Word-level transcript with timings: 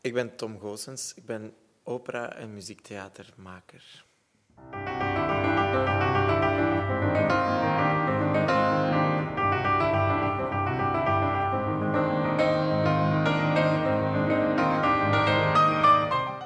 Ik 0.00 0.12
ben 0.14 0.36
Tom 0.36 0.58
Goossens. 0.60 1.14
Ik 1.14 1.24
ben 1.24 1.54
opera- 1.82 2.32
en 2.32 2.52
muziektheatermaker. 2.54 4.06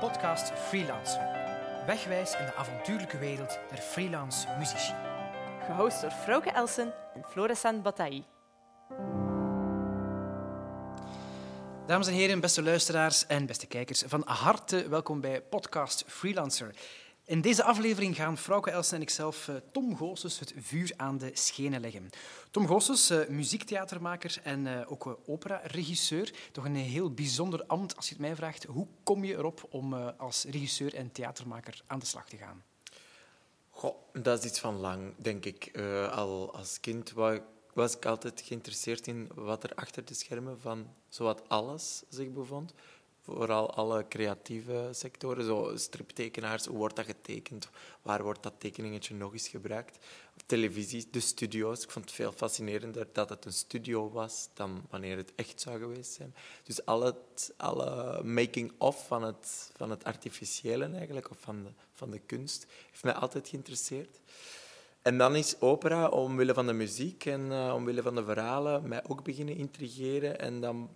Podcast 0.01 0.53
Freelancer. 0.55 1.21
Wegwijs 1.87 2.37
in 2.39 2.45
de 2.45 2.55
avontuurlijke 2.55 3.19
wereld 3.19 3.59
der 3.69 3.79
freelance 3.79 4.49
muzici. 4.59 4.95
Gehost 5.67 6.01
door 6.01 6.11
Frauke 6.11 6.51
Elsen 6.51 6.93
en 7.15 7.25
Florissant 7.29 7.83
Bataille. 7.83 8.23
Dames 11.87 12.07
en 12.07 12.13
heren, 12.15 12.41
beste 12.41 12.63
luisteraars 12.63 13.27
en 13.27 13.47
beste 13.47 13.67
kijkers, 13.67 14.03
van 14.07 14.23
harte 14.27 14.89
welkom 14.89 15.21
bij 15.21 15.43
podcast 15.43 16.05
Freelancer. 16.07 16.75
In 17.25 17.41
deze 17.41 17.65
aflevering 17.65 18.17
gaan 18.17 18.39
Frauke 18.39 18.71
Elsen 18.71 18.97
en 18.97 19.03
ikzelf 19.03 19.49
eh, 19.49 19.55
Tom 19.73 19.97
Goossens 19.97 20.39
het 20.39 20.55
vuur 20.57 20.93
aan 20.97 21.19
de 21.19 21.31
schenen 21.33 21.81
leggen. 21.81 22.11
Tom 22.51 22.67
Goossens, 22.67 23.11
eh, 23.11 23.29
muziektheatermaker 23.29 24.37
en 24.43 24.67
eh, 24.67 24.93
ook 24.93 25.19
opera-regisseur. 25.27 26.33
Toch 26.53 26.65
een 26.65 26.77
heel 26.77 27.11
bijzonder 27.11 27.65
ambt 27.67 27.97
als 27.97 28.09
je 28.09 28.13
het 28.15 28.23
mij 28.23 28.37
vraagt. 28.37 28.65
Hoe 28.65 28.87
kom 29.03 29.25
je 29.25 29.33
erop 29.35 29.67
om 29.71 29.95
als 29.95 30.45
regisseur 30.45 30.95
en 30.95 31.13
theatermaker 31.13 31.83
aan 31.87 31.99
de 31.99 32.07
slag 32.07 32.29
te 32.29 32.37
gaan? 32.37 32.63
Goh, 33.71 33.97
dat 34.13 34.39
is 34.39 34.51
iets 34.51 34.61
van 34.61 34.77
lang, 34.77 35.15
denk 35.17 35.45
ik. 35.45 35.79
Al 36.11 36.55
als 36.55 36.81
kind 36.81 37.13
wa- 37.13 37.43
was 37.73 37.97
ik 37.97 38.07
altijd 38.07 38.43
geïnteresseerd 38.45 39.07
in 39.07 39.29
wat 39.35 39.65
er 39.65 39.75
achter 39.75 40.05
de 40.05 40.15
schermen 40.15 40.61
van 40.61 40.87
zowat 41.09 41.49
alles 41.49 42.03
zich 42.09 42.33
bevond. 42.33 42.73
Vooral 43.25 43.75
alle 43.75 44.09
creatieve 44.09 44.89
sectoren, 44.93 45.45
zo 45.45 45.73
striptekenaars, 45.77 46.67
hoe 46.67 46.77
wordt 46.77 46.97
dat 46.97 47.05
getekend? 47.05 47.69
Waar 48.03 48.23
wordt 48.23 48.43
dat 48.43 48.53
tekeningetje 48.59 49.15
nog 49.15 49.33
eens 49.33 49.49
gebruikt? 49.49 50.05
Televisie, 50.47 51.09
de 51.11 51.21
studio's. 51.21 51.83
Ik 51.83 51.91
vond 51.91 52.05
het 52.05 52.15
veel 52.15 52.33
fascinerender 52.33 53.07
dat 53.13 53.29
het 53.29 53.45
een 53.45 53.53
studio 53.53 54.11
was 54.11 54.49
dan 54.55 54.87
wanneer 54.91 55.17
het 55.17 55.33
echt 55.35 55.61
zou 55.61 55.79
geweest 55.79 56.13
zijn. 56.13 56.35
Dus 56.63 56.85
al 56.87 57.03
het, 57.03 57.55
alle 57.57 58.23
making-of 58.23 59.07
van 59.07 59.23
het, 59.23 59.71
van 59.77 59.91
het 59.91 60.05
artificiële 60.05 60.85
eigenlijk, 60.85 61.31
of 61.31 61.41
van 61.41 61.63
de, 61.63 61.71
van 61.93 62.11
de 62.11 62.19
kunst, 62.19 62.67
heeft 62.91 63.05
mij 63.05 63.15
altijd 63.15 63.49
geïnteresseerd. 63.49 64.21
En 65.03 65.19
dan 65.19 65.37
is 65.37 65.61
opera, 65.61 66.09
omwille 66.09 66.55
van 66.55 66.67
de 66.67 66.73
muziek 66.73 67.25
en 67.25 67.53
eh, 67.53 67.75
omwille 67.75 68.03
van 68.03 68.15
de 68.15 68.25
verhalen, 68.25 68.89
mij 68.89 69.05
ook 69.09 69.25
beginnen 69.25 69.57
intrigeren. 69.57 70.39
En 70.39 70.61
dan 70.61 70.91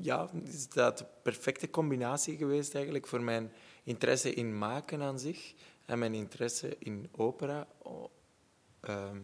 ja, 0.00 0.30
is 0.44 0.68
dat 0.68 0.98
de 0.98 1.06
perfecte 1.22 1.70
combinatie 1.70 2.36
geweest 2.36 2.74
eigenlijk 2.74 3.06
voor 3.06 3.20
mijn 3.20 3.52
interesse 3.82 4.34
in 4.34 4.58
maken 4.58 5.02
aan 5.02 5.18
zich 5.18 5.54
en 5.86 5.98
mijn 5.98 6.14
interesse 6.14 6.76
in 6.78 7.08
opera. 7.12 7.66
Ehm, 8.80 9.20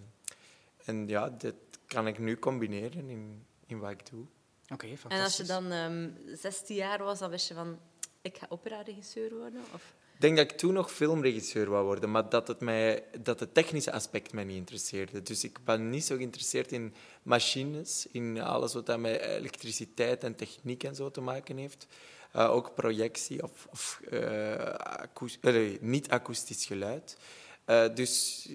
en 0.85 1.09
ja, 1.09 1.29
dat 1.31 1.55
kan 1.87 2.07
ik 2.07 2.19
nu 2.19 2.39
combineren 2.39 3.09
in, 3.09 3.47
in 3.67 3.79
wat 3.79 3.91
ik 3.91 4.11
doe. 4.11 4.27
Oké, 4.73 4.97
fantastisch. 4.97 5.09
En 5.09 5.23
als 5.23 5.37
je 5.37 5.45
dan 5.45 5.71
ehm 5.71 6.37
16 6.37 6.77
jaar 6.77 7.05
was, 7.05 7.19
dan 7.19 7.31
wist 7.31 7.49
je 7.49 7.55
van... 7.55 7.79
Ik 8.21 8.37
ga 8.39 8.47
opera-regisseur 8.49 9.35
worden? 9.35 9.63
Of... 9.75 9.95
Ik 10.17 10.23
denk 10.23 10.37
dat 10.37 10.51
ik 10.51 10.57
toen 10.57 10.73
nog 10.73 10.93
filmregisseur 10.93 11.71
wou 11.71 11.85
worden, 11.85 12.11
maar 12.11 12.29
dat 12.29 12.49
het, 12.49 12.61
mij, 12.61 13.05
dat 13.21 13.41
het 13.41 13.55
technische 13.55 13.93
aspect 13.93 14.33
mij 14.33 14.45
niet 14.45 14.57
interesseerde. 14.57 15.23
Dus 15.23 15.45
ik 15.45 15.59
ben 15.65 15.91
niet 15.91 16.05
zo 16.05 16.17
geïnteresseerd 16.17 16.73
in 16.73 16.95
machines, 17.23 18.07
in 18.13 18.41
alles 18.41 18.75
wat 18.75 18.99
met 18.99 19.21
elektriciteit 19.21 20.25
en 20.25 20.35
techniek 20.35 20.85
en 20.85 20.95
zo 20.95 21.11
te 21.11 21.21
maken 21.21 21.57
heeft. 21.57 21.87
Eh, 22.33 22.51
ook 22.51 22.75
projectie 22.75 23.43
of, 23.43 24.01
eh, 24.11 25.81
niet-akoestisch 25.81 26.67
geluid. 26.67 27.19
Eh, 27.65 27.95
dus 27.95 28.49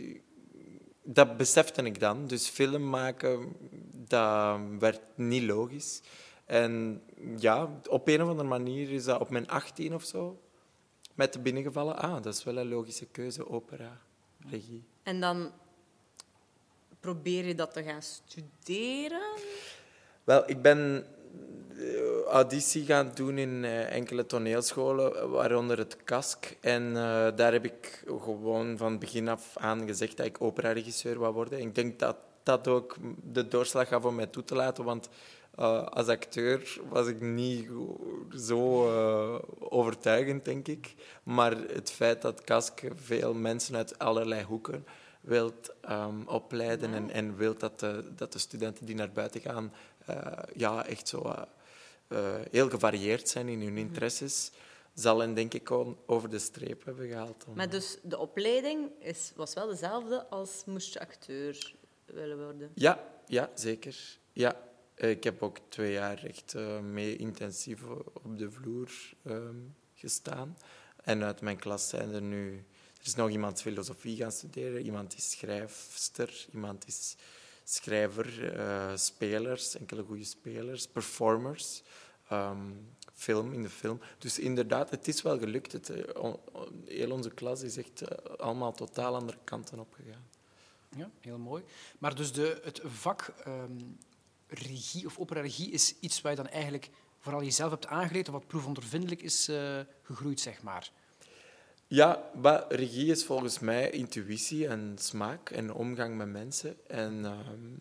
dat 1.04 1.38
besefte 1.38 1.82
ik 1.82 2.00
dan. 2.00 2.28
Dus 2.28 2.48
film 2.48 2.90
maken, 2.90 3.56
dat 4.08 4.60
werd 4.80 5.02
niet 5.16 5.44
logisch. 5.44 6.02
En 6.46 7.02
ja, 7.38 7.82
op 7.90 8.08
een 8.08 8.22
of 8.22 8.30
andere 8.30 8.48
manier 8.48 8.92
is 8.92 9.04
dat 9.04 9.20
op 9.20 9.30
mijn 9.30 9.48
18 9.48 9.94
of 9.94 10.04
zo 10.04 10.40
met 11.16 11.32
te 11.32 11.40
binnengevallen. 11.40 11.98
Ah, 11.98 12.24
dat 12.24 12.34
is 12.34 12.44
wel 12.44 12.58
een 12.58 12.70
logische 12.70 13.06
keuze, 13.06 13.50
opera, 13.50 14.02
regie. 14.50 14.84
En 15.04 15.20
dan 15.20 15.52
probeer 17.00 17.46
je 17.46 17.56
dat 17.56 17.74
te 17.74 17.84
gaan 17.84 18.02
studeren? 18.02 19.22
Wel, 20.24 20.50
ik 20.50 20.62
ben 20.62 21.06
eh, 21.78 22.22
auditie 22.28 22.86
gaan 22.86 23.12
doen 23.14 23.38
in 23.38 23.66
eh, 23.66 23.92
enkele 23.92 24.26
toneelscholen, 24.26 25.30
waaronder 25.30 25.78
het 25.78 26.04
KASK. 26.04 26.58
En 26.60 26.88
eh, 26.88 27.28
daar 27.36 27.52
heb 27.52 27.66
ik 27.66 28.04
gewoon 28.06 28.78
van 28.78 29.00
begin 29.00 29.28
af 29.28 29.58
aan 29.58 29.88
gezegd 29.88 30.18
dat 30.18 30.26
ik 30.26 30.42
operaregisseur 30.42 31.20
wou 31.20 31.34
worden. 31.34 31.60
Ik 31.60 31.76
denk 31.76 32.00
dat 32.00 32.16
dat 32.44 32.68
ook 32.68 32.96
de 33.24 33.48
doorslag 33.48 33.88
gaf 33.88 34.06
om 34.06 34.16
mij 34.16 34.28
toe 34.28 34.44
te 34.44 34.56
laten, 34.56 34.84
want 34.84 35.10
als 35.70 36.08
acteur 36.08 36.80
was 36.90 37.08
ik 37.08 37.22
niet 37.22 37.70
zo 38.36 38.88
eh, 38.88 39.40
overtuigend, 39.60 40.46
denk 40.46 40.68
ik. 40.68 40.94
Maar 41.24 41.58
het 41.58 41.92
feit 41.92 42.22
dat 42.22 42.42
KASK 42.42 42.82
veel 42.96 43.34
mensen 43.34 43.76
uit 43.76 44.00
allerlei 44.00 44.44
hoeken 44.44 44.86
wilt 45.22 45.74
ehm, 45.82 46.22
opleiden 46.26 46.94
en, 46.94 47.10
en 47.10 47.36
wilt 47.36 47.60
dat 47.60 47.80
de, 47.80 48.12
dat 48.16 48.34
de 48.34 48.40
studenten 48.40 48.86
die 48.86 48.96
naar 48.96 49.12
buiten 49.12 49.42
gaan 49.42 49.74
eh, 50.06 50.38
ja, 50.56 50.86
echt 50.86 51.08
zo 51.08 51.36
eh, 52.08 52.36
heel 52.52 52.70
gevarieerd 52.70 53.30
zijn 53.30 53.48
in 53.48 53.62
hun 53.62 53.78
interesses, 53.78 54.52
zal 54.94 55.20
hen 55.20 55.34
denk 55.34 55.54
ik 55.54 55.68
gewoon 55.68 55.98
over 56.06 56.30
de 56.30 56.40
streep 56.40 56.86
hebben 56.86 57.08
gehaald. 57.08 57.46
Maar 57.56 57.70
dus 57.70 57.98
de 58.04 58.18
opleiding 58.18 58.90
is, 59.00 59.32
was 59.36 59.54
wel 59.54 59.68
dezelfde 59.68 60.28
als 60.30 60.64
moest 60.66 60.94
je 60.94 61.00
acteur 61.00 61.76
willen 62.06 62.44
worden. 62.44 62.72
Ja, 62.74 63.04
ja, 63.26 63.50
zeker. 63.54 64.18
Ja. 64.34 64.70
Eh, 65.02 65.10
Ik 65.10 65.24
heb 65.24 65.42
ook 65.44 65.58
twee 65.70 65.92
jaar 65.92 66.24
echt 66.24 66.54
eh, 66.54 66.80
mee 66.80 67.16
intensief 67.16 67.84
op 68.14 68.38
de 68.38 68.52
vloer 68.52 68.92
ehm, 69.24 69.56
gestaan. 69.96 70.58
En 71.04 71.24
uit 71.24 71.42
mijn 71.42 71.58
klas 71.58 71.90
zijn 71.90 72.14
er 72.14 72.22
nu... 72.22 72.66
Er 73.00 73.08
is 73.08 73.16
nog 73.16 73.30
iemand 73.30 73.62
filosofie 73.62 74.18
gaan 74.18 74.32
studeren, 74.32 74.82
iemand 74.82 75.16
is 75.16 75.32
schrijfster, 75.32 76.46
iemand 76.54 76.88
is 76.88 77.16
schrijver, 77.64 78.54
eh, 78.56 78.96
spelers, 78.96 79.76
enkele 79.76 80.04
goede 80.04 80.24
spelers, 80.24 80.88
performers, 80.88 81.84
ehm, 82.28 82.72
film 83.14 83.54
in 83.54 83.62
de 83.62 83.70
film. 83.70 84.00
Dus 84.18 84.40
inderdaad, 84.40 84.90
het 84.90 85.08
is 85.08 85.22
wel 85.22 85.40
gelukt. 85.40 85.72
Het, 85.72 85.92
heel 86.86 87.12
onze 87.12 87.30
klas 87.30 87.62
is 87.62 87.78
echt 87.78 88.28
allemaal 88.40 88.74
totaal 88.74 89.16
andere 89.16 89.38
kanten 89.44 89.80
opgegaan. 89.80 90.28
Ja, 90.96 91.10
heel 91.20 91.38
mooi. 91.38 91.64
Maar 92.00 92.16
dus 92.16 92.34
de, 92.34 92.62
het 92.64 92.82
vak 92.84 93.34
ehm, 93.44 93.78
regie 94.52 95.06
of 95.06 95.18
opera-regie 95.18 95.72
is 95.72 95.96
iets 96.00 96.22
waar 96.22 96.32
je 96.32 96.38
dan 96.38 96.48
eigenlijk 96.48 96.90
vooral 97.20 97.44
jezelf 97.44 97.70
hebt 97.72 97.88
aangeleerd 97.88 98.28
of 98.28 98.34
wat 98.34 98.48
proefondervindelijk 98.48 99.22
is 99.22 99.48
eh, 99.48 99.80
gegroeid, 100.02 100.40
zeg 100.40 100.64
maar. 100.64 100.92
Ja, 101.88 102.30
maar 102.42 102.66
regie 102.70 103.12
is 103.12 103.26
volgens 103.26 103.60
mij 103.60 103.90
intuïtie 103.90 104.68
en 104.68 104.96
smaak 105.00 105.50
en 105.50 105.74
omgang 105.74 106.18
met 106.18 106.28
mensen. 106.28 106.78
En 106.88 107.26
ehm, 107.26 107.76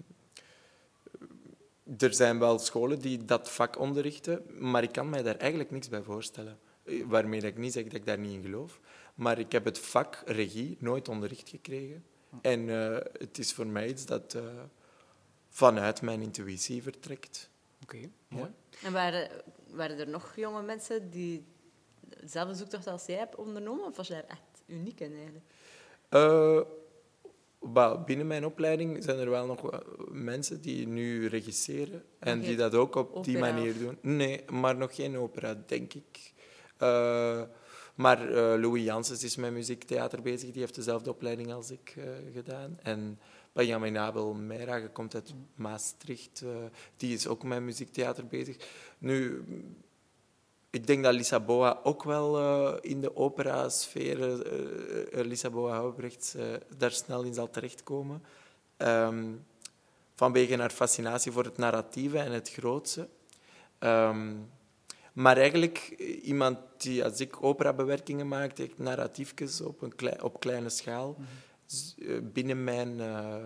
er 1.98 2.14
zijn 2.14 2.38
wel 2.38 2.58
scholen 2.58 3.00
die 3.00 3.24
dat 3.24 3.50
vak 3.50 3.78
onderrichten, 3.78 4.42
maar 4.58 4.82
ik 4.82 4.92
kan 4.92 5.08
mij 5.08 5.22
daar 5.22 5.36
eigenlijk 5.36 5.70
niks 5.70 5.88
bij 5.88 6.02
voorstellen. 6.02 6.58
Eh, 6.84 7.04
Waarmee 7.06 7.40
ik 7.40 7.58
niet 7.58 7.72
zeg 7.72 7.84
dat 7.84 7.92
ik 7.92 8.06
daar 8.06 8.18
niet 8.18 8.32
in 8.32 8.42
geloof. 8.42 8.80
Maar 9.14 9.38
ik 9.38 9.52
heb 9.52 9.64
het 9.64 9.78
vak 9.78 10.22
regie 10.24 10.76
nooit 10.80 11.08
onderricht 11.08 11.48
gekregen. 11.48 12.04
En 12.40 12.68
eh, 12.68 12.96
het 13.18 13.38
is 13.38 13.52
voor 13.52 13.66
mij 13.66 13.88
iets 13.88 14.06
dat 14.06 14.36
vanuit 15.50 16.02
mijn 16.02 16.22
intuïtie 16.22 16.82
vertrekt. 16.82 17.50
Oké, 17.82 18.10
mooi. 18.28 18.50
En 18.82 18.92
waren, 18.92 19.30
waren 19.70 19.98
er 19.98 20.08
nog 20.08 20.32
jonge 20.36 20.62
mensen 20.62 21.10
die 21.10 21.44
dezelfde 22.20 22.54
zoektocht 22.54 22.86
als 22.86 23.06
jij 23.06 23.16
hebt 23.16 23.36
ondernomen? 23.36 23.84
Of 23.84 23.96
was 23.96 24.06
je 24.06 24.12
daar 24.12 24.26
echt 24.26 24.62
uniek 24.66 25.00
in 25.00 25.12
eigenlijk? 25.14 25.44
Eh, 26.08 26.60
binnen 28.04 28.26
mijn 28.26 28.46
opleiding 28.46 29.04
zijn 29.04 29.18
er 29.18 29.30
wel 29.30 29.46
nog 29.46 29.60
wel 29.60 29.82
mensen 30.10 30.60
die 30.60 30.86
nu 30.86 31.26
regisseren 31.26 32.04
en 32.18 32.40
die 32.40 32.56
dat 32.56 32.74
ook 32.74 32.94
op 32.94 33.24
die 33.24 33.38
manier 33.38 33.78
doen. 33.78 33.98
Nee, 34.00 34.44
maar 34.50 34.76
nog 34.76 34.94
geen 34.94 35.16
opera, 35.16 35.62
denk 35.66 35.94
ik. 35.94 36.32
Eh, 36.76 37.42
maar 37.94 38.28
eh, 38.28 38.60
Louis 38.60 38.84
Janssens 38.84 39.24
is 39.24 39.36
met 39.36 39.52
muziektheater 39.52 40.22
bezig. 40.22 40.50
Die 40.50 40.60
heeft 40.60 40.74
dezelfde 40.74 41.10
opleiding 41.10 41.52
als 41.52 41.70
ik 41.70 41.94
eh, 41.96 42.04
gedaan. 42.34 42.78
En 42.82 43.18
Benjamin 43.52 43.98
Abel 43.98 44.34
Meirage 44.34 44.88
komt 44.88 45.14
uit 45.14 45.34
Maastricht. 45.54 46.42
eh, 46.42 46.48
die 46.96 47.14
is 47.14 47.26
ook 47.26 47.42
met 47.42 47.60
muziektheater 47.62 48.26
bezig. 48.26 48.56
Nu, 48.98 49.44
ik 50.70 50.86
denk 50.86 51.04
dat 51.04 51.14
Lissaboa 51.14 51.80
ook 51.82 52.02
wel 52.02 52.38
eh, 52.38 52.90
in 52.90 53.00
de 53.00 53.16
opera-sfeer, 53.16 54.22
eh, 54.22 55.20
eh, 55.20 55.26
Lissaboa 55.26 55.76
Houbrechts, 55.76 56.34
daar 56.76 56.90
snel 56.90 57.22
in 57.22 57.34
zal 57.34 57.50
terechtkomen. 57.50 58.22
Ehm, 58.76 59.32
vanwege 60.14 60.56
haar 60.56 60.70
fascinatie 60.70 61.32
voor 61.32 61.44
het 61.44 61.56
narratieve 61.56 62.18
en 62.18 62.32
het 62.32 62.50
grootse. 62.50 63.08
Ehm, 63.78 64.32
Maar 65.12 65.36
eigenlijk 65.36 65.78
iemand 66.22 66.58
die, 66.76 67.04
als 67.04 67.20
ik 67.20 67.42
operabewerkingen 67.42 68.28
echt 68.58 68.78
narratiefjes 68.78 69.60
op, 69.60 69.82
een 69.82 70.22
op 70.22 70.40
kleine 70.40 70.68
schaal. 70.68 71.16
Eh, 71.18 71.24
Binnen 72.22 72.64
mijn 72.64 73.00
eh, 73.00 73.44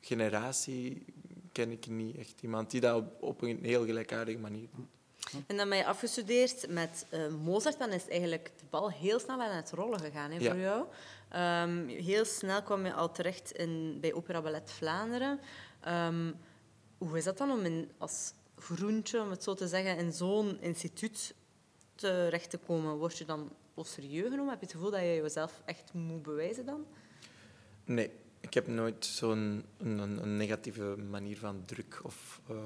generatie 0.00 1.04
ken 1.52 1.70
ik 1.70 1.86
niet 1.86 2.16
echt 2.16 2.42
iemand 2.42 2.70
die 2.70 2.80
dat 2.80 2.96
op, 2.96 3.22
op 3.22 3.42
een 3.42 3.64
heel 3.64 3.84
gelijkaardige 3.84 4.38
manier 4.38 4.68
doet. 4.74 4.86
En 5.46 5.56
dan 5.56 5.68
ben 5.68 5.78
je 5.78 5.86
afgestudeerd 5.86 6.68
met 6.68 7.06
eh, 7.08 7.28
Mozart. 7.28 7.78
Dan 7.78 7.90
is 7.90 8.08
eigenlijk 8.08 8.52
de 8.58 8.64
bal 8.70 8.90
heel 8.90 9.18
snel 9.18 9.42
aan 9.42 9.56
het 9.56 9.70
rollen 9.70 10.00
gegaan 10.00 10.30
hè, 10.30 10.38
Ja. 10.38 10.50
voor 10.50 10.60
jou. 10.60 10.86
Ehm, 11.28 11.86
heel 11.86 12.24
snel 12.24 12.62
kwam 12.62 12.84
je 12.84 12.92
al 12.92 13.12
terecht 13.12 13.52
in, 13.52 13.98
bij 14.00 14.12
Opera 14.12 14.42
Ballet 14.42 14.70
Vlaanderen. 14.70 15.40
Ehm, 15.80 16.32
hoe 16.98 17.18
is 17.18 17.24
dat 17.24 17.38
dan 17.38 17.50
om 17.50 17.60
in, 17.60 17.90
als 17.98 18.32
groentje, 18.56 19.20
om 19.20 19.30
het 19.30 19.42
zo 19.42 19.54
te 19.54 19.68
zeggen, 19.68 19.96
in 19.96 20.12
zo'n 20.12 20.60
instituut 20.60 21.34
terecht 21.94 22.50
te 22.50 22.58
komen? 22.58 22.96
Word 22.96 23.18
je 23.18 23.24
dan 23.24 23.50
serieus 23.82 24.28
genomen? 24.30 24.50
Heb 24.50 24.60
je 24.60 24.66
het 24.66 24.74
gevoel 24.74 24.90
dat 24.90 25.00
je 25.00 25.20
jezelf 25.22 25.62
echt 25.64 25.92
moet 25.92 26.22
bewijzen 26.22 26.66
dan? 26.66 26.86
Nee, 27.90 28.10
ik 28.40 28.54
heb 28.54 28.66
nooit 28.66 29.04
zo'n 29.04 29.64
een, 29.78 30.36
negatieve 30.36 30.96
manier 31.10 31.38
van 31.38 31.62
druk 31.64 32.00
of 32.02 32.40
eh, 32.48 32.56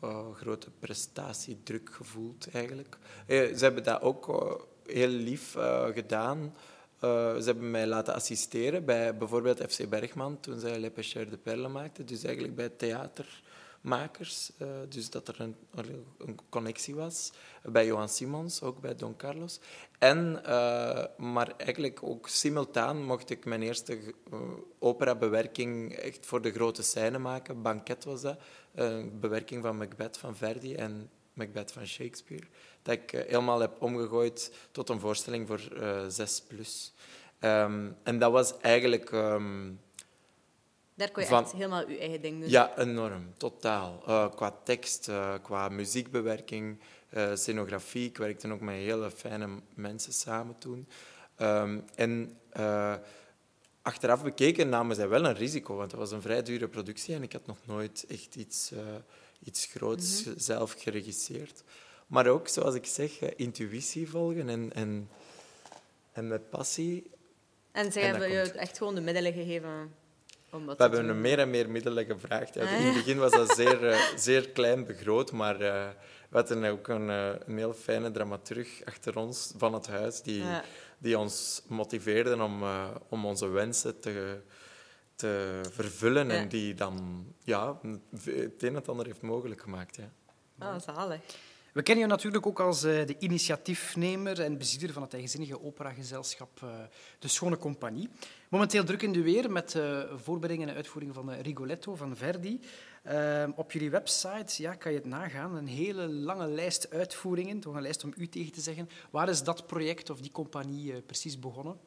eh, 0.00 0.34
grote 0.34 0.70
prestatiedruk 0.78 1.90
gevoeld, 1.92 2.48
eigenlijk. 2.52 2.98
Eh, 3.26 3.54
ze 3.56 3.64
hebben 3.64 3.82
dat 3.82 4.00
ook 4.00 4.28
eh, 4.28 4.52
heel 4.96 5.08
lief 5.08 5.56
gedaan. 5.94 6.54
Ze 7.00 7.42
hebben 7.44 7.70
mij 7.70 7.86
laten 7.86 8.14
assisteren 8.14 8.84
bij 8.84 9.16
bijvoorbeeld 9.16 9.72
FC 9.72 9.88
Bergman 9.88 10.40
toen 10.40 10.60
zij 10.60 10.78
Le 10.78 10.90
Pêcheur 10.90 11.28
de 11.30 11.38
Perle 11.42 11.68
maakten. 11.68 12.06
Dus 12.06 12.24
eigenlijk 12.24 12.54
bij 12.54 12.68
theatermakers. 13.84 14.50
eh, 14.58 14.68
dus 14.88 15.10
dat 15.10 15.28
er 15.28 15.40
een, 15.40 15.56
een 16.18 16.38
connectie 16.48 16.94
was. 16.94 17.32
Bij 17.62 17.86
Johan 17.86 18.08
Simons, 18.08 18.62
ook 18.62 18.80
bij 18.80 18.94
Don 18.94 19.16
Carlos. 19.16 19.60
En, 19.98 20.44
eh, 20.44 21.04
maar 21.16 21.52
eigenlijk 21.56 22.02
ook 22.02 22.28
simultaan 22.28 23.04
mocht 23.04 23.30
ik 23.30 23.44
mijn 23.44 23.62
eerste 23.62 23.98
eh, 24.30 24.40
operabewerking 24.78 25.92
echt 25.92 26.26
voor 26.26 26.42
de 26.42 26.52
grote 26.52 26.82
scène 26.82 27.18
maken. 27.18 27.62
Banket 27.62 28.04
was 28.04 28.20
dat. 28.20 28.38
Een 28.74 29.20
bewerking 29.20 29.62
van 29.62 29.76
Macbeth 29.76 30.16
van 30.16 30.36
Verdi 30.36 30.74
en 30.74 31.10
Macbeth 31.32 31.72
van 31.72 31.86
Shakespeare. 31.86 32.46
Dat 32.82 32.94
ik 32.94 33.10
helemaal 33.10 33.60
heb 33.60 33.82
omgegooid 33.82 34.68
tot 34.72 34.88
een 34.88 35.00
voorstelling 35.00 35.46
voor 35.46 35.60
eh 35.80 36.04
6 36.08 36.42
plus. 36.48 36.94
Ehm, 37.38 37.90
en 38.02 38.18
dat 38.18 38.32
was 38.32 38.60
eigenlijk... 38.60 39.10
ehm, 39.12 39.72
Daar 40.96 41.10
kon 41.10 41.22
je 41.22 41.28
Van- 41.28 41.42
echt 41.42 41.52
helemaal 41.52 41.88
je 41.90 41.98
eigen 41.98 42.20
ding 42.20 42.40
doen. 42.40 42.50
ja, 42.50 42.78
enorm, 42.78 43.34
totaal. 43.36 44.02
Eh, 44.06 44.34
qua 44.34 44.50
tekst, 44.64 45.08
eh, 45.08 45.34
qua 45.42 45.68
muziekbewerking, 45.68 46.80
eh, 47.08 47.34
scenografie. 47.34 48.08
Ik 48.08 48.16
werkte 48.16 48.52
ook 48.52 48.60
met 48.60 48.74
hele 48.74 49.10
fijne 49.10 49.48
mensen 49.74 50.12
samen 50.12 50.58
toen. 50.58 50.88
Ehm, 51.36 51.80
en 51.94 52.38
achteraf 53.82 54.22
bekeken 54.22 54.68
namen 54.68 54.96
zij 54.96 55.08
wel 55.08 55.24
een 55.24 55.34
risico, 55.34 55.74
want 55.76 55.90
het 55.90 56.00
was 56.00 56.10
een 56.10 56.22
vrij 56.22 56.42
dure 56.42 56.68
productie 56.68 57.14
en 57.14 57.22
ik 57.22 57.32
had 57.32 57.46
nog 57.46 57.58
nooit 57.64 58.04
echt 58.08 58.34
iets, 58.36 58.72
iets 59.44 59.66
groots 59.66 60.34
zelf 60.36 60.72
geregisseerd. 60.78 61.62
Maar 62.06 62.26
ook, 62.26 62.48
zoals 62.48 62.74
ik 62.74 62.86
zeg, 62.86 63.18
intuïtie 63.20 64.08
volgen 64.08 64.48
en, 64.48 64.72
en, 64.74 65.08
en 66.12 66.28
met 66.28 66.50
passie 66.50 67.10
En 67.72 67.92
zij 67.92 68.02
En 68.02 68.10
hebben 68.10 68.30
je 68.30 68.42
komt 68.42 68.54
echt 68.54 68.78
gewoon 68.78 68.94
de 68.94 69.00
middelen 69.00 69.32
gegeven 69.32 69.94
We 70.62 70.74
hebben 70.76 71.06
hem 71.08 71.20
meer 71.20 71.38
en 71.38 71.50
meer 71.50 71.70
middelen 71.70 72.04
gevraagd. 72.04 72.54
Ja, 72.54 72.62
Ah, 72.62 72.70
in 72.80 72.86
het 72.86 72.94
begin 72.94 73.18
was 73.18 73.32
dat 73.32 73.54
zeer, 73.56 73.86
eh, 73.90 74.00
zeer 74.16 74.48
klein 74.50 74.86
begroot, 74.86 75.32
maar 75.32 75.60
eh, 75.60 75.88
we 76.30 76.36
hadden 76.36 76.64
ook 76.64 76.88
een, 76.88 77.10
eh, 77.10 77.28
een 77.46 77.56
heel 77.58 77.72
fijne 77.74 78.10
dramaturg 78.10 78.84
achter 78.84 79.16
ons 79.18 79.52
van 79.56 79.74
het 79.74 79.86
huis 79.86 80.22
die, 80.22 80.42
Ja. 80.44 80.62
die 80.98 81.18
ons 81.18 81.62
motiveerde 81.68 82.42
om, 82.42 82.62
om 83.08 83.26
onze 83.26 83.48
wensen 83.48 84.00
te, 84.00 84.40
te 85.16 85.60
vervullen 85.70 86.30
en 86.30 86.48
die 86.48 86.74
dan 86.74 87.26
ja, 87.44 87.78
het 88.12 88.26
een 88.26 88.68
en 88.68 88.74
het 88.74 88.88
ander 88.88 89.06
heeft 89.06 89.22
mogelijk 89.22 89.60
gemaakt. 89.60 89.96
Ja. 89.96 90.10
Ah, 90.58 90.80
zalig. 90.80 91.20
We 91.74 91.82
kennen 91.82 92.04
je 92.04 92.10
natuurlijk 92.10 92.46
ook 92.46 92.60
als 92.60 92.84
eh, 92.84 93.06
de 93.06 93.16
initiatiefnemer 93.18 94.40
en 94.40 94.58
bezieler 94.58 94.92
van 94.92 95.02
het 95.02 95.12
eigenzinnige 95.12 95.62
operagezelschap 95.62 96.62
eh, 96.62 96.68
De 97.18 97.28
Schone 97.28 97.56
Compagnie. 97.56 98.08
Momenteel 98.48 98.84
druk 98.84 99.02
in 99.02 99.12
de 99.12 99.22
weer 99.22 99.50
met 99.50 99.74
eh 99.74 100.00
voorbereidingen 100.16 100.68
en 100.68 100.74
uitvoering 100.74 101.14
van 101.14 101.32
Rigoletto 101.32 101.94
van 101.94 102.16
Verdi. 102.16 102.60
Op 103.56 103.72
jullie 103.72 103.90
website 103.90 104.62
ja, 104.62 104.74
kan 104.74 104.92
je 104.92 104.98
het 104.98 105.06
nagaan. 105.06 105.54
Een 105.54 105.66
hele 105.66 106.08
lange 106.08 106.46
lijst 106.46 106.90
uitvoeringen, 106.90 107.60
toch 107.60 107.74
een 107.74 107.82
lijst 107.82 108.04
om 108.04 108.12
u 108.16 108.26
tegen 108.26 108.52
te 108.52 108.60
zeggen. 108.60 108.88
Waar 109.10 109.28
is 109.28 109.42
dat 109.42 109.66
project 109.66 110.10
of 110.10 110.20
die 110.20 110.32
compagnie 110.32 111.02
precies 111.02 111.38
begonnen? 111.38 111.78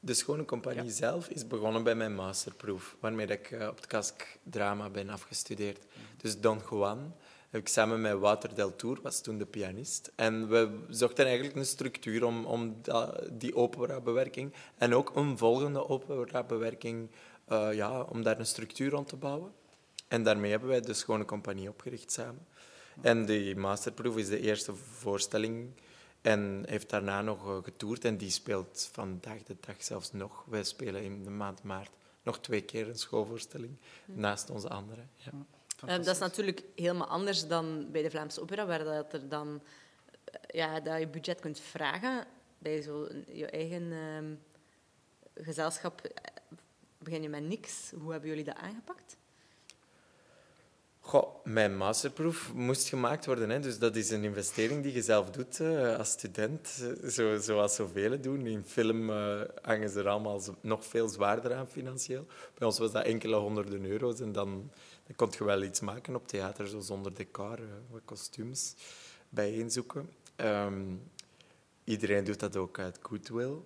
De 0.00 0.14
Schone 0.14 0.44
Compagnie 0.44 0.90
zelf 0.90 1.28
is 1.28 1.46
begonnen 1.46 1.82
bij 1.82 1.94
mijn 1.94 2.14
masterproef, 2.14 2.96
waarmee 3.00 3.26
ik 3.26 3.56
op 3.68 3.76
het 3.76 3.86
KASK 3.86 4.38
drama 4.42 4.90
ben 4.90 5.08
afgestudeerd. 5.08 5.84
Dus 6.16 6.40
Don 6.40 6.60
Juan 6.70 7.14
heb 7.50 7.60
ik 7.60 7.68
samen 7.68 8.00
met 8.00 8.18
Wouter 8.18 8.54
Del 8.54 8.76
Tour, 8.76 8.98
was 9.02 9.20
toen 9.20 9.38
de 9.38 9.46
pianist. 9.46 10.12
En 10.14 10.48
we 10.48 10.78
zochten 10.88 11.24
eigenlijk 11.24 11.56
een 11.56 11.66
structuur 11.66 12.24
om, 12.24 12.44
om 12.44 12.80
die 13.32 13.56
operabewerking 13.56 14.52
en 14.76 14.94
ook 14.94 15.16
een 15.16 15.38
volgende 15.38 15.88
operabewerking, 15.88 17.10
eh 17.44 17.68
ja, 17.72 18.02
om 18.02 18.22
daar 18.22 18.38
een 18.38 18.46
structuur 18.46 18.90
rond 18.90 19.08
te 19.08 19.16
bouwen. 19.16 19.52
En 20.08 20.22
daarmee 20.22 20.50
hebben 20.50 20.68
wij 20.68 20.80
de 20.80 20.94
Schone 20.94 21.24
Compagnie 21.24 21.68
opgericht 21.68 22.12
samen. 22.12 22.46
En 23.00 23.26
die 23.26 23.56
masterproef 23.56 24.16
is 24.16 24.28
de 24.28 24.40
eerste 24.40 24.74
voorstelling 24.74 25.70
en 26.20 26.64
heeft 26.66 26.90
daarna 26.90 27.22
nog 27.22 27.46
eh, 27.46 27.56
getoerd 27.62 28.04
en 28.04 28.16
die 28.16 28.30
speelt 28.30 28.88
vandaag 28.92 29.42
de 29.42 29.56
dag 29.60 29.82
zelfs 29.82 30.12
nog. 30.12 30.44
Wij 30.44 30.64
spelen 30.64 31.02
in 31.02 31.24
de 31.24 31.30
maand 31.30 31.62
maart 31.62 31.90
nog 32.22 32.38
twee 32.40 32.62
keer 32.62 32.88
een 32.88 32.98
schoolvoorstelling 32.98 33.76
naast 34.04 34.50
onze 34.50 34.68
andere. 34.68 35.02
Ja. 35.16 35.30
Eh, 35.86 35.96
dat 35.96 36.06
is 36.06 36.18
natuurlijk 36.18 36.62
helemaal 36.74 37.06
anders 37.06 37.46
dan 37.46 37.90
bij 37.90 38.02
de 38.02 38.10
Vlaamse 38.10 38.40
opera, 38.40 38.66
waar 38.66 38.84
dat 38.84 39.12
er 39.12 39.28
dan 39.28 39.62
eh, 40.30 40.40
ja, 40.46 40.80
dat 40.80 40.98
je 40.98 41.08
budget 41.08 41.40
kunt 41.40 41.60
vragen. 41.60 42.26
Bij 42.58 42.82
zo 42.82 43.08
je 43.32 43.46
eigen 43.46 43.92
ehm, 43.92 44.34
gezelschap 45.44 46.00
eh, 46.00 46.34
begin 46.98 47.22
je 47.22 47.28
met 47.28 47.42
niks. 47.42 47.92
Hoe 48.00 48.12
hebben 48.12 48.28
jullie 48.28 48.44
dat 48.44 48.56
aangepakt? 48.56 49.18
Goh, 51.00 51.44
mijn 51.44 51.76
masterproef 51.76 52.52
moest 52.54 52.88
gemaakt 52.88 53.26
worden. 53.26 53.50
Hè. 53.50 53.60
Dus 53.60 53.78
dat 53.78 53.96
is 53.96 54.10
een 54.10 54.24
investering 54.24 54.82
die 54.82 54.92
je 54.92 55.02
zelf 55.02 55.30
doet 55.30 55.60
eh, 55.60 55.98
als 55.98 56.10
student, 56.10 56.82
zo, 57.08 57.38
zoals 57.38 57.74
zoveel 57.74 58.20
doen. 58.20 58.46
In 58.46 58.64
film 58.64 59.10
hangen 59.62 59.90
ze 59.90 59.98
er 59.98 60.08
allemaal 60.08 60.40
nog 60.60 60.84
veel 60.84 61.08
zwaarder 61.08 61.54
aan 61.54 61.68
financieel. 61.68 62.26
Bij 62.54 62.66
ons 62.66 62.78
was 62.78 62.92
dat 62.92 63.04
enkele 63.04 63.36
honderden 63.36 63.84
euro's 63.84 64.20
en 64.20 64.32
dan, 64.32 64.70
dan 65.10 65.28
kon 65.28 65.38
je 65.38 65.44
wel 65.44 65.62
iets 65.62 65.80
maken 65.80 66.14
op 66.14 66.28
theater, 66.28 66.68
zo 66.68 66.80
zonder 66.80 67.14
decor, 67.14 67.58
eh, 67.58 67.64
wat 67.90 68.00
kostuums 68.04 68.74
bijeenzoeken. 69.28 70.10
Ehm, 70.36 70.96
iedereen 71.84 72.24
doet 72.24 72.40
dat 72.40 72.56
ook 72.56 72.78
uit 72.78 72.98
goodwill. 73.02 73.56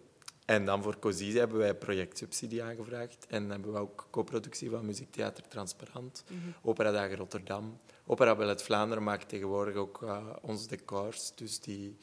En 0.45 0.65
dan 0.65 0.83
voor 0.83 0.99
COSIS 0.99 1.35
hebben 1.35 1.59
wij 1.59 1.75
projectsubsidie 1.75 2.63
aangevraagd. 2.63 3.27
En 3.29 3.51
hebben 3.51 3.73
we 3.73 3.79
ook 3.79 4.07
co-productie 4.11 4.71
van 4.71 4.87
Muziektheater 4.87 5.49
Transparant, 5.49 6.25
Opera 6.63 6.91
Dagen 6.91 7.17
Rotterdam. 7.17 7.81
Opera 8.07 8.35
Ballet 8.35 8.63
Vlaanderen 8.63 9.03
maakt 9.03 9.29
tegenwoordig 9.29 9.75
ook 9.75 10.03
uh, 10.03 10.27
onze 10.41 10.69
decors. 10.69 11.33
Dus, 11.35 11.61
die, 11.61 11.97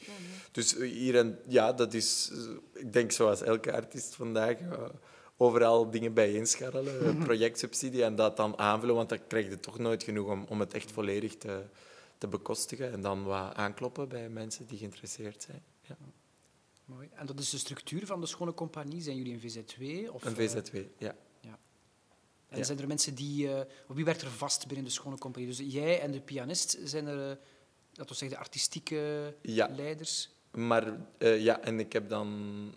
dus 0.52 0.76
hier 0.76 1.18
en, 1.18 1.40
ja, 1.48 1.74
dat 1.74 1.94
is, 1.94 2.32
ik 2.74 2.94
denk 2.94 3.12
zoals 3.12 3.42
elke 3.42 3.74
artiest 3.74 4.16
vandaag, 4.16 4.60
uh, 4.60 4.84
overal 5.42 5.92
dingen 5.92 6.14
bijeenscharrelen, 6.14 7.18
projectsubsidie 7.28 8.04
en 8.04 8.16
dat 8.16 8.38
dan 8.38 8.58
aanvullen, 8.58 8.96
want 8.96 9.10
dan 9.10 9.28
krijg 9.28 9.50
je 9.50 9.60
toch 9.60 9.78
nooit 9.78 10.04
genoeg 10.04 10.30
om, 10.30 10.46
om 10.50 10.60
het 10.60 10.74
echt 10.74 10.92
volledig 10.92 11.38
te, 11.38 11.64
te 12.18 12.28
bekostigen. 12.28 12.92
En 12.92 13.02
dan 13.02 13.24
wat 13.24 13.56
aankloppen 13.56 14.08
bij 14.08 14.30
mensen 14.30 14.68
die 14.68 14.78
geïnteresseerd 14.78 15.44
zijn. 15.44 15.64
Ja. 15.82 15.98
Mooi. 16.86 17.10
En 17.14 17.26
dat 17.26 17.40
is 17.40 17.50
de 17.50 17.58
structuur 17.58 18.06
van 18.06 18.22
de 18.22 18.28
Schone 18.28 18.54
Compagnie. 18.54 19.02
Zijn 19.02 19.18
jullie 19.18 19.34
een 19.34 19.40
VZW? 19.40 20.14
Of, 20.14 20.26
een 20.26 20.36
VZW, 20.36 20.76
uh, 20.76 20.84
ja. 20.98 21.16
ja. 21.40 21.60
En 22.48 22.58
ja. 22.58 22.64
zijn 22.64 22.80
er 22.80 22.88
mensen 22.88 23.16
die... 23.16 23.48
Uh, 23.48 23.62
wie 23.88 24.06
werkt 24.06 24.22
er 24.22 24.32
vast 24.32 24.68
binnen 24.68 24.86
de 24.86 24.92
Schone 24.92 25.18
Compagnie? 25.18 25.50
Dus 25.50 25.74
jij 25.74 26.00
en 26.00 26.12
de 26.12 26.22
pianist 26.22 26.78
zijn 26.84 27.08
er, 27.08 27.18
uh, 27.18 27.38
laten 27.94 28.12
we 28.12 28.14
zeggen, 28.14 28.30
de 28.30 28.38
artistieke 28.38 29.36
ja. 29.42 29.70
leiders? 29.76 30.30
Maar 30.52 30.98
uh, 31.18 31.40
ja, 31.40 31.62
en 31.62 31.80
ik 31.80 31.94
heb 31.94 32.10
dan 32.10 32.28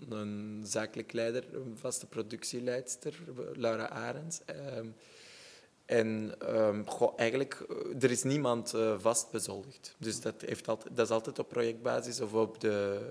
een 0.08 0.62
zakelijk 0.66 1.12
leider, 1.12 1.44
een 1.54 1.76
vaste 1.78 2.06
productieleidster, 2.06 3.18
Laura 3.54 3.88
Arends. 3.88 4.40
Uh, 4.50 4.88
en 5.84 6.34
um, 6.56 6.88
goh, 6.88 7.12
eigenlijk, 7.16 7.66
er 8.00 8.10
is 8.10 8.22
niemand 8.22 8.74
uh, 8.74 8.98
vast 8.98 9.30
bezoldigd. 9.30 9.94
Dus 9.98 10.20
dat, 10.20 10.40
heeft 10.40 10.68
altijd, 10.68 10.96
dat 10.96 11.06
is 11.06 11.12
altijd 11.12 11.38
op 11.38 11.48
projectbasis 11.48 12.20
of 12.20 12.32
op 12.32 12.60
de 12.60 13.08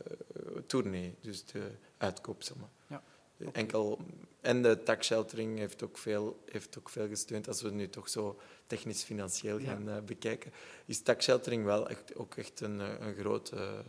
tournee, 0.67 1.15
dus 1.22 1.46
de 1.46 1.62
uitkoopsommen. 1.98 2.70
Ja. 2.88 3.03
Okay. 3.39 3.53
Enkel 3.53 4.00
en 4.43 4.62
de 4.62 4.84
tax 4.84 5.08
sheltering 5.08 5.58
heeft 5.58 5.84
ook, 5.84 5.98
veel, 5.98 6.43
heeft 6.51 6.77
ook 6.77 6.89
veel 6.89 7.08
gesteund. 7.08 7.48
Als 7.48 7.62
we 7.62 7.67
het 7.67 7.75
nu 7.75 7.89
toch 7.89 8.10
zo 8.10 8.39
technisch-financieel 8.67 9.60
gaan 9.60 9.89
eh, 9.89 10.01
bekijken, 10.01 10.51
is 10.86 11.01
tax 11.01 11.25
sheltering 11.25 11.65
wel 11.65 11.89
echt, 11.89 12.15
ook 12.15 12.36
echt 12.36 12.62
een, 12.62 12.82
eh, 12.82 12.88
een 13.00 13.15
grote 13.15 13.84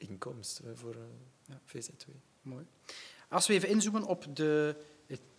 inkomst 0.00 0.58
eh, 0.58 0.70
voor 0.74 0.94
eh, 0.94 1.00
Ja. 1.46 1.60
VZW. 1.64 2.08
Mooi. 2.42 2.64
Als 3.28 3.46
we 3.46 3.54
even 3.54 3.68
inzoomen 3.68 4.04
op 4.04 4.36
de 4.36 4.76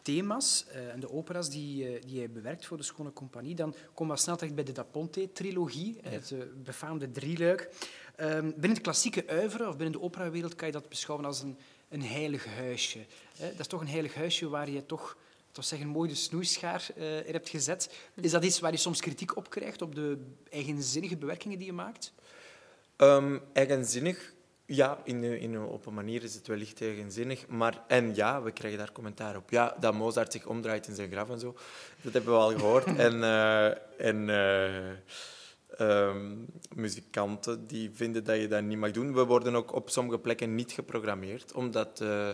thema's 0.01 0.65
eh, 0.67 0.93
en 0.93 0.99
de 0.99 1.09
opera's 1.11 1.49
die, 1.49 1.87
eh, 1.87 2.01
die 2.01 2.15
jij 2.15 2.29
bewerkt 2.29 2.65
voor 2.65 2.77
de 2.77 2.83
Schone 2.83 3.13
Compagnie, 3.13 3.55
dan 3.55 3.75
komen 3.93 4.15
we 4.15 4.21
snel 4.21 4.35
terecht 4.35 4.55
bij 4.55 4.63
de 4.63 4.71
Da 4.71 4.83
Ponte-trilogie, 4.83 5.99
Ja. 6.03 6.09
het 6.09 6.33
befaamde 6.63 7.11
drieluik. 7.11 7.69
Ehm, 8.15 8.41
binnen 8.49 8.69
het 8.71 8.81
klassieke 8.81 9.27
uiveren 9.27 9.67
of 9.67 9.75
binnen 9.77 9.91
de 9.99 10.05
operawereld 10.05 10.55
kan 10.55 10.67
je 10.67 10.73
dat 10.73 10.89
beschouwen 10.89 11.27
als 11.27 11.41
een, 11.41 11.57
een 11.89 12.01
heilig 12.03 12.45
huisje. 12.45 13.05
Hè? 13.37 13.49
Dat 13.51 13.59
is 13.59 13.67
toch 13.67 13.81
een 13.81 13.87
heilig 13.87 14.13
huisje 14.13 14.49
waar 14.49 14.69
je 14.69 14.85
toch, 14.85 15.17
toch 15.51 15.65
zeggen, 15.65 15.87
mooi 15.87 16.09
de 16.09 16.15
snoeischaar 16.15 16.87
eh, 16.95 17.27
in 17.27 17.33
hebt 17.33 17.49
gezet. 17.49 17.97
Is 18.15 18.31
dat 18.31 18.43
iets 18.43 18.59
waar 18.59 18.71
je 18.71 18.77
soms 18.77 18.99
kritiek 19.01 19.35
op 19.37 19.49
krijgt, 19.49 19.81
op 19.81 19.95
de 19.95 20.17
eigenzinnige 20.49 21.17
bewerkingen 21.17 21.57
die 21.57 21.67
je 21.67 21.73
maakt? 21.73 22.13
Ehm, 22.95 23.37
eigenzinnig, 23.53 24.33
ja, 24.75 25.01
in, 25.03 25.23
in, 25.23 25.59
op 25.59 25.85
een 25.85 25.93
manier 25.93 26.23
is 26.23 26.35
het 26.35 26.47
wellicht 26.47 26.81
eigenzinnig. 26.81 27.47
Maar, 27.47 27.83
en 27.87 28.15
ja, 28.15 28.41
we 28.41 28.51
krijgen 28.51 28.79
daar 28.79 28.91
commentaar 28.91 29.35
op. 29.35 29.49
Ja, 29.49 29.75
dat 29.79 29.93
Mozart 29.93 30.31
zich 30.31 30.45
omdraait 30.45 30.87
in 30.87 30.95
zijn 30.95 31.11
graf 31.11 31.29
en 31.29 31.39
zo, 31.39 31.55
dat 32.01 32.13
hebben 32.13 32.33
we 32.33 32.39
al 32.39 32.51
gehoord. 32.51 32.85
en 33.07 33.23
eh, 33.23 33.65
en 33.97 34.29
eh, 34.29 34.89
ehm, 35.77 36.35
muzikanten 36.75 37.67
die 37.67 37.91
vinden 37.93 38.23
dat 38.23 38.37
je 38.37 38.47
dat 38.47 38.63
niet 38.63 38.77
mag 38.77 38.91
doen. 38.91 39.13
We 39.13 39.25
worden 39.25 39.55
ook 39.55 39.73
op 39.75 39.89
sommige 39.89 40.19
plekken 40.19 40.55
niet 40.55 40.71
geprogrammeerd, 40.71 41.53
omdat... 41.53 42.01
eh, 42.01 42.29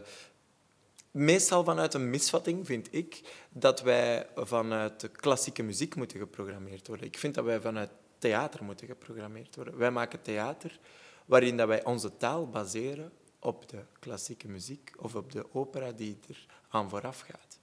Meestal 1.11 1.63
vanuit 1.63 1.93
een 1.93 2.09
misvatting, 2.09 2.65
vind 2.65 2.87
ik, 2.91 3.21
dat 3.49 3.81
wij 3.81 4.27
vanuit 4.35 4.99
de 4.99 5.07
klassieke 5.07 5.63
muziek 5.63 5.95
moeten 5.95 6.19
geprogrammeerd 6.19 6.87
worden. 6.87 7.05
Ik 7.05 7.17
vind 7.17 7.35
dat 7.35 7.45
wij 7.45 7.59
vanuit 7.59 7.89
theater 8.17 8.63
moeten 8.63 8.87
geprogrammeerd 8.87 9.55
worden. 9.55 9.77
Wij 9.77 9.91
maken 9.91 10.21
theater 10.21 10.79
waarin 11.27 11.57
dat 11.57 11.67
wij 11.67 11.85
onze 11.85 12.17
taal 12.17 12.49
baseren 12.49 13.11
op 13.39 13.69
de 13.69 13.83
klassieke 13.99 14.47
muziek 14.47 14.91
of 14.97 15.15
op 15.15 15.31
de 15.31 15.53
opera 15.53 15.91
die 15.91 16.19
er 16.27 16.45
aan 16.69 16.89
vooraf 16.89 17.19
gaat. 17.19 17.59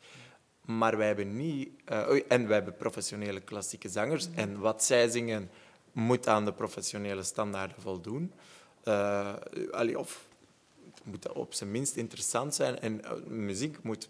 Maar 0.65 0.97
wij 0.97 1.07
hebben 1.07 1.37
niet... 1.37 1.69
eh, 1.85 2.23
en 2.29 2.47
wij 2.47 2.57
hebben 2.57 2.77
professionele 2.77 3.41
klassieke 3.41 3.89
zangers. 3.89 4.29
En 4.35 4.59
wat 4.59 4.85
zij 4.85 5.09
zingen 5.09 5.51
moet 5.93 6.29
aan 6.29 6.45
de 6.45 6.53
professionele 6.53 7.23
standaarden 7.23 7.81
voldoen. 7.81 8.33
Eh, 8.83 9.35
of 9.97 10.29
het 10.95 11.05
moet 11.05 11.33
op 11.33 11.55
zijn 11.55 11.71
minst 11.71 11.97
interessant 11.97 12.55
zijn. 12.55 12.79
En 12.79 13.05
eh, 13.05 13.13
muziek 13.27 13.83
moet, 13.83 14.09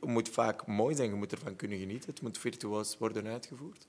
moet 0.00 0.28
vaak 0.28 0.66
mooi 0.66 0.94
zijn. 0.94 1.08
Je 1.08 1.14
moet 1.14 1.32
ervan 1.32 1.56
kunnen 1.56 1.78
genieten. 1.78 2.10
Het 2.10 2.22
moet 2.22 2.38
virtuoos 2.38 2.98
worden 2.98 3.26
uitgevoerd. 3.26 3.86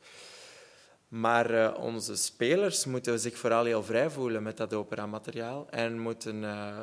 Maar 1.13 1.50
eh, 1.50 1.84
onze 1.84 2.15
spelers 2.15 2.86
moeten 2.86 3.20
zich 3.20 3.38
vooral 3.38 3.63
heel 3.65 3.84
vrij 3.84 4.10
voelen 4.10 4.43
met 4.43 4.58
dat 4.58 4.74
operamateriaal 4.74 5.70
en 5.70 6.00
moeten 6.00 6.43
eh, 6.43 6.82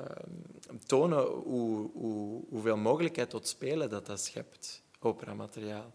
tonen 0.86 1.22
hoe, 1.26 1.90
hoe, 1.92 2.44
hoeveel 2.48 2.76
mogelijkheid 2.76 3.30
tot 3.30 3.48
spelen 3.48 3.90
dat 3.90 4.06
dat 4.06 4.20
schept, 4.20 4.82
operamateriaal. 5.00 5.92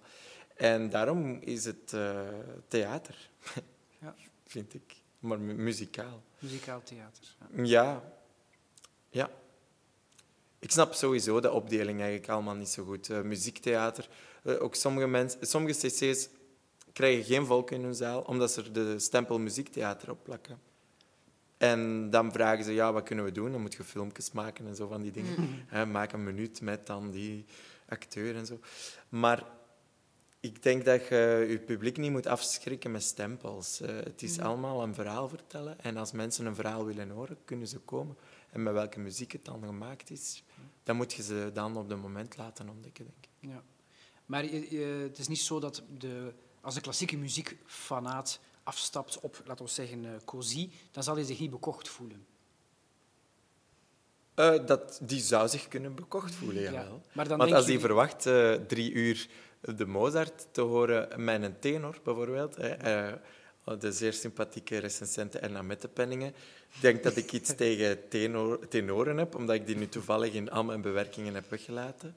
En 0.56 0.90
daarom 0.90 1.38
is 1.42 1.66
het 1.66 1.94
eh, 1.94 2.20
theater, 2.68 3.30
Ja. 4.02 4.16
vind 4.46 4.74
ik, 4.74 4.96
maar 5.20 5.40
mu- 5.40 5.54
muzikaal. 5.54 6.22
Muzikaal 6.40 6.82
theater. 6.84 7.24
Ja. 7.52 7.64
Ja. 7.64 8.04
Ja. 9.10 9.30
Ik 10.60 10.72
snap 10.72 10.94
sowieso 10.94 11.40
de 11.40 11.52
opdeling 11.52 12.00
eigenlijk 12.00 12.30
allemaal 12.30 12.56
niet 12.56 12.70
zo 12.70 12.84
goed. 12.84 13.10
Muziektheater, 13.10 14.10
ook 14.60 14.76
sommige 14.76 15.08
mensen, 15.08 15.48
sommige 15.48 15.88
cc's 15.88 16.30
krijgen 16.96 17.24
geen 17.24 17.46
volk 17.46 17.72
in 17.72 17.84
hun 17.84 17.96
zaal 17.96 18.22
omdat 18.22 18.52
ze 18.52 18.62
er 18.62 18.74
de 18.74 19.00
stempel 19.00 19.40
muziektheater 19.40 20.12
op 20.12 20.24
plakken. 20.24 20.60
En 21.58 22.10
dan 22.10 22.32
vragen 22.32 22.64
ze, 22.64 22.74
ja, 22.74 22.94
wat 22.94 23.04
kunnen 23.04 23.26
we 23.26 23.32
doen? 23.32 23.52
Dan 23.52 23.62
moet 23.62 23.74
je 23.74 23.84
filmpjes 23.84 24.32
maken 24.32 24.68
en 24.68 24.76
zo 24.76 24.88
van 24.88 25.02
die 25.02 25.12
dingen. 25.12 25.36
Hè, 25.68 25.86
maak 25.86 26.12
een 26.14 26.24
minuut 26.24 26.62
met 26.62 26.86
dan 26.88 27.12
die 27.12 27.46
acteur 27.88 28.36
en 28.36 28.46
zo. 28.46 28.60
Maar 29.10 29.46
ik 30.40 30.64
denk 30.64 30.86
dat 30.86 31.08
je 31.08 31.46
je 31.50 31.60
publiek 31.60 31.98
niet 31.98 32.12
moet 32.12 32.28
afschrikken 32.28 32.92
met 32.92 33.04
stempels. 33.04 33.82
Eh, 33.82 33.96
het 33.96 34.22
is 34.22 34.40
allemaal 34.40 34.84
een 34.84 34.94
verhaal 34.94 35.30
vertellen. 35.30 35.80
En 35.80 35.98
als 35.98 36.12
mensen 36.12 36.46
een 36.46 36.56
verhaal 36.56 36.86
willen 36.86 37.10
horen, 37.10 37.38
kunnen 37.46 37.68
ze 37.68 37.80
komen. 37.80 38.18
En 38.52 38.64
met 38.64 38.74
welke 38.74 39.00
muziek 39.00 39.32
het 39.32 39.46
dan 39.46 39.64
gemaakt 39.66 40.10
is, 40.10 40.44
dan 40.84 40.96
moet 40.96 41.14
je 41.14 41.24
ze 41.24 41.50
dan 41.54 41.78
op 41.78 41.90
het 41.90 42.02
moment 42.02 42.38
laten 42.38 42.70
ontdekken, 42.70 43.06
denk 43.06 43.18
ik. 43.24 43.50
Ja. 43.50 43.64
Maar 44.26 44.44
je- 44.46 44.76
je- 44.76 45.04
het 45.08 45.18
is 45.18 45.28
niet 45.28 45.40
zo 45.40 45.60
dat 45.60 45.84
de, 45.98 46.34
als 46.66 46.76
de 46.76 46.82
klassieke 46.82 47.18
muziekfanaat 47.18 48.40
afstapt 48.64 49.20
op, 49.20 49.42
laten 49.46 49.66
we 49.66 49.72
zeggen, 49.72 50.06
eh 50.06 50.12
Cozy, 50.26 50.70
dan 50.92 51.04
zal 51.04 51.16
hij 51.16 51.24
zich 51.24 51.40
niet 51.40 51.50
bekocht 51.52 51.88
voelen. 51.90 52.26
Eh, 54.34 54.66
dat, 54.66 55.00
die 55.04 55.20
zou 55.22 55.48
zich 55.48 55.68
kunnen 55.68 55.96
bekocht 55.96 56.36
voelen, 56.36 56.64
Ja, 56.64 56.72
jawel. 56.72 57.04
maar 57.14 57.28
dan 57.28 57.38
Want 57.38 57.52
als 57.54 57.66
je- 57.66 57.72
hij 57.72 57.80
verwacht 57.82 58.26
eh, 58.26 58.54
drie 58.54 58.92
uur 58.92 59.28
de 59.76 59.86
Mozart 59.86 60.48
te 60.52 60.62
horen 60.62 61.24
met 61.24 61.42
een 61.44 61.60
tenor, 61.60 62.00
bijvoorbeeld, 62.04 62.56
hè, 62.56 62.68
eh, 62.70 63.14
de 63.80 63.92
zeer 63.92 64.14
sympathieke 64.14 64.78
recensente 64.78 65.40
Erna 65.40 65.62
Mettepenningen, 65.62 66.34
denkt 66.82 67.04
dat 67.04 67.16
ik 67.16 67.32
iets 67.32 67.56
tegen 67.64 68.08
tenor, 68.10 68.68
tenoren 68.68 69.18
heb, 69.18 69.36
omdat 69.36 69.56
ik 69.56 69.66
die 69.66 69.76
nu 69.78 69.90
toevallig 69.90 70.34
in 70.34 70.52
al 70.52 70.64
mijn 70.64 70.82
bewerkingen 70.82 71.34
heb 71.34 71.50
weggelaten. 71.50 72.16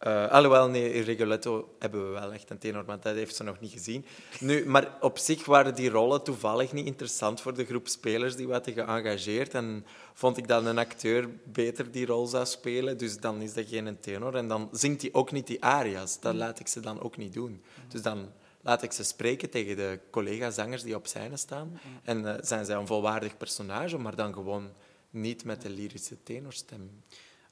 Eh, 0.00 0.30
alhoewel, 0.30 0.68
nee, 0.68 0.92
in 0.92 1.02
Rigoletto 1.02 1.74
hebben 1.78 2.06
we 2.06 2.20
wel 2.20 2.32
echt 2.32 2.50
een 2.50 2.58
tenor, 2.58 2.84
maar 2.86 3.00
dat 3.00 3.14
heeft 3.14 3.36
ze 3.36 3.42
nog 3.42 3.60
niet 3.60 3.72
gezien. 3.72 4.04
Nu, 4.38 4.66
maar 4.66 4.96
op 5.00 5.18
zich 5.18 5.44
waren 5.44 5.74
die 5.74 5.90
rollen 5.90 6.22
toevallig 6.22 6.72
niet 6.72 6.86
interessant 6.86 7.40
voor 7.40 7.54
de 7.54 7.64
groep 7.64 7.88
spelers 7.88 8.36
die 8.36 8.46
we 8.46 8.52
hadden 8.52 8.74
geëngageerd. 8.74 9.54
En 9.54 9.86
vond 10.14 10.36
ik 10.36 10.48
dat 10.48 10.64
een 10.64 10.78
acteur 10.78 11.28
beter 11.44 11.90
die 11.90 12.06
rol 12.06 12.26
zou 12.26 12.46
spelen, 12.46 12.98
dus 12.98 13.18
dan 13.18 13.40
is 13.40 13.52
dat 13.52 13.68
geen 13.68 14.00
tenor. 14.00 14.34
En 14.34 14.48
dan 14.48 14.68
zingt 14.72 15.02
hij 15.02 15.12
ook 15.12 15.32
niet 15.32 15.46
die 15.46 15.64
aria's. 15.64 16.20
Dat 16.20 16.34
laat 16.34 16.60
ik 16.60 16.68
ze 16.68 16.80
dan 16.80 17.00
ook 17.02 17.16
niet 17.16 17.32
doen. 17.32 17.62
Dus 17.88 18.02
dan 18.02 18.28
laat 18.60 18.82
ik 18.82 18.92
ze 18.92 19.04
spreken 19.04 19.50
tegen 19.50 19.76
de 19.76 19.98
collega-zangers 20.10 20.82
die 20.82 20.94
op 20.94 21.06
scène 21.06 21.36
staan. 21.36 21.80
En 22.02 22.26
eh, 22.26 22.42
zijn 22.42 22.64
zij 22.64 22.76
een 22.76 22.86
volwaardig 22.86 23.36
personage, 23.36 23.98
maar 23.98 24.16
dan 24.16 24.32
gewoon 24.32 24.70
niet 25.10 25.44
met 25.44 25.62
de 25.62 25.70
lyrische 25.70 26.22
tenorstem. 26.22 26.90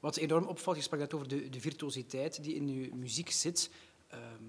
Wat 0.01 0.17
enorm 0.17 0.45
opvalt, 0.45 0.77
je 0.77 0.83
sprak 0.83 1.15
over 1.15 1.29
de, 1.29 1.49
de 1.49 1.61
virtuositeit 1.61 2.43
die 2.43 2.55
in 2.55 2.69
je 2.69 2.95
muziek 2.95 3.31
zit. 3.31 3.71
Ehm, 4.09 4.45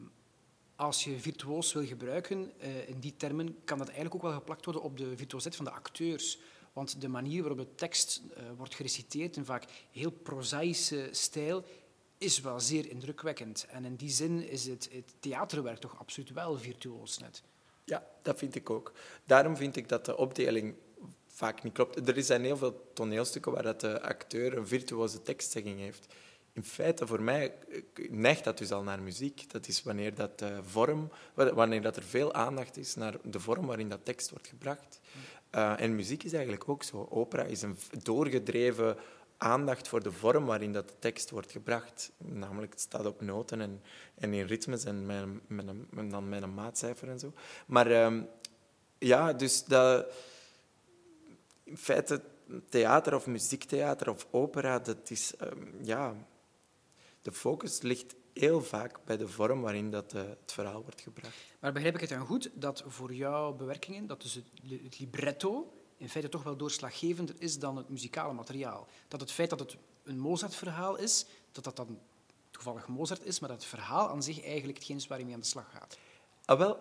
als 0.75 1.03
je 1.03 1.19
virtuoos 1.19 1.73
wil 1.73 1.85
gebruiken, 1.85 2.51
eh, 2.59 2.89
in 2.89 2.99
die 2.99 3.13
termen, 3.17 3.55
kan 3.63 3.77
dat 3.77 3.87
eigenlijk 3.87 4.15
ook 4.15 4.21
wel 4.21 4.39
geplakt 4.39 4.65
worden 4.65 4.83
op 4.83 4.97
de 4.97 5.17
virtuositeit 5.17 5.55
van 5.55 5.65
de 5.65 5.71
acteurs. 5.71 6.39
Want 6.73 7.01
de 7.01 7.07
manier 7.07 7.41
waarop 7.41 7.57
de 7.59 7.75
tekst 7.75 8.21
eh, 8.35 8.43
wordt 8.57 8.75
gereciteerd, 8.75 9.37
in 9.37 9.45
vaak 9.45 9.65
heel 9.91 10.11
prozaïsche 10.11 11.07
stijl, 11.11 11.63
is 12.17 12.41
wel 12.41 12.59
zeer 12.59 12.89
indrukwekkend. 12.89 13.65
En 13.69 13.85
in 13.85 13.95
die 13.95 14.09
zin 14.09 14.49
is 14.49 14.65
het, 14.65 14.89
het 14.91 15.13
theaterwerk 15.19 15.77
toch 15.77 15.99
absoluut 15.99 16.31
wel 16.31 16.57
virtuoos 16.57 17.17
net. 17.17 17.43
Ja, 17.83 18.07
dat 18.21 18.37
vind 18.37 18.55
ik 18.55 18.69
ook. 18.69 18.93
Daarom 19.25 19.57
vind 19.57 19.75
ik 19.75 19.89
dat 19.89 20.05
de 20.05 20.17
opdeling 20.17 20.75
vaak 21.39 21.63
niet 21.63 21.73
klopt. 21.73 22.07
Er 22.09 22.23
zijn 22.23 22.43
heel 22.43 22.57
veel 22.57 22.91
toneelstukken 22.93 23.51
waar 23.51 23.63
dat 23.63 23.81
de 23.81 24.01
acteur 24.01 24.57
een 24.57 24.67
virtuoze 24.67 25.21
tekstzegging 25.21 25.79
heeft. 25.79 26.05
In 26.53 26.63
feite, 26.63 27.07
voor 27.07 27.21
mij 27.21 27.53
eh, 27.69 28.11
neigt 28.11 28.43
dat 28.43 28.57
dus 28.57 28.71
al 28.71 28.83
naar 28.83 29.01
muziek. 29.01 29.51
Dat 29.51 29.67
is 29.67 29.83
wanneer, 29.83 30.15
dat 30.15 30.43
vorm, 30.61 31.11
wanneer 31.33 31.81
dat 31.81 31.95
er 31.95 32.03
veel 32.03 32.33
aandacht 32.33 32.77
is 32.77 32.95
naar 32.95 33.15
de 33.23 33.39
vorm 33.39 33.65
waarin 33.65 33.89
dat 33.89 34.05
tekst 34.05 34.29
wordt 34.29 34.47
gebracht. 34.47 34.99
Eh, 35.49 35.79
en 35.79 35.95
muziek 35.95 36.23
is 36.23 36.33
eigenlijk 36.33 36.69
ook 36.69 36.83
zo. 36.83 37.07
Opera 37.09 37.43
is 37.43 37.61
een 37.61 37.77
doorgedreven 38.03 38.97
aandacht 39.37 39.87
voor 39.87 40.03
de 40.03 40.11
vorm 40.11 40.45
waarin 40.45 40.73
dat 40.73 40.95
tekst 40.99 41.29
wordt 41.29 41.51
gebracht. 41.51 42.11
Namelijk, 42.17 42.71
het 42.71 42.81
staat 42.81 43.05
op 43.05 43.21
noten 43.21 43.61
en, 43.61 43.81
en 44.15 44.33
in 44.33 44.45
ritmes 44.45 44.83
en 44.83 45.05
met, 45.05 45.25
met 45.47 45.67
een, 45.67 45.87
en 45.97 46.09
dan 46.09 46.29
met 46.29 46.43
een 46.43 46.53
maatcijfer 46.53 47.09
en 47.09 47.19
zo. 47.19 47.33
Maar 47.65 47.91
ehm, 47.91 48.21
ja, 48.97 49.33
dus 49.33 49.63
dat, 49.63 50.05
in 51.69 51.77
feite 51.77 52.21
theater 52.69 53.15
of 53.15 53.27
muziektheater 53.27 54.09
of 54.09 54.27
opera, 54.31 54.79
dat 54.79 55.09
is, 55.09 55.35
ehm, 55.35 55.83
ja, 55.83 56.15
de 57.21 57.31
focus 57.31 57.81
ligt 57.81 58.15
heel 58.33 58.61
vaak 58.61 58.99
bij 59.05 59.17
de 59.17 59.27
vorm 59.27 59.61
waarin 59.61 59.91
dat, 59.91 60.13
eh, 60.13 60.21
het 60.21 60.51
verhaal 60.51 60.81
wordt 60.81 61.01
gebracht. 61.01 61.35
Maar 61.59 61.71
begrijp 61.73 61.95
ik 61.95 62.01
het 62.01 62.09
dan 62.09 62.25
goed 62.25 62.49
dat 62.53 62.83
voor 62.87 63.13
jouw 63.13 63.53
bewerkingen, 63.53 64.07
dat 64.07 64.21
dus 64.21 64.33
het, 64.33 64.45
li- 64.61 64.83
het 64.83 64.99
libretto 64.99 65.73
in 65.97 66.09
feite 66.09 66.29
toch 66.29 66.43
wel 66.43 66.55
doorslaggevender 66.57 67.35
is 67.39 67.59
dan 67.59 67.77
het 67.77 67.89
muzikale 67.89 68.33
materiaal? 68.33 68.87
Dat 69.07 69.19
het 69.19 69.31
feit 69.31 69.49
dat 69.49 69.59
het 69.59 69.77
een 70.03 70.19
Mozart-verhaal 70.19 70.95
is, 70.97 71.25
dat 71.51 71.63
dat 71.63 71.75
dan 71.75 71.99
toevallig 72.51 72.87
Mozart 72.87 73.25
is, 73.25 73.39
maar 73.39 73.49
dat 73.49 73.57
het 73.61 73.67
verhaal 73.69 74.09
aan 74.09 74.23
zich 74.23 74.43
eigenlijk 74.43 74.77
hetgeen 74.77 74.97
is 74.97 75.07
waar 75.07 75.19
je 75.19 75.25
mee 75.25 75.33
aan 75.33 75.39
de 75.39 75.45
slag 75.45 75.71
gaat. 75.71 75.97
Ah, 76.45 76.57
wel, 76.57 76.79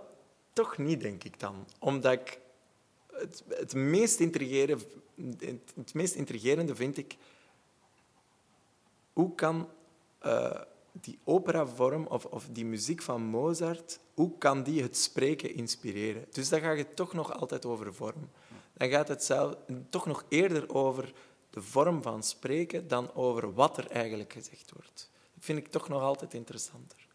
toch 0.52 0.78
niet, 0.78 1.00
denk 1.00 1.24
ik 1.24 1.40
dan. 1.40 1.66
Omdat 1.78 2.12
ik 2.12 2.40
het, 3.18 3.42
het, 3.48 3.74
meest 3.74 4.20
intrigerende, 4.20 4.84
het 5.74 5.94
meest 5.94 6.14
intrigerende 6.14 6.74
vind 6.74 6.96
ik... 6.96 7.16
Hoe 9.12 9.34
kan 9.34 9.68
eh, 10.18 10.60
die 10.92 11.18
operavorm 11.24 12.06
of, 12.06 12.24
of 12.24 12.48
die 12.52 12.64
muziek 12.64 13.02
van 13.02 13.22
Mozart, 13.22 13.98
hoe 14.14 14.38
kan 14.38 14.62
die 14.62 14.82
het 14.82 14.96
spreken 14.96 15.54
inspireren? 15.54 16.24
Dus 16.30 16.48
dan 16.48 16.60
gaat 16.60 16.76
het 16.76 16.96
toch 16.96 17.12
nog 17.12 17.32
altijd 17.32 17.66
over 17.66 17.94
vorm. 17.94 18.30
Dan 18.72 18.88
gaat 18.88 19.08
het 19.08 19.24
zelf, 19.24 19.56
toch 19.88 20.06
nog 20.06 20.24
eerder 20.28 20.74
over 20.74 21.12
de 21.50 21.62
vorm 21.62 22.02
van 22.02 22.22
spreken 22.22 22.88
dan 22.88 23.14
over 23.14 23.54
wat 23.54 23.78
er 23.78 23.90
eigenlijk 23.90 24.32
gezegd 24.32 24.72
wordt. 24.74 25.10
Dat 25.34 25.44
vind 25.44 25.58
ik 25.58 25.68
toch 25.68 25.88
nog 25.88 26.02
altijd 26.02 26.34
interessanter. 26.34 27.07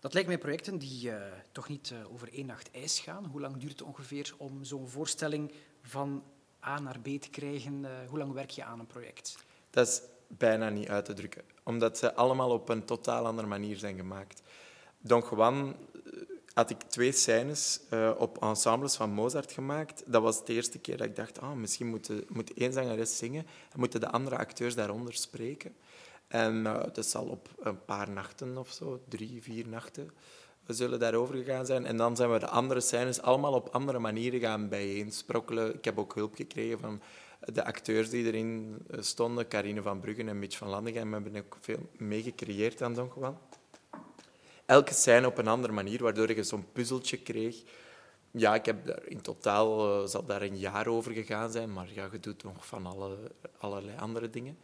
Dat 0.00 0.12
lijkt 0.12 0.28
mij 0.28 0.38
projecten 0.38 0.78
die 0.78 1.10
uh, 1.10 1.22
toch 1.52 1.68
niet 1.68 1.90
uh, 1.90 2.12
over 2.12 2.32
één 2.32 2.46
nacht 2.46 2.70
ijs 2.70 3.00
gaan. 3.00 3.24
Hoe 3.24 3.40
lang 3.40 3.56
duurt 3.56 3.72
het 3.72 3.82
ongeveer 3.82 4.34
om 4.36 4.64
zo'n 4.64 4.88
voorstelling 4.88 5.52
van 5.82 6.22
A 6.64 6.80
naar 6.80 7.00
B 7.00 7.04
te 7.04 7.30
krijgen? 7.30 7.82
Uh, 7.82 7.90
hoe 8.08 8.18
lang 8.18 8.32
werk 8.32 8.50
je 8.50 8.64
aan 8.64 8.80
een 8.80 8.86
project? 8.86 9.36
Dat 9.70 9.88
is 9.88 10.02
bijna 10.26 10.68
niet 10.68 10.88
uit 10.88 11.04
te 11.04 11.12
drukken, 11.12 11.42
omdat 11.62 11.98
ze 11.98 12.14
allemaal 12.14 12.50
op 12.50 12.68
een 12.68 12.84
totaal 12.84 13.26
andere 13.26 13.48
manier 13.48 13.76
zijn 13.76 13.96
gemaakt. 13.96 14.42
Don 14.98 15.24
Juan 15.30 15.76
had 16.54 16.70
ik 16.70 16.82
twee 16.82 17.12
scènes 17.12 17.80
op 18.16 18.42
ensembles 18.42 18.96
van 18.96 19.10
Mozart 19.10 19.52
gemaakt. 19.52 20.02
Dat 20.06 20.22
was 20.22 20.44
de 20.44 20.52
eerste 20.52 20.78
keer 20.78 20.96
dat 20.96 21.06
ik 21.06 21.16
dacht, 21.16 21.40
ah, 21.40 21.52
misschien 21.52 21.86
moet, 21.86 22.10
moet 22.28 22.52
één 22.52 22.72
zangeres 22.72 23.16
zingen 23.16 23.46
en 23.72 23.78
moeten 23.78 24.00
de 24.00 24.08
andere 24.08 24.36
acteurs 24.36 24.74
daaronder 24.74 25.14
spreken. 25.14 25.74
En 26.28 26.54
uh, 26.54 26.82
dat 26.92 27.06
zal 27.06 27.24
op 27.24 27.48
een 27.58 27.84
paar 27.84 28.10
nachten 28.10 28.56
of 28.56 28.70
zo, 28.70 29.00
drie, 29.08 29.42
vier 29.42 29.68
nachten, 29.68 30.10
we 30.66 30.72
zullen 30.74 30.98
daarover 30.98 31.34
gegaan 31.34 31.66
zijn. 31.66 31.86
En 31.86 31.96
dan 31.96 32.16
zijn 32.16 32.32
we 32.32 32.38
de 32.38 32.48
andere 32.48 32.80
scènes 32.80 33.22
allemaal 33.22 33.52
op 33.52 33.68
andere 33.68 33.98
manieren 33.98 34.40
gaan 34.40 34.68
bijeensprokkelen. 34.68 35.74
Ik 35.74 35.84
heb 35.84 35.98
ook 35.98 36.14
hulp 36.14 36.34
gekregen 36.34 36.78
van 36.78 37.00
de 37.40 37.64
acteurs 37.64 38.10
die 38.10 38.24
erin 38.24 38.78
stonden, 38.90 39.48
Carine 39.48 39.82
van 39.82 40.00
Bruggen 40.00 40.28
en 40.28 40.38
Mitch 40.38 40.56
van 40.56 40.68
Landegem, 40.68 41.12
hebben 41.12 41.36
ook 41.36 41.56
veel 41.60 41.88
meegecreëerd 41.96 42.82
aan 42.82 42.94
Don 42.94 43.10
Juan 43.14 43.38
elke 44.68 44.94
scène 44.94 45.26
op 45.26 45.38
een 45.38 45.48
andere 45.48 45.72
manier, 45.72 46.02
waardoor 46.02 46.34
je 46.34 46.42
zo'n 46.42 46.72
puzzeltje 46.72 47.16
kreeg. 47.16 47.62
Ja, 48.30 48.54
ik 48.54 48.66
heb 48.66 48.86
daar, 48.86 49.06
in 49.06 49.20
totaal 49.20 50.00
uh, 50.02 50.08
zal 50.08 50.24
daar 50.24 50.42
een 50.42 50.58
jaar 50.58 50.86
over 50.86 51.12
gegaan 51.12 51.50
zijn, 51.50 51.72
maar 51.72 51.88
ja, 51.92 52.08
je 52.12 52.20
doet 52.20 52.42
nog 52.42 52.66
van 52.66 52.86
alle, 52.86 53.16
allerlei 53.58 53.96
andere 53.98 54.30
dingen. 54.30 54.58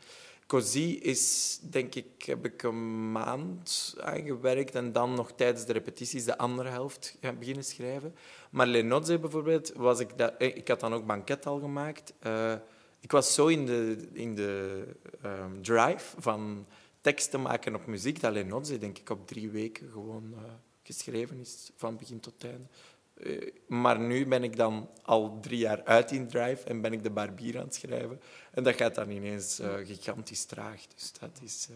Così 0.46 0.98
is, 0.98 1.58
denk 1.62 1.94
ik, 1.94 2.22
heb 2.22 2.44
ik 2.44 2.62
een 2.62 3.12
maand 3.12 3.94
aan 4.00 4.22
gewerkt 4.22 4.74
en 4.74 4.92
dan 4.92 5.14
nog 5.14 5.32
tijdens 5.32 5.64
de 5.66 5.72
repetities 5.72 6.24
de 6.24 6.38
andere 6.38 6.68
helft 6.68 7.18
beginnen 7.38 7.64
schrijven. 7.64 8.14
Maar 8.50 8.66
Lenozze 8.66 9.18
bijvoorbeeld, 9.18 9.72
was 9.72 10.00
ik, 10.00 10.18
dat, 10.18 10.34
eh, 10.38 10.56
ik 10.56 10.68
had 10.68 10.80
dan 10.80 10.94
ook 10.94 11.06
banket 11.06 11.46
al 11.46 11.58
gemaakt. 11.58 12.12
Uh, 12.26 12.54
ik 13.00 13.10
was 13.10 13.34
zo 13.34 13.46
in 13.46 13.66
de, 13.66 14.08
in 14.12 14.34
de 14.34 14.84
um, 15.24 15.62
drive 15.62 16.20
van 16.20 16.66
teksten 17.00 17.42
maken 17.42 17.74
op 17.74 17.86
muziek, 17.86 18.20
dat 18.20 18.32
Lenotze 18.32 18.78
denk 18.78 18.98
ik 18.98 19.10
op 19.10 19.26
drie 19.26 19.50
weken 19.50 19.90
gewoon 19.92 20.32
uh, 20.32 20.38
geschreven 20.82 21.40
is, 21.40 21.70
van 21.76 21.96
begin 21.96 22.20
tot 22.20 22.44
einde. 22.44 22.66
Uh, 23.14 23.50
maar 23.66 23.98
nu 23.98 24.26
ben 24.26 24.44
ik 24.44 24.56
dan 24.56 24.90
al 25.02 25.40
drie 25.40 25.58
jaar 25.58 25.84
uit 25.84 26.10
in 26.10 26.28
Drive 26.28 26.64
en 26.64 26.80
ben 26.80 26.92
ik 26.92 27.02
de 27.02 27.10
barbier 27.10 27.58
aan 27.58 27.64
het 27.64 27.74
schrijven. 27.74 28.20
En 28.50 28.62
dat 28.62 28.74
gaat 28.74 28.94
dan 28.94 29.10
ineens 29.10 29.60
uh, 29.60 29.74
gigantisch 29.74 30.44
traag. 30.44 30.86
Dus 30.86 31.12
dat 31.12 31.40
is... 31.42 31.68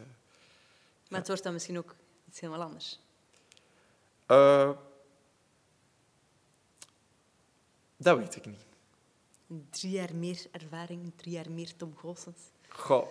maar 1.08 1.18
het 1.18 1.28
wordt 1.28 1.42
dan 1.42 1.52
misschien 1.52 1.78
ook 1.78 1.94
iets 2.28 2.40
helemaal 2.40 2.62
anders? 2.62 3.00
dat 7.96 8.18
weet 8.18 8.36
ik 8.36 8.46
niet. 8.46 8.66
Drie 9.70 9.92
jaar 9.92 10.14
meer 10.14 10.46
ervaring, 10.50 11.12
drie 11.16 11.32
jaar 11.32 11.50
meer 11.50 11.76
Tom 11.76 11.96
Goossens. 11.96 12.40
Goh, 12.68 13.08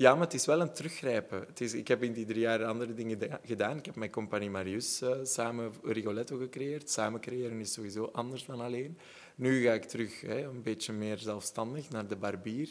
ja, 0.00 0.12
maar 0.14 0.24
het 0.24 0.34
is 0.34 0.46
wel 0.46 0.60
een 0.60 0.72
teruggrijpen. 0.72 1.40
Het 1.46 1.60
is, 1.60 1.74
ik 1.74 1.88
heb 1.88 2.02
in 2.02 2.12
die 2.12 2.26
drie 2.26 2.40
jaar 2.40 2.64
andere 2.64 2.94
dingen 2.94 3.18
gedaan. 3.44 3.78
Ik 3.78 3.86
heb 3.86 3.94
met 3.94 4.10
Compagnie 4.10 4.50
Marius 4.50 5.02
uh, 5.02 5.10
samen 5.22 5.72
Rigoletto 5.82 6.36
gecreëerd. 6.36 6.90
Samen 6.90 7.20
creëren 7.20 7.60
is 7.60 7.72
sowieso 7.72 8.08
anders 8.12 8.44
dan 8.44 8.60
alleen. 8.60 8.98
Nu 9.34 9.62
ga 9.62 9.72
ik 9.72 9.84
terug 9.84 10.20
hè, 10.20 10.42
een 10.42 10.62
beetje 10.62 10.92
meer 10.92 11.18
zelfstandig 11.18 11.90
naar 11.90 12.06
de 12.06 12.16
barbier. 12.16 12.68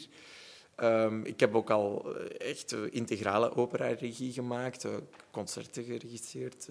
Um, 0.82 1.24
ik 1.24 1.40
heb 1.40 1.54
ook 1.54 1.70
al 1.70 2.16
eh, 2.16 2.48
echt 2.50 2.72
uh, 2.72 2.80
integrale 2.90 3.56
opera-regie 3.56 4.32
gemaakt, 4.32 4.86
concerten 5.30 5.84
geregisseerd. 5.84 6.68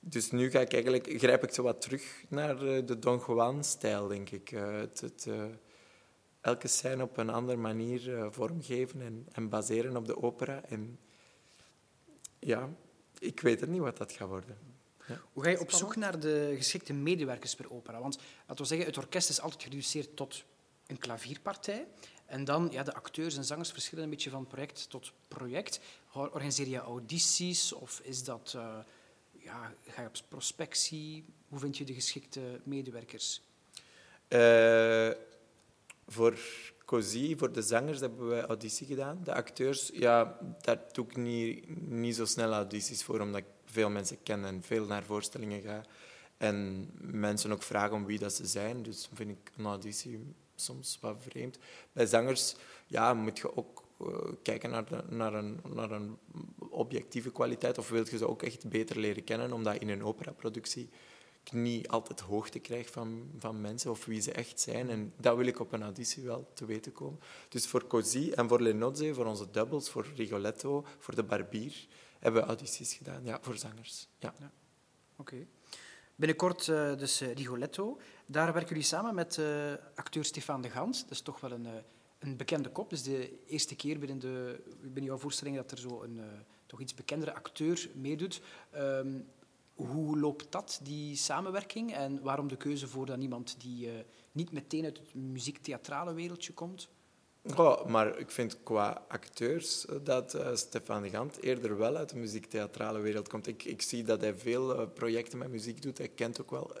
dus 0.00 0.30
nu 0.30 0.50
ga 0.50 0.60
ik 0.60 0.72
eigenlijk, 0.72 1.14
grijp 1.16 1.42
ik 1.42 1.52
zo 1.52 1.62
wat 1.62 1.80
terug 1.80 2.24
naar 2.28 2.58
de 2.58 2.98
Don 2.98 3.22
Juan-stijl, 3.26 4.08
denk 4.08 4.30
ik. 4.30 4.48
het, 4.48 5.00
het 5.00 5.28
elke 6.48 6.68
scène 6.68 7.02
op 7.02 7.16
een 7.16 7.30
andere 7.30 7.58
manier 7.58 8.08
uh, 8.08 8.26
vormgeven 8.30 9.00
en, 9.02 9.26
en, 9.32 9.48
baseren 9.48 9.96
op 9.96 10.06
de 10.06 10.22
opera. 10.22 10.62
En 10.64 10.98
ja, 12.38 12.68
ik 13.18 13.40
weet 13.40 13.60
het 13.60 13.70
niet 13.70 13.80
wat 13.80 13.96
dat 13.96 14.12
gaat 14.12 14.28
worden. 14.28 14.58
Ja. 15.06 15.20
Hoe 15.32 15.42
ga 15.44 15.50
je 15.50 15.60
op 15.60 15.70
zoek 15.70 15.96
naar 15.96 16.20
de 16.20 16.54
geschikte 16.56 16.92
medewerkers 16.92 17.54
per 17.54 17.72
opera? 17.72 18.00
Want 18.00 18.18
laten 18.46 18.62
we 18.62 18.68
zeggen, 18.68 18.86
het 18.86 18.96
orkest 18.96 19.28
is 19.28 19.40
altijd 19.40 19.62
gereduceerd 19.62 20.16
tot 20.16 20.44
een 20.86 20.98
klavierpartij. 20.98 21.86
En 22.26 22.44
dan, 22.44 22.68
ja, 22.70 22.82
de 22.82 22.94
acteurs 22.94 23.36
en 23.36 23.44
zangers 23.44 23.72
verschillen 23.72 24.04
een 24.04 24.10
beetje 24.10 24.30
van 24.30 24.46
project 24.46 24.90
tot 24.90 25.12
project. 25.28 25.80
Organiseer 26.12 26.68
je 26.68 26.78
audities 26.78 27.72
of 27.72 28.00
is 28.00 28.24
dat, 28.24 28.52
uh, 28.56 28.78
ja, 29.32 29.74
ga 29.86 30.00
je 30.02 30.08
op 30.08 30.16
prospectie? 30.28 31.24
Hoe 31.48 31.58
vind 31.58 31.76
je 31.76 31.84
de 31.84 31.94
geschikte 31.94 32.60
medewerkers? 32.62 33.42
Uh, 34.28 35.10
voor 36.08 36.38
Cozy, 36.84 37.36
voor 37.36 37.52
de 37.52 37.62
zangers, 37.62 38.00
hebben 38.00 38.28
we 38.28 38.40
auditie 38.40 38.86
gedaan. 38.86 39.20
De 39.24 39.34
acteurs, 39.34 39.90
ja, 39.92 40.38
daar 40.60 40.80
doe 40.92 41.04
ik 41.04 41.16
niet, 41.16 41.88
niet 41.88 42.16
zo 42.16 42.24
snel 42.24 42.52
audities 42.52 43.04
voor, 43.04 43.20
omdat 43.20 43.40
ik 43.40 43.46
veel 43.64 43.90
mensen 43.90 44.22
ken 44.22 44.44
en 44.44 44.62
veel 44.62 44.86
naar 44.86 45.02
voorstellingen 45.04 45.60
ga. 45.60 45.82
En 46.36 46.88
mensen 47.00 47.52
ook 47.52 47.62
vragen 47.62 47.96
om 47.96 48.06
wie 48.06 48.18
dat 48.18 48.32
ze 48.32 48.46
zijn. 48.46 48.82
Dus 48.82 49.08
vind 49.12 49.30
ik 49.30 49.50
een 49.56 49.64
auditie 49.64 50.34
soms 50.54 50.98
wat 51.00 51.16
vreemd. 51.18 51.58
Bij 51.92 52.06
zangers 52.06 52.56
ja, 52.86 53.14
moet 53.14 53.38
je 53.38 53.56
ook 53.56 53.84
uh, 54.00 54.08
kijken 54.42 54.70
naar, 54.70 54.84
naar, 55.08 55.34
een, 55.34 55.60
naar 55.74 55.90
een 55.90 56.18
objectieve 56.58 57.30
kwaliteit. 57.30 57.78
Of 57.78 57.88
wil 57.88 58.06
je 58.10 58.18
ze 58.18 58.28
ook 58.28 58.42
echt 58.42 58.68
beter 58.68 58.98
leren 58.98 59.24
kennen, 59.24 59.52
omdat 59.52 59.76
in 59.76 59.88
een 59.88 60.04
operaproductie 60.04 60.88
niet 61.52 61.88
altijd 61.88 62.20
hoogte 62.20 62.58
krijg 62.58 62.90
van, 62.90 63.30
van 63.38 63.60
mensen 63.60 63.90
of 63.90 64.04
wie 64.04 64.20
ze 64.20 64.32
echt 64.32 64.60
zijn. 64.60 64.90
En 64.90 65.12
dat 65.16 65.36
wil 65.36 65.46
ik 65.46 65.60
op 65.60 65.72
een 65.72 65.82
auditie 65.82 66.22
wel 66.22 66.50
te 66.54 66.64
weten 66.64 66.92
komen. 66.92 67.20
Dus 67.48 67.66
voor 67.66 67.86
Così 67.86 68.32
en 68.32 68.48
voor 68.48 68.60
Lenozze, 68.60 69.14
voor 69.14 69.26
onze 69.26 69.50
doubles, 69.50 69.90
voor 69.90 70.06
Rigoletto, 70.16 70.84
voor 70.98 71.14
de 71.14 71.22
Barbier, 71.22 71.86
hebben 72.18 72.42
we 72.42 72.48
audities 72.48 72.94
gedaan. 72.94 73.24
Ja, 73.24 73.38
voor 73.40 73.56
zangers. 73.56 74.08
Ja. 74.18 74.34
Oké. 75.16 75.46
Binnenkort 76.14 76.66
uh, 76.66 76.96
dus 76.96 77.22
uh, 77.22 77.34
Rigoletto. 77.34 78.00
Daar 78.26 78.52
werken 78.52 78.68
jullie 78.68 78.84
samen 78.84 79.14
met 79.14 79.36
uh, 79.36 79.72
acteur 79.94 80.24
Stefan 80.24 80.60
de 80.60 80.70
Gans. 80.70 81.02
Dat 81.02 81.10
is 81.10 81.20
toch 81.20 81.40
wel 81.40 81.52
een, 81.52 81.66
een 82.18 82.36
bekende 82.36 82.70
kop. 82.70 82.90
Dus 82.90 83.02
de 83.02 83.44
eerste 83.46 83.76
keer 83.76 83.98
binnen, 83.98 84.18
de, 84.18 84.60
binnen 84.80 85.04
jouw 85.04 85.18
voorstelling 85.18 85.56
dat 85.56 85.70
er 85.70 85.78
zo 85.78 86.02
een 86.02 86.20
toch 86.66 86.80
iets 86.80 86.94
bekendere 86.94 87.34
acteur 87.34 87.90
meedoet. 87.94 88.40
Um, 88.76 89.28
hoe 89.86 90.18
loopt 90.18 90.52
dat, 90.52 90.80
die 90.82 91.16
samenwerking? 91.16 91.94
En 91.94 92.22
waarom 92.22 92.48
de 92.48 92.56
keuze 92.56 92.88
voor 92.88 93.06
dan 93.06 93.20
iemand 93.20 93.60
die 93.60 93.86
uh, 93.86 93.92
niet 94.32 94.52
meteen 94.52 94.84
uit 94.84 94.98
het 94.98 95.14
muziektheatrale 95.14 96.12
wereldje 96.12 96.52
komt? 96.52 96.88
Oh, 97.56 97.84
maar 97.86 98.18
ik 98.18 98.30
vind 98.30 98.62
qua 98.62 99.04
acteurs 99.08 99.86
eh, 99.86 99.96
dat 100.02 100.34
uh, 100.34 100.54
Stefan 100.54 101.02
de 101.02 101.10
Gant 101.10 101.42
eerder 101.42 101.78
wel 101.78 101.96
uit 101.96 102.08
de 102.08 102.16
muziektheatrale 102.16 102.98
wereld 102.98 103.28
komt. 103.28 103.46
Ik, 103.46 103.64
ik 103.64 103.82
zie 103.82 104.02
dat 104.02 104.20
hij 104.20 104.34
veel 104.34 104.80
uh, 104.80 104.86
projecten 104.94 105.38
met 105.38 105.50
muziek 105.50 105.82
doet. 105.82 105.98
Hij 105.98 106.08
kent 106.08 106.40
ook 106.40 106.50
wel 106.50 106.72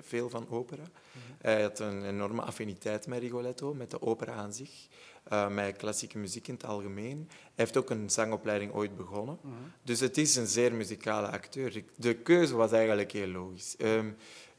veel 0.00 0.30
van 0.30 0.48
opera. 0.48 0.82
Mm 0.82 0.90
-hmm. 1.12 1.36
Hij 1.38 1.62
had 1.62 1.78
een 1.78 2.04
enorme 2.04 2.42
affiniteit 2.42 3.06
met 3.06 3.20
Rigoletto, 3.20 3.74
met 3.74 3.90
de 3.90 4.02
opera 4.02 4.32
aan 4.32 4.52
zich 4.52 4.88
uh, 5.32 5.48
met 5.48 5.76
klassieke 5.76 6.18
muziek 6.18 6.48
in 6.48 6.54
het 6.54 6.64
algemeen. 6.64 7.28
Hij 7.28 7.50
heeft 7.54 7.76
ook 7.76 7.90
een 7.90 8.10
zangopleiding 8.10 8.72
ooit 8.72 8.96
begonnen. 8.96 9.38
Mhm. 9.42 9.54
Dus 9.82 10.00
het 10.00 10.18
is 10.18 10.36
een 10.36 10.46
zeer 10.46 10.74
muzikale 10.74 11.26
acteur. 11.26 11.84
De 11.96 12.14
keuze 12.14 12.56
was 12.56 12.72
eigenlijk 12.72 13.12
heel 13.12 13.28
logisch. 13.28 13.74
Um, 13.78 14.16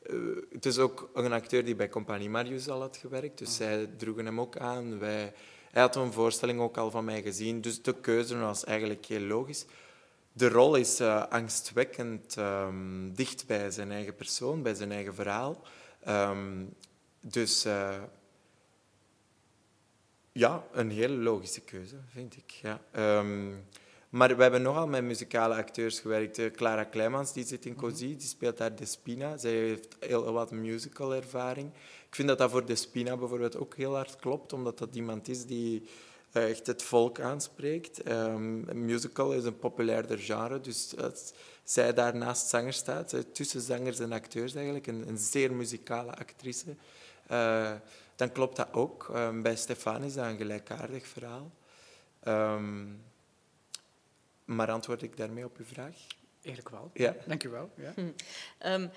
uh, 0.09 0.37
het 0.51 0.65
is 0.65 0.77
ook 0.77 1.09
een 1.13 1.33
acteur 1.33 1.65
die 1.65 1.75
bij 1.75 1.89
Compagnie 1.89 2.29
Marius 2.29 2.69
al 2.69 2.81
had 2.81 2.97
gewerkt, 2.97 3.37
dus 3.37 3.47
mhm. 3.47 3.57
zij 3.57 3.89
droegen 3.97 4.25
hem 4.25 4.39
ook 4.39 4.57
aan. 4.57 4.99
Wij, 4.99 5.33
hij 5.71 5.81
had 5.81 5.95
een 5.95 6.13
voorstelling 6.13 6.59
ook 6.59 6.77
al 6.77 6.91
van 6.91 7.05
mij 7.05 7.21
gezien, 7.21 7.61
dus 7.61 7.81
de 7.81 7.99
keuze 7.99 8.37
was 8.37 8.63
eigenlijk 8.63 9.05
heel 9.05 9.21
logisch. 9.21 9.65
De 10.31 10.49
rol 10.49 10.75
is 10.75 11.01
uh, 11.01 11.27
angstwekkend 11.27 12.35
um, 12.37 13.13
dicht 13.13 13.47
bij 13.47 13.71
zijn 13.71 13.91
eigen 13.91 14.15
persoon, 14.15 14.61
bij 14.61 14.73
zijn 14.73 14.91
eigen 14.91 15.15
verhaal. 15.15 15.61
Um, 16.07 16.73
dus 17.19 17.65
ja, 20.37 20.63
een 20.71 20.91
hele 20.91 21.15
logische 21.15 21.61
keuze, 21.61 21.95
vind 22.13 22.37
ik. 22.37 22.51
Ja. 22.51 22.81
Um, 23.19 23.63
maar 24.09 24.35
we 24.35 24.41
hebben 24.41 24.61
nogal 24.61 24.87
met 24.87 25.03
muzikale 25.03 25.55
acteurs 25.55 25.99
gewerkt. 25.99 26.37
Eh, 26.37 26.51
Clara 26.51 26.83
Kleimans, 26.83 27.33
die 27.33 27.45
zit 27.45 27.65
in 27.65 27.71
mhm. 27.71 27.85
Così, 27.85 28.17
die 28.17 28.27
speelt 28.27 28.57
daar 28.57 28.75
Despina. 28.75 29.37
Zij 29.37 29.51
heeft 29.51 29.95
heel 29.99 30.31
wat 30.31 30.51
musical-ervaring. 30.51 31.71
Ik 32.07 32.15
vind 32.15 32.27
dat 32.27 32.37
dat 32.37 32.51
voor 32.51 32.65
Despina 32.65 33.17
bijvoorbeeld 33.17 33.57
ook 33.57 33.75
heel 33.75 33.95
hard 33.95 34.15
klopt, 34.15 34.53
omdat 34.53 34.77
dat 34.77 34.95
iemand 34.95 35.27
is 35.27 35.45
die 35.45 35.87
eh, 36.31 36.49
echt 36.49 36.67
het 36.67 36.83
volk 36.83 37.19
aanspreekt. 37.19 38.01
Ehm, 38.01 38.85
musical 38.85 39.33
is 39.33 39.43
een 39.43 39.57
populairder 39.57 40.17
genre, 40.17 40.61
dus 40.61 40.97
als 40.97 41.33
zij 41.63 41.93
daar 41.93 42.15
naast 42.15 42.47
zanger 42.47 42.73
staat, 42.73 43.13
eh, 43.13 43.19
tussen 43.19 43.61
zangers 43.61 43.99
en 43.99 44.11
acteurs 44.11 44.55
eigenlijk, 44.55 44.87
een, 44.87 45.07
een 45.07 45.17
zeer 45.17 45.53
muzikale 45.53 46.15
actrice, 46.15 46.75
eh, 47.27 47.71
dan 48.15 48.31
klopt 48.31 48.55
dat 48.55 48.73
ook. 48.73 49.09
Ehm, 49.13 49.41
bij 49.41 49.55
Stefan 49.55 50.03
is 50.03 50.13
dat 50.13 50.25
een 50.25 50.37
gelijkaardig 50.37 51.07
verhaal. 51.07 51.51
Ehm, 52.19 52.85
maar 54.45 54.71
antwoord 54.71 55.01
ik 55.01 55.17
daarmee 55.17 55.45
op 55.45 55.57
uw 55.57 55.65
vraag? 55.65 55.95
Eigenlijk 56.41 56.69
wel. 56.69 56.91
Ja. 56.93 57.15
Dank 57.27 57.43
u 57.43 57.49
wel. 57.49 57.69
Ja. 57.75 57.93
Ehm, 58.57 58.87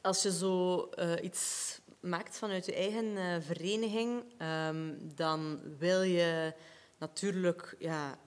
als 0.00 0.22
je 0.22 0.32
zo 0.32 0.84
eh, 0.88 1.24
iets 1.24 1.80
maakt 2.00 2.38
vanuit 2.38 2.66
je 2.66 2.74
eigen 2.74 3.16
eh, 3.16 3.36
vereniging, 3.40 4.24
ehm, 4.38 4.94
dan 5.14 5.60
wil 5.78 6.02
je 6.02 6.54
natuurlijk 6.98 7.76
ja, 7.78 8.18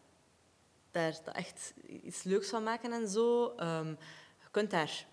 daar 0.91 1.19
dat 1.23 1.36
echt 1.36 1.73
iets 1.86 2.23
leuks 2.23 2.49
van 2.49 2.63
maken 2.63 2.91
en 2.91 3.08
zo. 3.08 3.54
Ehm, 3.56 3.88
je 4.39 4.47
kunt 4.51 4.71
daar 4.71 5.08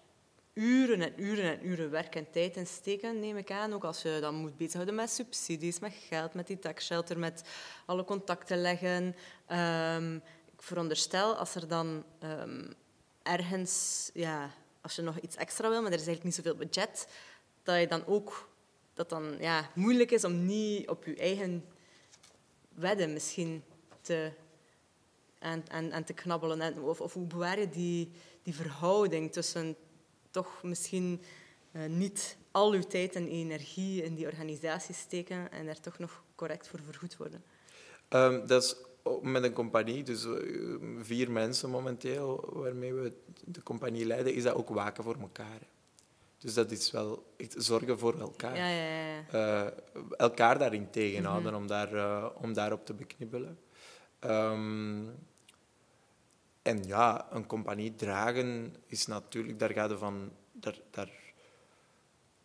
uren 0.52 1.00
en 1.00 1.12
uren 1.22 1.44
en 1.44 1.66
uren 1.66 1.90
werk 1.90 2.14
en 2.14 2.30
tijd 2.30 2.56
in 2.56 2.66
steken, 2.66 3.20
neem 3.20 3.36
ik 3.36 3.50
aan. 3.50 3.72
Ook 3.72 3.84
als 3.84 4.02
je 4.02 4.18
dan 4.20 4.34
moet 4.34 4.56
bezighouden 4.56 4.94
met 4.94 5.10
subsidies, 5.10 5.78
met 5.78 5.92
geld, 6.08 6.34
met 6.34 6.46
die 6.46 6.58
taxshelter, 6.58 7.18
met 7.18 7.42
alle 7.86 8.04
contacten 8.04 8.60
leggen. 8.60 9.16
Ehm, 9.46 10.14
ik 10.52 10.62
veronderstel, 10.62 11.34
als 11.34 11.54
er 11.54 11.68
dan 11.68 12.04
ehm, 12.18 12.70
ergens, 13.22 14.10
ja, 14.14 14.50
als 14.80 14.96
je 14.96 15.02
nog 15.02 15.18
iets 15.18 15.36
extra 15.36 15.68
wil, 15.68 15.82
maar 15.82 15.92
er 15.92 15.98
is 15.98 16.06
eigenlijk 16.06 16.24
niet 16.24 16.34
zoveel 16.34 16.66
budget, 16.66 17.08
dat 17.62 17.80
je 17.80 17.86
dan 17.86 18.06
ook 18.06 18.50
dat 18.94 19.08
dan 19.08 19.36
ja, 19.38 19.70
moeilijk 19.74 20.10
is 20.10 20.24
om 20.24 20.46
niet 20.46 20.88
op 20.88 21.04
je 21.04 21.16
eigen 21.16 21.64
wedden 22.74 23.12
misschien 23.12 23.64
te, 24.00 24.32
aan, 25.38 25.92
aan 25.92 26.04
te 26.04 26.12
knabbelen. 26.12 26.60
En, 26.60 26.80
of, 26.80 27.00
of 27.00 27.12
hoe 27.12 27.26
bewaar 27.26 27.58
je 27.58 27.68
die, 27.68 28.10
die 28.42 28.54
verhouding 28.54 29.32
tussen 29.32 29.76
toch 30.32 30.62
misschien 30.62 31.22
eh, 31.72 31.86
niet 31.86 32.36
al 32.50 32.72
uw 32.72 32.82
tijd 32.82 33.14
en 33.14 33.28
energie 33.28 34.02
in 34.02 34.14
die 34.14 34.26
organisatie 34.26 34.94
steken 34.94 35.52
en 35.52 35.66
daar 35.66 35.80
toch 35.80 35.98
nog 35.98 36.24
correct 36.34 36.68
voor 36.68 36.80
vergoed 36.82 37.16
worden? 37.16 37.42
Ehm, 38.08 38.46
dat 38.46 38.62
is 38.62 38.76
met 39.22 39.42
een 39.42 39.52
compagnie, 39.52 40.02
dus 40.02 40.24
eh, 40.24 40.32
vier 41.00 41.30
mensen 41.30 41.70
momenteel 41.70 42.50
waarmee 42.52 42.94
we 42.94 43.12
de 43.44 43.62
compagnie 43.62 44.06
leiden, 44.06 44.34
is 44.34 44.42
dat 44.42 44.54
ook 44.54 44.68
waken 44.68 45.04
voor 45.04 45.16
elkaar. 45.20 45.60
Dus 46.38 46.54
dat 46.54 46.70
is 46.70 46.90
wel 46.90 47.34
echt 47.36 47.54
zorgen 47.58 47.98
voor 47.98 48.20
elkaar. 48.20 48.56
Ja, 48.56 48.68
ja, 48.68 48.84
ja. 48.84 49.22
Eh, 49.30 49.72
elkaar 50.16 50.58
daarin 50.58 50.90
tegenhouden 50.90 51.54
om, 51.54 51.66
daar, 51.66 52.32
om 52.34 52.52
daarop 52.52 52.86
te 52.86 52.94
beknibbelen. 52.94 53.58
Ehm, 54.18 55.04
en 56.62 56.84
ja, 56.84 57.26
een 57.30 57.46
compagnie 57.46 57.94
dragen 57.94 58.74
is 58.86 59.06
natuurlijk, 59.06 59.58
daar 59.58 59.72
gaat 59.72 59.90
je 59.90 59.98
van, 59.98 60.30
daar, 60.52 60.78
daar, 60.90 61.10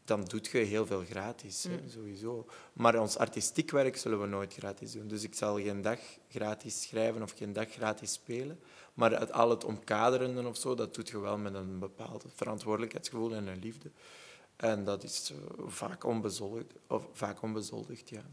dan 0.06 0.24
doet 0.24 0.48
je 0.48 0.58
heel 0.58 0.86
veel 0.86 1.04
gratis, 1.04 1.64
hè, 1.64 1.90
sowieso. 1.90 2.46
Maar 2.74 3.00
ons 3.00 3.18
artistiek 3.18 3.72
werk 3.72 3.98
zullen 3.98 4.22
we 4.22 4.28
nooit 4.28 4.54
gratis 4.54 4.92
doen. 4.92 5.08
Dus 5.08 5.24
ik 5.24 5.36
zal 5.36 5.56
geen 5.56 5.82
dag 5.82 6.00
gratis 6.30 6.82
schrijven 6.82 7.22
of 7.22 7.32
geen 7.32 7.54
dag 7.54 7.72
gratis 7.72 8.14
spelen. 8.14 8.60
Maar 8.94 9.20
het, 9.20 9.32
al 9.32 9.50
het 9.50 9.64
omkaderende 9.64 10.48
of 10.48 10.58
zo, 10.58 10.76
dat 10.76 10.96
doet 10.96 11.10
je 11.10 11.20
wel 11.20 11.38
met 11.38 11.54
een 11.54 11.80
bepaald 11.80 12.26
verantwoordelijkheidsgevoel 12.36 13.34
en 13.34 13.48
een 13.48 13.60
liefde. 13.60 13.92
En 14.56 14.84
dat 14.84 15.04
is 15.04 15.32
eh, 15.32 15.38
vaak 15.68 16.04
onbezoldigd, 16.04 16.74
of 16.88 17.08
vaak 17.14 17.42
onbezoldigd, 17.42 18.10
ja. 18.10 18.24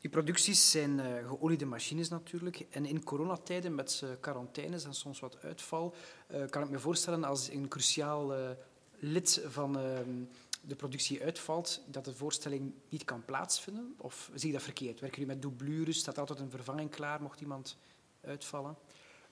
Die 0.00 0.10
producties 0.10 0.70
zijn 0.70 1.00
eh, 1.00 1.28
geoliede 1.28 1.64
machines 1.64 2.08
natuurlijk. 2.08 2.66
En 2.70 2.86
in 2.86 3.04
coronatijden 3.04 3.74
met 3.74 4.00
uh, 4.04 4.10
quarantaines 4.20 4.84
en 4.84 4.94
soms 4.94 5.20
wat 5.20 5.42
uitval, 5.42 5.94
eh, 6.26 6.44
kan 6.50 6.62
ik 6.62 6.70
me 6.70 6.78
voorstellen 6.78 7.24
als 7.24 7.50
een 7.50 7.68
cruciaal 7.68 8.34
eh, 8.34 8.50
lid 8.98 9.42
van 9.48 9.78
ehm, 9.78 10.10
de 10.60 10.74
productie 10.74 11.22
uitvalt, 11.22 11.82
dat 11.86 12.04
de 12.04 12.14
voorstelling 12.14 12.72
niet 12.88 13.04
kan 13.04 13.24
plaatsvinden? 13.24 13.94
Of 13.96 14.30
zie 14.34 14.48
je 14.48 14.54
dat 14.54 14.62
verkeerd? 14.62 15.00
Werken 15.00 15.20
jullie 15.20 15.34
met 15.34 15.42
doublures? 15.42 15.98
Staat 15.98 16.18
altijd 16.18 16.38
een 16.38 16.50
vervanging 16.50 16.90
klaar 16.90 17.22
mocht 17.22 17.40
iemand 17.40 17.76
uitvallen? 18.20 18.76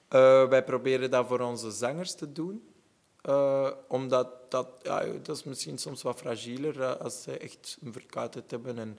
Eh, 0.08 0.48
wij 0.48 0.64
proberen 0.64 1.10
dat 1.10 1.26
voor 1.26 1.40
onze 1.40 1.70
zangers 1.70 2.14
te 2.14 2.32
doen. 2.32 2.68
Eh, 3.20 3.70
omdat 3.88 4.50
dat, 4.50 4.68
ja, 4.82 5.04
dat 5.22 5.36
is 5.36 5.44
misschien 5.44 5.78
soms 5.78 6.02
wat 6.02 6.18
fragieler 6.18 6.82
eh, 6.82 6.96
als 6.96 7.22
ze 7.22 7.38
echt 7.38 7.78
een 7.80 7.92
verkoudheid 7.92 8.50
hebben. 8.50 8.78
En 8.78 8.98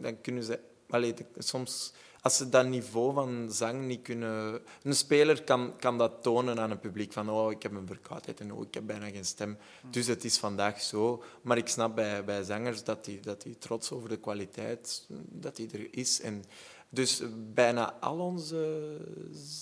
dan 0.00 0.20
kunnen 0.20 0.44
ze... 0.44 0.60
Allee, 0.94 1.14
de- 1.14 1.26
soms, 1.38 1.92
als 2.20 2.36
ze 2.36 2.48
dat 2.48 2.66
niveau 2.66 3.14
van 3.14 3.52
zang 3.52 3.86
niet 3.86 4.02
kunnen... 4.02 4.62
Een 4.82 4.94
speler 4.94 5.42
kan, 5.44 5.76
kan 5.78 5.98
dat 5.98 6.22
tonen 6.22 6.60
aan 6.60 6.70
een 6.70 6.78
publiek. 6.78 7.12
Van, 7.12 7.30
oh, 7.30 7.50
ik 7.52 7.62
heb 7.62 7.72
een 7.72 7.86
verkoudheid 7.86 8.40
en 8.40 8.52
oh, 8.52 8.66
ik 8.66 8.74
heb 8.74 8.86
bijna 8.86 9.10
geen 9.10 9.24
stem. 9.24 9.58
Dus 9.90 10.06
het 10.06 10.24
is 10.24 10.38
vandaag 10.38 10.80
zo. 10.80 11.22
Maar 11.42 11.56
ik 11.56 11.68
snap 11.68 11.94
bij, 11.94 12.24
bij 12.24 12.42
zangers 12.42 12.84
dat 12.84 13.04
die, 13.04 13.20
dat 13.20 13.42
die 13.42 13.58
trots 13.58 13.90
over 13.90 14.08
de 14.08 14.16
kwaliteit 14.16 15.06
dat 15.28 15.56
die 15.56 15.70
er 15.72 15.94
is. 15.94 16.20
En 16.20 16.44
dus 16.88 17.22
bijna 17.54 17.92
al 18.00 18.18
onze 18.18 18.96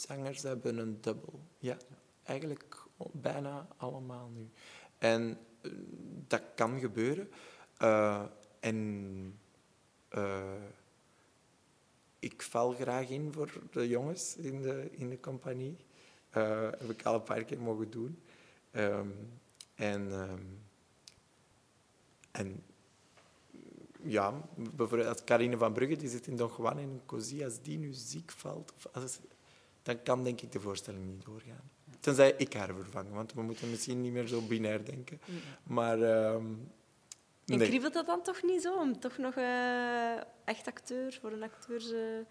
zangers 0.07 0.43
hebben 0.43 0.79
een 0.79 0.99
dubbel. 1.01 1.41
Ja, 1.59 1.77
eigenlijk 2.23 2.77
bijna 3.13 3.69
allemaal 3.77 4.31
nu. 4.35 4.51
En 4.99 5.39
eh, 5.63 5.71
dat 6.27 6.43
kan 6.55 6.81
gebeuren. 6.81 7.31
Eh, 7.77 8.23
en 8.61 9.39
eh, 10.09 10.43
ik 12.23 12.43
val 12.43 12.73
graag 12.73 13.09
in 13.09 13.33
voor 13.33 13.53
de 13.71 13.89
jongens 13.89 14.37
in 14.37 14.63
de, 14.63 14.89
in 14.91 15.09
de 15.09 15.21
compagnie. 15.21 15.77
Eh, 16.31 16.71
heb 16.79 16.91
ik 16.91 17.03
al 17.03 17.15
een 17.15 17.23
paar 17.23 17.45
keer 17.45 17.61
mogen 17.61 17.91
doen. 17.91 18.19
Ehm, 18.71 19.09
en, 19.75 20.13
ehm, 20.13 20.43
en 22.31 22.63
ja, 24.03 24.49
bijvoorbeeld 24.55 25.09
als 25.09 25.25
Carine 25.25 25.57
van 25.57 25.73
Brugge, 25.73 25.97
die 25.97 26.09
zit 26.09 26.27
in 26.27 26.37
Don 26.37 26.51
Juan 26.57 26.79
en 26.79 27.01
Cosi, 27.07 27.45
als 27.45 27.61
die 27.63 27.79
nu 27.79 27.93
ziek 27.93 28.31
valt, 28.31 28.73
of 28.77 28.87
als, 28.93 29.19
dan 29.83 30.03
kan 30.03 30.25
denk 30.25 30.41
ik 30.41 30.53
de 30.53 30.61
voorstelling 30.61 31.07
niet 31.07 31.25
doorgaan. 31.25 31.71
Tenzij 32.01 32.35
ik 32.39 32.53
haar 32.53 32.75
vervang, 32.75 33.13
want 33.13 33.33
we 33.33 33.43
moeten 33.43 33.71
misschien 33.71 34.01
niet 34.01 34.13
meer 34.13 34.27
zo 34.27 34.41
binair 34.41 34.85
denken. 34.85 35.21
Maar 35.63 36.03
ehm, 36.03 36.47
En 37.47 37.59
nee. 37.59 37.69
kriebelt 37.69 37.93
dat 37.93 38.07
dan 38.07 38.23
toch 38.23 38.43
niet 38.43 38.63
zo? 38.63 38.75
Om 38.79 39.01
toch 39.01 39.19
nog 39.19 39.35
eh, 39.35 40.13
echt 40.45 40.67
acteur, 40.67 41.19
voor 41.21 41.33
een 41.33 41.43
acteur... 41.43 41.81
eh, 41.95 42.25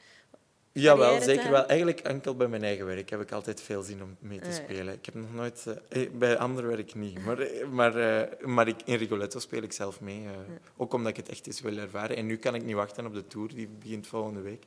Jawel, 0.74 0.98
carrière 0.98 1.26
te 1.26 1.32
zeker 1.34 1.52
wel. 1.52 1.66
Eigenlijk 1.66 2.00
enkel 2.00 2.36
bij 2.36 2.48
mijn 2.48 2.64
eigen 2.64 2.86
werk 2.86 3.10
heb 3.10 3.22
ik 3.22 3.32
altijd 3.32 3.62
veel 3.62 3.82
zin 3.82 4.04
om 4.04 4.18
mee 4.20 4.40
te 4.40 4.48
ja. 4.50 4.54
spelen. 4.56 4.94
Ik 4.94 5.06
heb 5.06 5.14
nog 5.16 5.34
nooit... 5.34 5.68
eh, 5.90 6.02
eh, 6.04 6.12
bij 6.12 6.38
ander 6.38 6.68
werk 6.68 6.96
niet. 6.96 7.26
Maar, 7.26 7.40
eh, 7.40 7.68
maar, 7.68 7.96
eh, 7.96 8.46
maar 8.46 8.68
ik, 8.68 8.82
in 8.86 8.96
Rigoletto 8.98 9.40
speel 9.40 9.62
ik 9.62 9.72
zelf 9.74 10.02
mee. 10.02 10.26
eh, 10.26 10.32
Ook 10.78 10.94
omdat 10.94 11.10
ik 11.12 11.18
het 11.18 11.30
echt 11.30 11.48
eens 11.48 11.62
wil 11.62 11.78
ervaren. 11.78 12.16
En 12.16 12.26
nu 12.26 12.38
kan 12.38 12.56
ik 12.56 12.64
niet 12.64 12.76
wachten 12.76 13.06
op 13.06 13.14
de 13.14 13.28
tour, 13.28 13.54
die 13.56 13.68
begint 13.68 14.08
volgende 14.08 14.42
week. 14.42 14.66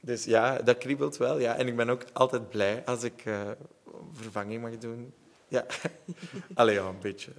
Dus 0.00 0.24
ja, 0.24 0.58
dat 0.58 0.78
kriebelt 0.78 1.16
wel. 1.16 1.38
Ja. 1.38 1.56
En 1.56 1.66
ik 1.66 1.76
ben 1.76 1.88
ook 1.90 2.04
altijd 2.12 2.48
blij 2.48 2.82
als 2.84 3.02
ik 3.02 3.22
eh, 3.24 3.50
vervanging 4.12 4.62
mag 4.62 4.78
doen. 4.78 5.12
Ja. 5.48 5.66
Allee, 6.54 6.74
ja, 6.74 6.86
een 6.86 7.00
beetje 7.00 7.30
eh, 7.30 7.36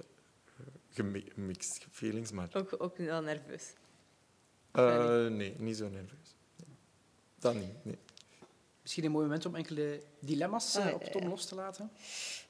mixed 1.34 1.86
feelings, 1.90 2.32
maar... 2.32 2.48
ook, 2.52 2.74
ook 2.78 2.96
wel 2.96 3.22
nerveus. 3.22 3.72
eh, 4.72 5.26
nee, 5.26 5.54
niet 5.58 5.76
zo 5.76 5.88
nerveus. 5.88 6.34
Nee. 6.56 6.76
Dat 7.38 7.54
niet, 7.54 7.84
nee. 7.84 7.98
Misschien 8.82 9.04
een 9.04 9.10
mooi 9.10 9.24
moment 9.26 9.46
om 9.46 9.54
enkele 9.54 10.02
dilemma's 10.20 10.74
eh, 10.74 10.84
Ah, 10.84 10.88
ja, 10.88 10.94
op 10.94 11.04
Tom 11.04 11.22
ja. 11.22 11.28
los 11.28 11.46
te 11.46 11.54
laten. 11.54 11.90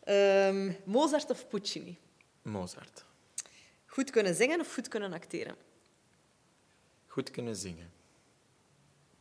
Ehm, 0.05 0.73
Mozart 0.85 1.31
of 1.31 1.49
Puccini? 1.49 1.99
Mozart. 2.43 3.05
Goed 3.87 4.11
kunnen 4.11 4.35
zingen 4.35 4.61
of 4.61 4.75
goed 4.75 4.89
kunnen 4.89 5.13
acteren? 5.13 5.57
Goed 7.07 7.31
kunnen 7.31 7.57
zingen. 7.57 7.91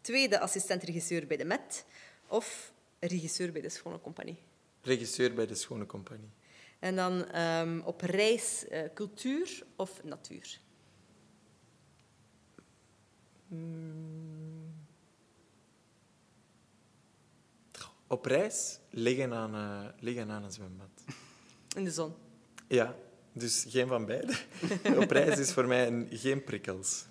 Tweede 0.02 0.40
assistent-regisseur 0.40 1.28
bij 1.28 1.38
de 1.38 1.46
Met 1.46 1.86
of 2.28 2.74
regisseur 3.00 3.52
bij 3.52 3.62
de 3.62 3.70
Schone 3.70 4.00
Compagnie? 4.02 4.38
Regisseur 4.82 5.34
bij 5.34 5.46
de 5.48 5.56
Schone 5.56 5.86
Compagnie. 5.86 6.30
En 6.86 6.96
dan 6.96 7.32
ehm, 7.32 7.80
op 7.80 8.02
reis 8.02 8.68
eh, 8.68 8.84
cultuur 8.94 9.64
of 9.76 10.04
natuur? 10.04 10.60
Op 18.08 18.26
reis 18.26 18.80
liggen 18.90 19.34
aan, 19.34 19.56
eh, 19.56 19.94
liggen 20.00 20.30
aan 20.30 20.44
een 20.44 20.52
zwembad. 20.52 20.90
In 21.76 21.84
de 21.84 21.92
zon. 21.92 22.14
Ja, 22.68 22.96
dus 23.32 23.66
geen 23.68 23.88
van 23.88 24.06
beide. 24.06 24.34
Op 25.02 25.12
reis 25.12 25.40
is 25.40 25.52
voor 25.52 25.68
mij 25.68 25.88
een, 25.88 26.08
geen 26.12 26.44
prikkels. 26.44 27.06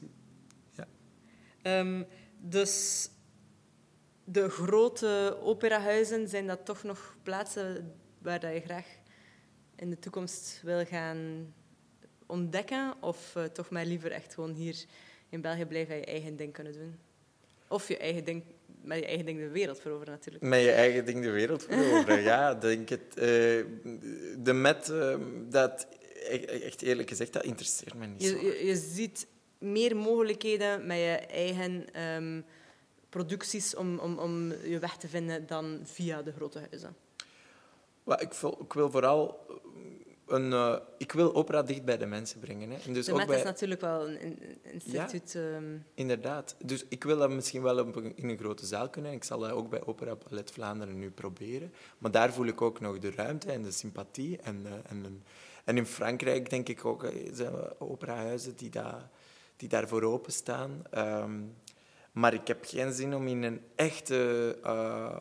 Ja. 0.71 0.87
Ehm, 1.63 2.03
dus 2.39 3.09
de 4.25 4.49
grote 4.49 5.39
operahuizen, 5.43 6.29
zijn 6.29 6.47
dat 6.47 6.65
toch 6.65 6.83
nog 6.83 7.17
plaatsen 7.23 7.95
waar 8.19 8.41
dat 8.41 8.53
je 8.53 8.61
graag 8.61 9.03
in 9.77 9.91
de 9.91 9.99
toekomst 9.99 10.61
wil 10.63 10.85
gaan 10.85 11.53
ontdekken? 12.27 12.95
Of 13.01 13.37
eh, 13.37 13.45
toch 13.45 13.71
maar 13.71 13.87
liever 13.87 14.13
echt 14.13 14.35
gewoon 14.35 14.53
hier 14.53 14.85
in 15.29 15.41
België 15.41 15.65
blijven 15.65 15.95
en 15.95 16.01
je 16.01 16.07
eigen 16.07 16.37
ding 16.37 16.53
kunnen 16.53 16.73
doen? 16.73 16.99
Of 17.69 17.89
je 17.89 17.97
eigen 17.97 18.25
ding, 18.25 18.43
met 18.83 18.99
je 18.99 19.07
eigen 19.07 19.25
ding 19.27 19.39
de 19.39 19.49
wereld 19.49 19.81
veroveren, 19.81 20.13
natuurlijk. 20.13 20.45
Met 20.45 20.61
je 20.61 20.71
eigen 20.71 21.05
ding 21.05 21.23
de 21.23 21.31
wereld 21.31 21.65
veroveren, 21.65 22.23
ja. 22.23 22.55
Denk 22.65 22.89
het. 22.89 23.15
Eh, 23.15 23.25
de 24.39 24.53
met, 24.53 24.89
eh, 24.89 25.17
dat, 25.49 25.87
e- 26.29 26.37
echt 26.37 26.83
eerlijk 26.83 27.09
gezegd, 27.09 27.33
dat 27.33 27.45
interesseert 27.45 27.95
me 27.95 28.07
niet 28.07 28.23
zo. 28.23 28.37
Je, 28.37 28.45
je, 28.45 28.67
je 28.67 28.77
ziet 28.77 29.27
meer 29.59 29.97
mogelijkheden 29.97 30.87
met 30.87 30.97
je 30.97 31.17
eigen 31.17 31.93
ehm, 31.93 32.41
producties 33.09 33.75
om, 33.75 33.99
om, 33.99 34.19
om 34.19 34.53
je 34.53 34.79
weg 34.79 34.97
te 34.97 35.09
vinden 35.09 35.47
dan 35.47 35.81
via 35.85 36.23
de 36.23 36.33
grote 36.33 36.59
huizen. 36.59 36.97
Maar 38.05 38.21
ik, 38.21 38.33
wil, 38.33 38.59
ik 38.63 38.73
wil 38.73 38.91
vooral 38.91 39.47
een... 40.27 40.53
eh, 40.53 40.77
ik 40.99 41.13
wil 41.13 41.35
opera 41.35 41.63
dicht 41.63 41.85
bij 41.85 41.99
de 41.99 42.07
mensen 42.07 42.41
brengen. 42.41 42.71
Hè. 42.71 42.77
En 42.87 42.93
dus 42.93 43.07
de 43.07 43.13
ook 43.13 43.27
bij, 43.27 43.39
is 43.39 43.45
natuurlijk 43.45 43.81
wel 43.81 44.09
een, 44.09 44.39
instituut... 44.63 45.35
ehm, 45.35 45.77
Inderdaad. 45.95 46.57
Dus 46.65 46.85
ik 46.89 47.05
wil 47.05 47.19
dat 47.19 47.31
misschien 47.31 47.63
wel 47.63 47.79
op 47.79 47.97
in 47.97 48.29
een 48.29 48.39
grote 48.39 48.67
zaal 48.67 48.89
kunnen. 48.89 49.13
Ik 49.13 49.25
zal 49.25 49.39
dat 49.39 49.51
ook 49.51 49.71
bij 49.71 49.87
Opera 49.87 50.17
Ballet 50.29 50.51
Vlaanderen 50.51 50.99
nu 50.99 51.11
proberen. 51.11 51.73
Maar 51.99 52.11
daar 52.11 52.33
voel 52.33 52.47
ik 52.47 52.63
ook 52.63 52.81
nog 52.81 52.99
de 52.99 53.11
ruimte 53.11 53.53
en 53.53 53.63
de 53.63 53.71
sympathie. 53.71 54.39
En, 54.39 54.67
eh, 54.67 54.73
en, 54.91 55.23
en 55.65 55.77
in 55.77 55.87
Frankrijk 55.87 56.51
denk 56.51 56.69
ik 56.69 56.85
ook, 56.85 57.05
eh, 57.05 57.31
zijn 57.33 57.53
er 57.53 57.73
operahuizen 57.79 58.57
die, 58.57 58.71
daar 58.71 59.11
die 59.57 59.69
daarvoor 59.69 60.03
openstaan. 60.03 60.83
Ehm 60.91 61.33
maar 62.15 62.35
ik 62.35 62.49
heb 62.49 62.65
geen 62.65 62.93
zin 62.93 63.15
om 63.15 63.27
in 63.27 63.43
een 63.43 63.61
echte 63.75 64.59
eh, 64.63 65.17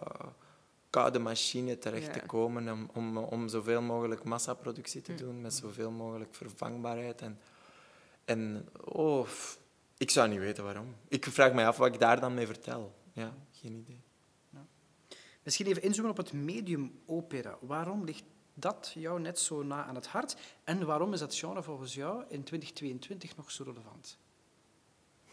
koude 0.93 1.19
machine 1.19 1.77
terecht 1.77 2.05
Ja. 2.05 2.11
te 2.11 2.25
komen 2.25 2.69
om, 2.71 2.89
om, 2.93 3.17
om 3.17 3.47
zoveel 3.47 3.81
mogelijk 3.81 4.23
massaproductie 4.23 5.01
te 5.01 5.15
doen, 5.15 5.41
met 5.41 5.53
zoveel 5.53 5.91
mogelijk 5.91 6.35
vervangbaarheid. 6.35 7.21
En, 7.21 7.39
en 8.25 8.67
oh, 8.83 9.27
ik 9.97 10.09
zou 10.11 10.29
niet 10.29 10.39
weten 10.39 10.63
waarom. 10.63 10.95
Ik 11.07 11.25
vraag 11.25 11.53
me 11.53 11.65
af 11.65 11.77
wat 11.77 11.93
ik 11.93 11.99
daar 11.99 12.19
dan 12.19 12.33
mee 12.33 12.45
vertel. 12.45 12.93
Ja, 13.13 13.33
geen 13.51 13.73
idee. 13.73 14.01
Misschien 15.43 15.65
even 15.65 15.81
inzoomen 15.81 16.11
op 16.11 16.17
het 16.17 16.33
medium 16.33 16.99
opera. 17.05 17.57
Waarom 17.61 18.03
ligt 18.03 18.23
dat 18.53 18.91
jou 18.95 19.19
net 19.19 19.39
zo 19.39 19.63
na 19.63 19.85
aan 19.85 19.95
het 19.95 20.07
hart? 20.07 20.35
En 20.63 20.85
waarom 20.85 21.13
is 21.13 21.19
dat 21.19 21.35
genre 21.35 21.63
volgens 21.63 21.93
jou 21.93 22.23
in 22.27 22.43
2022 22.43 23.35
nog 23.35 23.51
zo 23.51 23.63
relevant? 23.63 24.17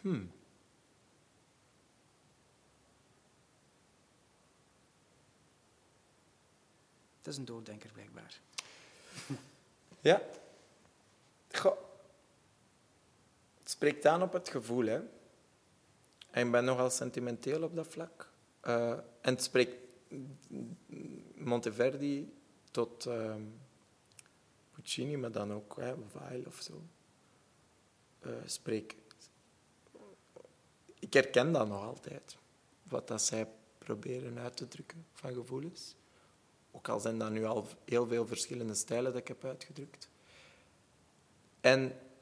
Hmm. 0.00 0.30
Het 7.20 7.28
is 7.28 7.36
een 7.36 7.44
dooddenker, 7.44 7.90
blijkbaar. 7.92 8.40
Ja. 10.02 10.22
Goh. 11.52 11.76
Het 13.58 13.70
spreekt 13.70 14.06
aan 14.06 14.22
op 14.22 14.32
het 14.32 14.48
gevoel, 14.48 14.86
hè. 14.86 15.00
En 16.30 16.46
ik 16.46 16.52
ben 16.52 16.64
nogal 16.64 16.90
sentimenteel 16.90 17.62
op 17.62 17.74
dat 17.74 17.86
vlak. 17.86 18.30
Eh, 18.60 18.90
en 19.20 19.34
het 19.34 19.42
spreekt 19.42 19.76
Monteverdi 21.34 22.34
tot 22.70 23.06
ehm, 23.06 23.42
Puccini, 24.70 25.16
maar 25.16 25.32
dan 25.32 25.52
ook 25.52 25.76
hè, 25.76 25.94
Weil 26.12 26.44
of 26.46 26.60
zo. 26.62 26.82
Eh, 28.20 28.32
spreek. 28.44 28.96
Ik 30.98 31.12
herken 31.12 31.52
dat 31.52 31.68
nog 31.68 31.84
altijd. 31.84 32.36
Wat 32.82 33.08
dat 33.08 33.22
zij 33.22 33.48
proberen 33.78 34.38
uit 34.38 34.56
te 34.56 34.68
drukken 34.68 35.06
van 35.12 35.34
gevoelens. 35.34 35.94
Ook 36.70 36.88
al 36.88 37.00
zijn 37.00 37.18
dat 37.18 37.30
nu 37.30 37.44
al 37.44 37.66
heel 37.84 38.06
veel 38.06 38.26
verschillende 38.26 38.74
stijlen 38.74 39.12
dat 39.12 39.20
ik 39.20 39.28
heb 39.28 39.44
uitgedrukt. 39.44 40.08
En 41.60 41.80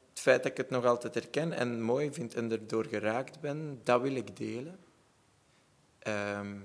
het 0.09 0.19
feit 0.19 0.43
dat 0.43 0.51
ik 0.51 0.57
het 0.57 0.69
nog 0.69 0.85
altijd 0.85 1.13
herken 1.13 1.53
en 1.53 1.81
mooi 1.81 2.13
vind 2.13 2.35
en 2.35 2.51
erdoor 2.51 2.85
geraakt 2.85 3.39
ben, 3.39 3.81
dat 3.83 4.01
wil 4.01 4.15
ik 4.15 4.37
delen. 4.37 4.79
Ehm, 5.99 6.57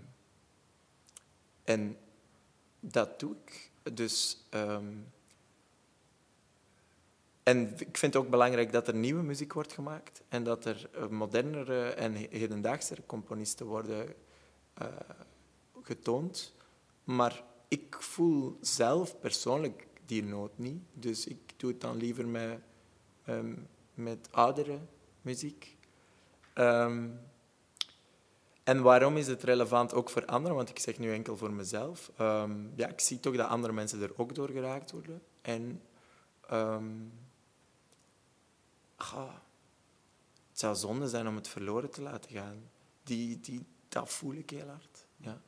en 1.64 1.97
dat 2.81 3.20
doe 3.20 3.37
ik. 3.44 3.70
Dus, 3.94 4.44
ehm, 4.51 4.92
en 7.42 7.73
ik 7.79 7.97
vind 7.99 8.14
het 8.14 8.16
ook 8.16 8.31
belangrijk 8.31 8.73
dat 8.73 8.88
er 8.88 8.94
nieuwe 8.94 9.23
muziek 9.23 9.53
wordt 9.53 9.73
gemaakt 9.73 10.23
en 10.29 10.44
dat 10.44 10.64
er 10.64 10.90
eh, 10.92 11.09
modernere 11.09 11.88
en 11.88 12.14
he- 12.14 12.27
hedendaagse 12.31 12.97
componisten 13.07 13.66
worden 13.66 14.14
eh, 14.75 14.87
getoond. 15.83 16.55
Maar 17.05 17.44
ik 17.68 17.96
voel 17.98 18.59
zelf 18.61 19.20
persoonlijk 19.20 19.87
die 20.07 20.24
nood 20.24 20.59
niet. 20.59 20.83
Dus 20.92 21.27
ik 21.27 21.38
doe 21.57 21.70
het 21.70 21.81
dan 21.81 21.96
liever 21.96 22.27
met, 22.27 22.59
ehm, 23.24 23.55
met 23.94 24.29
oudere 24.31 24.79
muziek. 25.22 25.77
Ehm, 26.55 27.09
en 28.64 28.83
waarom 28.83 29.16
is 29.16 29.27
het 29.27 29.42
relevant 29.42 29.94
ook 29.94 30.11
voor 30.11 30.27
anderen? 30.27 30.57
Want 30.57 30.68
ik 30.68 30.79
zeg 30.79 30.98
nu 30.98 31.12
enkel 31.12 31.37
voor 31.37 31.53
mezelf. 31.53 32.11
Ehm, 32.16 32.77
ja, 32.77 32.88
ik 32.88 33.00
zie 33.00 33.20
toch 33.20 33.37
dat 33.37 33.48
andere 33.48 33.72
mensen 33.72 34.03
er 34.03 34.18
ook 34.18 34.35
door 34.35 34.48
geraakt 34.48 34.90
worden. 34.90 35.22
En 35.42 35.83
het 40.50 40.62
zou 40.62 40.74
zonde 40.77 41.09
zijn 41.09 41.29
om 41.29 41.37
het 41.37 41.48
verloren 41.48 41.90
te 41.90 42.03
laten 42.03 42.31
gaan. 42.31 42.70
Die, 43.03 43.40
die, 43.40 43.66
dat 43.88 44.11
voel 44.11 44.35
ik 44.35 44.50
heel 44.50 44.68
hard. 44.68 45.07
Ja. 45.16 45.40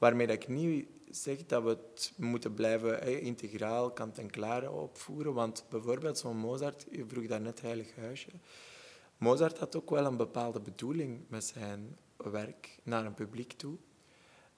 Waarmee 0.00 0.26
dat 0.26 0.36
ik 0.36 0.48
niet 0.48 0.86
zeg 1.10 1.46
dat 1.46 1.62
we 1.62 1.68
het 1.68 2.12
moeten 2.16 2.54
blijven 2.54 3.22
integraal, 3.22 3.90
kant-en-klaar 3.90 4.72
opvoeren. 4.72 5.34
Want 5.34 5.64
bijvoorbeeld 5.68 6.18
zo'n 6.18 6.36
Mozart, 6.36 6.86
je 6.90 7.04
vroeg 7.06 7.26
daarnet 7.26 7.60
Heilig 7.60 7.96
Huisje. 7.96 8.30
Mozart 9.16 9.58
had 9.58 9.76
ook 9.76 9.90
wel 9.90 10.06
een 10.06 10.16
bepaalde 10.16 10.60
bedoeling 10.60 11.20
met 11.28 11.44
zijn 11.44 11.96
werk 12.16 12.78
naar 12.82 13.06
een 13.06 13.14
publiek 13.14 13.52
toe. 13.52 13.76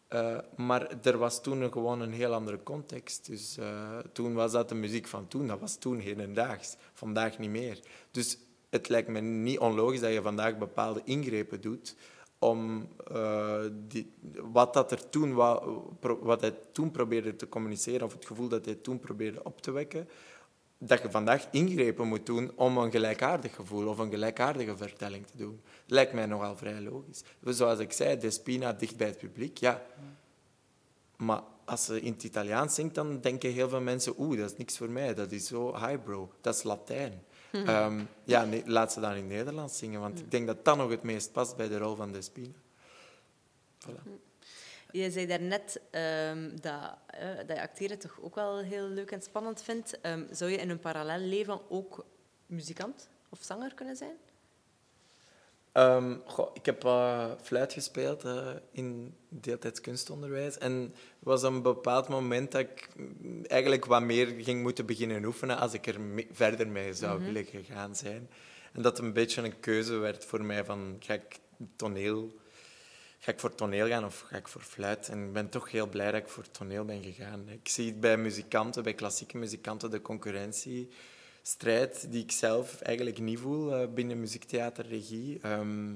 Eh, 0.08 0.38
maar 0.56 1.00
er 1.02 1.18
was 1.18 1.42
toen 1.42 1.72
gewoon 1.72 2.00
een 2.00 2.12
heel 2.12 2.32
andere 2.34 2.62
context. 2.62 3.26
Dus 3.26 3.56
eh, 3.56 3.98
toen 3.98 4.34
was 4.34 4.52
dat 4.52 4.68
de 4.68 4.74
muziek 4.74 5.06
van 5.06 5.28
toen. 5.28 5.46
Dat 5.46 5.60
was 5.60 5.76
toen 5.76 5.98
hedendaags. 5.98 6.76
Vandaag 6.92 7.38
niet 7.38 7.50
meer. 7.50 7.80
Dus 8.10 8.38
het 8.70 8.88
lijkt 8.88 9.08
me 9.08 9.20
niet 9.20 9.58
onlogisch 9.58 10.00
dat 10.00 10.12
je 10.12 10.22
vandaag 10.22 10.58
bepaalde 10.58 11.00
ingrepen 11.04 11.60
doet 11.60 11.96
om 12.42 12.88
eh, 13.12 13.60
die, 13.88 14.12
wat, 14.52 14.74
dat 14.74 14.92
er 14.92 15.08
toen, 15.08 15.34
wa- 15.34 15.62
pro- 16.00 16.18
wat 16.22 16.40
hij 16.40 16.54
toen 16.72 16.90
probeerde 16.90 17.36
te 17.36 17.48
communiceren, 17.48 18.06
of 18.06 18.12
het 18.12 18.26
gevoel 18.26 18.48
dat 18.48 18.64
hij 18.64 18.74
toen 18.74 18.98
probeerde 18.98 19.44
op 19.44 19.60
te 19.60 19.70
wekken, 19.70 20.08
dat 20.78 21.02
je 21.02 21.10
vandaag 21.10 21.46
ingrepen 21.50 22.08
moet 22.08 22.26
doen 22.26 22.52
om 22.54 22.78
een 22.78 22.90
gelijkaardig 22.90 23.54
gevoel 23.54 23.88
of 23.88 23.98
een 23.98 24.10
gelijkaardige 24.10 24.76
vertelling 24.76 25.26
te 25.26 25.36
doen. 25.36 25.60
Lijkt 25.86 26.12
mij 26.12 26.26
nogal 26.26 26.56
vrij 26.56 26.80
logisch. 26.80 27.22
Zoals 27.44 27.78
ik 27.78 27.92
zei, 27.92 28.18
Despina 28.18 28.72
dicht 28.72 28.96
bij 28.96 29.06
het 29.06 29.18
publiek, 29.18 29.58
ja. 29.58 29.82
Maar 31.16 31.42
als 31.64 31.84
ze 31.84 32.00
in 32.00 32.12
het 32.12 32.22
Italiaans 32.22 32.74
zingt, 32.74 32.94
dan 32.94 33.20
denken 33.20 33.52
heel 33.52 33.68
veel 33.68 33.80
mensen, 33.80 34.14
oeh, 34.18 34.38
dat 34.38 34.50
is 34.50 34.56
niks 34.56 34.76
voor 34.76 34.90
mij, 34.90 35.14
dat 35.14 35.32
is 35.32 35.46
zo 35.46 35.76
highbrow, 35.76 36.30
dat 36.40 36.54
is 36.54 36.62
Latijn. 36.62 37.22
Ehm, 37.52 38.04
ja, 38.24 38.44
nee, 38.44 38.62
laat 38.66 38.92
ze 38.92 39.00
dan 39.00 39.14
in 39.14 39.26
Nederlands 39.26 39.78
zingen, 39.78 40.00
want 40.00 40.18
ik 40.18 40.30
denk 40.30 40.46
dat 40.46 40.64
dat 40.64 40.76
nog 40.76 40.90
het 40.90 41.02
meest 41.02 41.32
past 41.32 41.56
bij 41.56 41.68
de 41.68 41.78
rol 41.78 41.94
van 41.94 42.12
Despina. 42.12 42.54
Voilà. 43.86 44.02
Je 44.90 45.10
zei 45.10 45.26
daarnet 45.26 45.80
ehm 45.90 46.50
dat, 46.60 46.96
eh, 47.06 47.36
dat 47.36 47.56
je 47.56 47.62
acteren 47.62 47.98
toch 47.98 48.18
ook 48.20 48.34
wel 48.34 48.58
heel 48.58 48.88
leuk 48.88 49.10
en 49.10 49.22
spannend 49.22 49.62
vindt. 49.62 50.00
Ehm, 50.00 50.24
zou 50.30 50.50
je 50.50 50.56
in 50.56 50.70
een 50.70 50.78
parallel 50.78 51.18
leven 51.18 51.70
ook 51.70 52.04
muzikant 52.46 53.08
of 53.28 53.38
zanger 53.42 53.74
kunnen 53.74 53.96
zijn? 53.96 54.16
Ehm, 55.72 56.16
goh, 56.26 56.50
ik 56.54 56.66
heb 56.66 56.84
eh, 56.84 57.30
fluit 57.42 57.72
gespeeld 57.72 58.24
eh, 58.24 58.48
in 58.72 59.14
deeltijds 59.28 59.80
kunstonderwijs. 59.80 60.58
En 60.58 60.92
er 60.94 61.28
was 61.28 61.42
een 61.42 61.62
bepaald 61.62 62.08
moment 62.08 62.52
dat 62.52 62.60
ik 62.60 62.88
mm, 62.96 63.44
eigenlijk 63.44 63.84
wat 63.84 64.02
meer 64.02 64.26
ging 64.26 64.62
moeten 64.62 64.86
beginnen 64.86 65.24
oefenen 65.24 65.58
als 65.58 65.72
ik 65.72 65.86
er 65.86 65.96
verder 66.32 66.68
mee 66.68 66.94
zou 66.94 67.24
willen 67.24 67.44
gegaan 67.44 67.96
zijn. 67.96 68.28
En 68.72 68.82
dat 68.82 68.98
een 68.98 69.12
beetje 69.12 69.42
een 69.42 69.60
keuze 69.60 69.96
werd 69.96 70.24
voor 70.24 70.44
mij 70.44 70.64
van, 70.64 70.96
ga 70.98 71.14
ik 71.14 71.38
toneel... 71.76 72.40
Ga 73.18 73.32
ik 73.32 73.40
voor 73.40 73.54
toneel 73.54 73.86
gaan 73.86 74.04
of 74.04 74.20
ga 74.20 74.36
ik 74.36 74.48
voor 74.48 74.60
fluit? 74.60 75.08
En 75.08 75.26
ik 75.26 75.32
ben 75.32 75.48
toch 75.48 75.70
heel 75.70 75.86
blij 75.86 76.12
dat 76.12 76.20
ik 76.20 76.28
voor 76.28 76.50
toneel 76.50 76.84
ben 76.84 77.02
gegaan. 77.02 77.48
Ik 77.48 77.68
zie 77.68 77.86
het 77.86 78.00
bij 78.00 78.16
muzikanten, 78.16 78.82
bij 78.82 78.94
klassieke 78.94 79.38
muzikanten, 79.38 79.90
de 79.90 80.00
concurrentiestrijd 81.42 82.12
die 82.12 82.22
ik 82.22 82.32
zelf 82.32 82.80
eigenlijk 82.80 83.18
niet 83.18 83.38
voel 83.38 83.74
eh, 83.74 83.88
binnen 83.88 84.20
muziektheaterregie. 84.20 85.38
Ehm, 85.42 85.94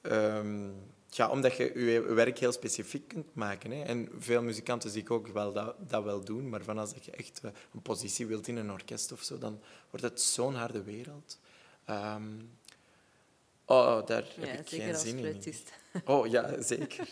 ehm, 0.00 0.70
ja, 1.08 1.30
omdat 1.30 1.56
je 1.56 1.84
je 1.84 2.02
werk 2.02 2.38
heel 2.38 2.52
specifiek 2.52 3.08
kunt 3.08 3.34
maken. 3.34 3.70
Hè. 3.70 3.82
En 3.82 4.08
veel 4.18 4.42
muzikanten 4.42 4.90
zie 4.90 5.02
ik 5.02 5.10
ook 5.10 5.26
wel 5.26 5.52
dat, 5.52 5.74
dat 5.78 6.04
wel 6.04 6.24
doen, 6.24 6.48
maar 6.48 6.62
van 6.62 6.78
als 6.78 6.94
je 7.02 7.10
echt 7.10 7.40
eh, 7.42 7.50
een 7.72 7.82
positie 7.82 8.26
wilt 8.26 8.48
in 8.48 8.56
een 8.56 8.70
orkest 8.70 9.12
of 9.12 9.22
zo, 9.22 9.38
dan 9.38 9.60
wordt 9.90 10.04
het 10.06 10.20
zo'n 10.20 10.54
harde 10.54 10.82
wereld. 10.82 11.38
Ehm, 11.84 12.40
oh, 13.64 14.06
daar 14.06 14.24
Ja, 14.40 14.46
heb 14.46 14.60
ik 14.60 14.68
geen 14.68 14.96
zin 14.96 15.18
in. 15.18 15.42
Oh 16.04 16.26
ja, 16.26 16.62
zeker. 16.62 17.08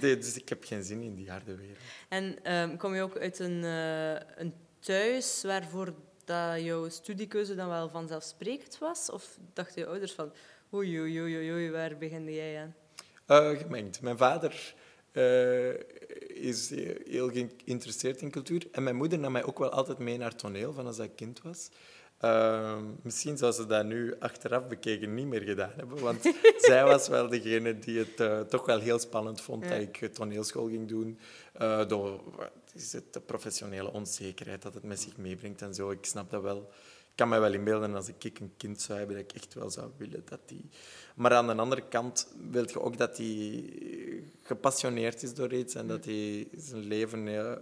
Dus 0.00 0.36
ik 0.36 0.48
heb 0.48 0.64
geen 0.64 0.84
zin 0.84 1.02
in 1.02 1.14
die 1.14 1.30
harde 1.30 1.56
wereld. 1.56 1.78
En 2.08 2.76
kom 2.78 2.94
je 2.94 3.02
ook 3.02 3.18
uit 3.18 3.38
een, 3.38 3.64
eh, 3.64 4.14
een 4.36 4.54
thuis 4.78 5.42
waarvoor 5.42 5.94
dat 6.30 6.60
jouw 6.60 6.88
studiekeuze 6.88 7.54
dan 7.54 7.68
wel 7.68 7.88
vanzelfsprekend 7.88 8.78
was? 8.78 9.10
Of 9.10 9.38
dachten 9.52 9.80
je 9.80 9.86
ouders 9.86 10.12
van, 10.12 10.32
Oei, 10.72 11.00
oei, 11.00 11.20
oei, 11.20 11.52
oei, 11.52 11.70
waar 11.70 11.96
begin 11.98 12.32
jij 12.32 12.60
aan? 12.60 12.74
Uh, 13.26 13.58
gemengd. 13.58 14.00
Mijn 14.00 14.16
vader 14.16 14.74
uh, 15.12 15.74
is 16.28 16.70
heel 17.04 17.30
geïnteresseerd 17.30 18.20
in 18.20 18.30
cultuur. 18.30 18.66
En 18.72 18.82
mijn 18.82 18.96
moeder 18.96 19.18
nam 19.18 19.32
mij 19.32 19.44
ook 19.44 19.58
wel 19.58 19.70
altijd 19.70 19.98
mee 19.98 20.18
naar 20.18 20.34
toneel, 20.34 20.72
van 20.72 20.86
als 20.86 20.98
ik 20.98 21.16
kind 21.16 21.42
was. 21.42 21.70
Uh, 22.24 22.78
misschien 23.02 23.36
zou 23.36 23.52
ze 23.52 23.66
dat 23.66 23.84
nu 23.84 24.14
achteraf 24.18 24.66
bekeken 24.66 25.14
niet 25.14 25.26
meer 25.26 25.42
gedaan 25.42 25.72
hebben. 25.76 26.00
Want 26.00 26.34
zij 26.68 26.84
was 26.84 27.08
wel 27.08 27.28
degene 27.28 27.78
die 27.78 27.98
het 27.98 28.20
uh, 28.20 28.40
toch 28.40 28.66
wel 28.66 28.78
heel 28.78 28.98
spannend 28.98 29.40
vond 29.40 29.68
dat 29.68 29.80
ik 29.80 30.10
toneelschool 30.12 30.68
ging 30.68 30.88
doen. 30.88 31.18
Uh, 31.60 31.88
door 31.88 32.20
is 32.74 32.92
het, 32.92 33.12
de 33.12 33.20
professionele 33.20 33.92
onzekerheid 33.92 34.62
dat 34.62 34.74
het 34.74 34.82
met 34.82 35.00
zich 35.00 35.16
meebrengt 35.16 35.62
en 35.62 35.74
zo. 35.74 35.90
Ik 35.90 36.04
snap 36.04 36.30
dat 36.30 36.42
wel. 36.42 36.70
Ik 37.10 37.16
kan 37.26 37.28
me 37.28 37.38
wel 37.38 37.52
inbeelden 37.52 37.94
als 37.94 38.08
ik 38.08 38.38
een 38.38 38.52
kind 38.56 38.80
zou 38.80 38.98
hebben, 38.98 39.16
dat 39.16 39.24
ik 39.24 39.32
echt 39.32 39.54
wel 39.54 39.70
zou 39.70 39.90
willen 39.96 40.22
dat 40.24 40.40
die... 40.46 40.68
Maar 41.14 41.32
aan 41.32 41.46
de 41.46 41.54
andere 41.54 41.88
kant 41.88 42.28
wil 42.50 42.68
je 42.68 42.80
ook 42.80 42.96
dat 42.96 43.16
hij 43.16 43.72
gepassioneerd 44.42 45.22
is 45.22 45.34
door 45.34 45.52
iets 45.52 45.74
en 45.74 45.86
dat 45.86 46.04
hij 46.04 46.48
zijn 46.56 46.82
leven 46.82 47.26
heel, 47.26 47.58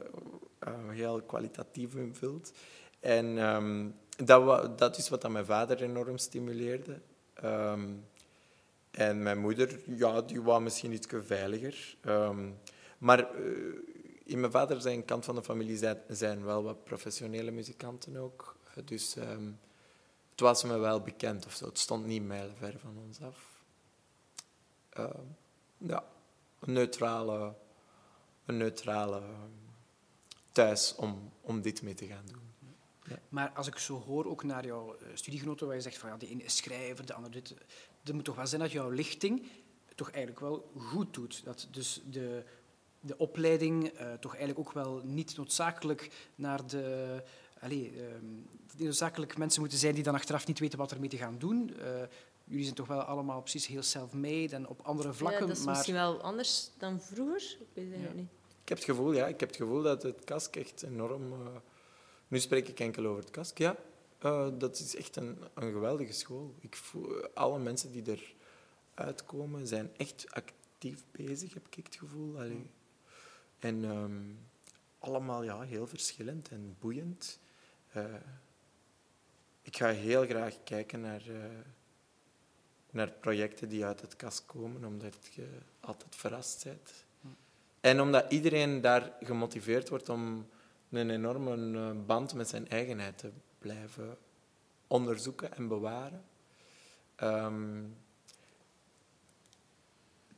heel 0.89 1.23
kwalitatief 1.23 1.95
invult. 1.95 2.53
En 3.01 3.27
um, 3.39 3.95
dat, 4.25 4.79
dat 4.79 4.99
is 4.99 5.09
wat 5.09 5.29
mijn 5.29 5.45
vader 5.45 5.83
enorm 5.83 6.19
stimuleerde. 6.19 7.01
Um, 7.45 8.05
en 8.91 9.23
mijn 9.23 9.39
moeder, 9.39 9.81
ja, 9.85 10.23
die 10.23 10.43
was 10.43 10.63
misschien 10.63 10.93
iets 10.93 11.07
veiliger. 11.11 11.97
Um, 12.07 12.59
maar 12.99 13.41
uh, 13.41 13.75
in 14.29 14.41
mijn 14.41 14.53
vader 14.53 14.81
zijn 14.81 15.05
kant 15.05 15.25
van 15.25 15.35
de 15.35 15.43
familie 15.43 15.95
zijn, 16.09 16.45
wel 16.45 16.63
wat 16.63 16.85
professionele 16.85 17.51
muzikanten 17.51 18.17
ook. 18.17 18.57
Dus 18.85 19.17
um, 19.17 19.59
het 20.31 20.41
was 20.41 20.65
me 20.65 20.79
wel 20.79 21.01
bekend 21.01 21.47
of 21.47 21.55
zo. 21.55 21.67
Het 21.67 21.79
stond 21.79 22.07
niet 22.07 22.23
mijlenver 22.23 22.79
van 22.79 22.97
ons 23.07 23.21
af. 23.21 23.63
ja, 25.79 26.05
een 26.59 26.73
neutrale, 26.73 27.55
een 28.45 28.57
neutrale 28.57 29.23
thuis 30.53 30.95
om, 30.95 31.33
om 31.41 31.63
dit 31.63 31.83
mee 31.83 31.95
te 31.95 32.07
gaan 32.07 32.27
doen. 32.27 32.47
Maar 33.29 33.51
als 33.51 33.67
ik 33.67 33.79
zo 33.79 34.03
hoor, 34.07 34.27
ook 34.27 34.43
naar 34.43 34.67
jouw 34.67 34.97
eh, 34.97 35.09
studiegenoten, 35.15 35.67
waar 35.67 35.77
je 35.77 35.83
zegt 35.83 35.99
van 35.99 36.11
ja, 36.11 36.17
de 36.17 36.29
ene 36.29 36.43
is 36.43 36.57
schrijver, 36.57 37.07
de 37.07 37.15
andere 37.15 37.35
dit. 37.35 37.55
Het 38.03 38.15
moet 38.15 38.25
toch 38.25 38.37
wel 38.37 38.47
zijn 38.47 38.61
dat 38.61 38.73
jouw 38.73 38.91
lichting 38.91 39.47
toch 39.99 40.11
eigenlijk 40.11 40.41
wel 40.41 40.71
goed 40.77 41.15
doet. 41.15 41.45
Dat 41.45 41.69
dus 41.71 42.01
de, 42.11 42.45
de 43.09 43.19
opleiding 43.19 44.01
uh, 44.01 44.13
toch 44.13 44.37
eigenlijk 44.37 44.69
ook 44.69 44.75
wel 44.75 45.01
niet 45.05 45.37
noodzakelijk 45.37 46.11
naar 46.35 46.67
de. 46.67 47.23
Allez, 47.61 47.87
uh, 47.87 48.03
niet 48.77 48.87
noodzakelijk 48.87 49.39
mensen 49.39 49.61
moeten 49.61 49.79
zijn 49.79 49.95
die 49.95 50.03
dan 50.03 50.15
achteraf 50.15 50.47
niet 50.47 50.59
weten 50.59 50.79
wat 50.79 50.93
ermee 50.93 51.09
te 51.09 51.17
gaan 51.17 51.39
doen. 51.39 51.71
Uh, 51.79 51.85
jullie 52.45 52.65
zijn 52.65 52.77
toch 52.77 52.87
wel 52.87 53.01
allemaal 53.01 53.41
precies 53.41 53.67
heel 53.67 53.83
self-made 53.83 54.55
en 54.55 54.69
op 54.69 54.81
andere 54.83 55.13
vlakken. 55.13 55.41
Ja, 55.41 55.47
dat 55.47 55.57
is 55.57 55.65
maar... 55.65 55.75
misschien 55.75 55.95
wel 55.95 56.21
anders 56.21 56.71
dan 56.79 57.01
vroeger. 57.01 57.57
Ik 57.61 57.67
weet 57.75 57.93
het 57.93 58.03
ja. 58.03 58.13
niet. 58.13 58.29
Ik 58.63 58.69
heb 58.69 58.79
het 58.79 58.87
gevoel, 58.97 59.13
ja, 59.13 59.27
ik 59.27 59.41
heb 59.41 59.49
het 59.49 59.59
gevoel 59.59 59.83
dat 59.83 60.03
het 60.03 60.25
kask 60.25 60.57
echt 60.57 60.83
enorm 60.83 61.33
nu 62.29 62.39
spreek 62.39 62.69
ik 62.69 62.81
enkel 62.81 63.07
over 63.07 63.23
het 63.23 63.31
KASK. 63.31 63.59
Ja, 63.59 63.77
uh, 64.23 64.49
dat 64.59 64.79
is 64.79 64.97
echt 64.97 65.17
een, 65.17 65.39
een 65.55 65.73
geweldige 65.73 66.13
school. 66.13 66.55
Ik 66.61 66.77
voel, 66.77 67.27
alle 67.35 67.59
mensen 67.59 67.93
die 67.93 68.11
er 68.11 68.35
uitkomen 68.95 69.67
zijn 69.67 69.91
echt 69.97 70.27
actief 70.29 71.05
bezig, 71.11 71.55
heb 71.55 71.67
ik 71.71 71.85
het 71.85 71.97
gevoel. 71.97 72.37
Allee. 72.37 72.71
En 73.59 73.85
um, 73.85 74.39
allemaal 74.99 75.43
ja, 75.43 75.61
heel 75.61 75.87
verschillend 75.87 76.49
en 76.49 76.77
boeiend. 76.79 77.41
Uh, 77.97 78.05
ik 79.63 79.77
ga 79.77 79.89
heel 79.89 80.27
graag 80.27 80.63
kijken 80.65 81.01
naar, 81.01 81.29
uh, 81.29 81.45
naar 82.91 83.11
projecten 83.11 83.69
die 83.69 83.85
uit 83.85 84.01
het 84.01 84.17
kast 84.17 84.47
komen, 84.47 84.85
omdat 84.85 85.17
je 85.35 85.49
altijd 85.81 86.17
verrast 86.17 86.65
bent. 86.65 87.05
En 87.81 88.01
omdat 88.01 88.33
iedereen 88.33 88.81
daar 88.81 89.13
gemotiveerd 89.21 89.89
wordt 89.89 90.09
om 90.09 90.49
een 90.91 91.11
enorme 91.11 91.79
eh, 91.79 92.07
band 92.07 92.35
met 92.35 92.49
zijn 92.49 92.69
eigenheid 92.69 93.19
te 93.19 93.31
blijven 93.59 94.19
onderzoeken 94.87 95.55
en 95.57 95.69
bewaren. 95.69 96.25
Um, 97.23 97.97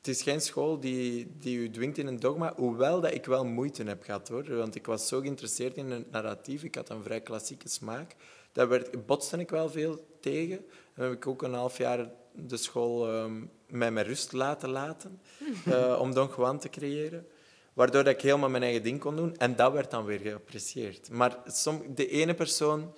het 0.01 0.09
is 0.09 0.23
geen 0.23 0.41
school 0.41 0.81
die, 0.81 1.33
die 1.39 1.59
u 1.59 1.71
dwingt 1.71 1.99
in 1.99 2.07
een 2.07 2.21
dogma, 2.21 2.53
hoewel 2.57 3.01
dat 3.01 3.15
ik 3.15 3.25
wel 3.25 3.45
moeite 3.45 3.83
heb 3.83 4.03
gehad. 4.03 4.29
Hoor. 4.29 4.57
Want 4.57 4.75
ik 4.75 4.87
was 4.87 5.09
zo 5.09 5.21
geïnteresseerd 5.21 5.77
in 5.77 5.91
het 5.91 6.11
narratief. 6.11 6.63
Ik 6.63 6.75
had 6.75 6.89
een 6.89 7.03
vrij 7.03 7.21
klassieke 7.21 7.69
smaak. 7.69 8.15
Daar 8.53 8.69
werd, 8.69 9.07
botste 9.07 9.37
ik 9.37 9.51
wel 9.51 9.71
veel 9.71 10.07
tegen. 10.21 10.65
Dan 10.95 11.05
heb 11.05 11.15
ik 11.15 11.27
ook 11.27 11.43
een 11.43 11.55
half 11.55 11.79
jaar 11.79 12.11
de 12.33 12.57
school 12.57 13.15
um, 13.15 13.51
mij 13.67 13.91
met 13.91 14.07
rust 14.07 14.33
laten 14.33 14.69
laten 14.69 15.21
uh, 15.69 15.99
om 16.03 16.15
Don 16.15 16.31
Juan 16.37 16.59
te 16.59 16.69
creëren. 16.69 17.27
Waardoor 17.73 18.07
ik 18.07 18.21
helemaal 18.21 18.51
mijn 18.51 18.63
eigen 18.63 18.83
ding 18.83 19.01
kon 19.01 19.17
doen. 19.17 19.37
En 19.37 19.57
dat 19.57 19.73
werd 19.73 19.91
dan 19.91 20.05
weer 20.05 20.19
geapprecieerd. 20.19 21.11
Maar 21.11 21.39
som, 21.47 21.83
de 21.95 22.09
ene 22.09 22.35
persoon 22.35 22.95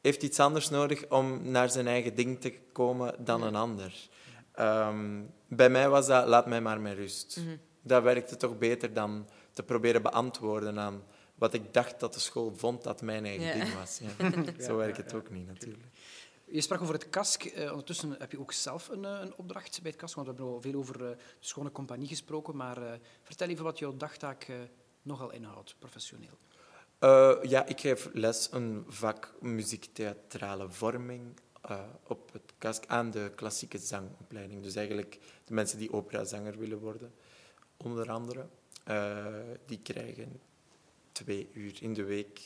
heeft 0.00 0.22
iets 0.22 0.40
anders 0.40 0.70
nodig 0.70 1.08
om 1.08 1.50
naar 1.50 1.70
zijn 1.70 1.86
eigen 1.86 2.14
ding 2.14 2.40
te 2.40 2.54
komen 2.72 3.14
dan 3.24 3.42
een 3.42 3.56
ander. 3.56 4.08
Um, 4.60 5.30
bij 5.48 5.70
mij 5.70 5.88
was 5.88 6.06
dat, 6.06 6.26
laat 6.26 6.46
mij 6.46 6.60
maar 6.60 6.80
met 6.80 6.96
rust. 6.96 7.36
Mm 7.36 7.44
-hmm. 7.44 7.58
Dat 7.82 8.02
werkte 8.02 8.36
toch 8.36 8.58
beter 8.58 8.92
dan 8.92 9.28
te 9.52 9.62
proberen 9.62 10.02
beantwoorden 10.02 10.78
aan 10.78 11.02
wat 11.34 11.54
ik 11.54 11.74
dacht 11.74 12.00
dat 12.00 12.14
de 12.14 12.20
school 12.20 12.52
vond 12.56 12.82
dat 12.82 13.02
mijn 13.02 13.24
eigen 13.24 13.46
ja. 13.46 13.52
ding 13.52 13.74
was. 13.74 14.00
Ja. 14.18 14.32
Zo 14.66 14.76
werkt 14.76 14.96
het 14.96 15.14
ook 15.14 15.30
niet, 15.30 15.46
natuurlijk. 15.46 15.84
Je 16.44 16.60
sprak 16.60 16.80
over 16.80 16.94
het 16.94 17.10
KASK. 17.10 17.44
Uh, 17.44 17.70
ondertussen 17.70 18.16
heb 18.18 18.32
je 18.32 18.40
ook 18.40 18.52
zelf 18.52 18.88
een, 18.88 19.02
uh, 19.02 19.18
een, 19.20 19.34
opdracht 19.36 19.82
bij 19.82 19.90
het 19.90 20.00
KASK. 20.00 20.14
Want 20.14 20.26
we 20.26 20.34
hebben 20.34 20.54
al 20.54 20.60
veel 20.60 20.74
over 20.74 20.94
uh, 20.94 21.08
de 21.08 21.16
Schone 21.40 21.72
Compagnie 21.72 22.08
gesproken. 22.08 22.56
Maar 22.56 22.98
vertel 23.22 23.48
even 23.48 23.64
wat 23.64 23.78
jouw 23.78 23.96
dagtaak 23.96 24.46
nogal 25.02 25.32
inhoudt, 25.32 25.74
professioneel. 25.78 26.38
ja, 27.42 27.66
ik 27.66 27.80
geef 27.80 28.08
les 28.12 28.48
een 28.52 28.84
vak 28.88 29.34
muziektheatrale 29.40 30.70
vorming 30.70 31.40
op 32.06 32.32
het 32.32 32.52
KASK 32.58 32.86
aan 32.86 33.10
de 33.10 33.32
klassieke 33.34 33.78
zangopleiding. 33.78 34.62
Dus 34.62 34.74
eigenlijk 34.74 35.18
de 35.44 35.54
mensen 35.54 35.78
die 35.78 35.92
operazanger 35.92 36.58
willen 36.58 36.78
worden, 36.78 37.12
onder 37.76 38.10
andere, 38.10 38.46
die 39.66 39.80
krijgen 39.82 40.40
twee 41.12 41.48
uur 41.52 41.82
in 41.82 41.94
de 41.94 42.04
week 42.04 42.40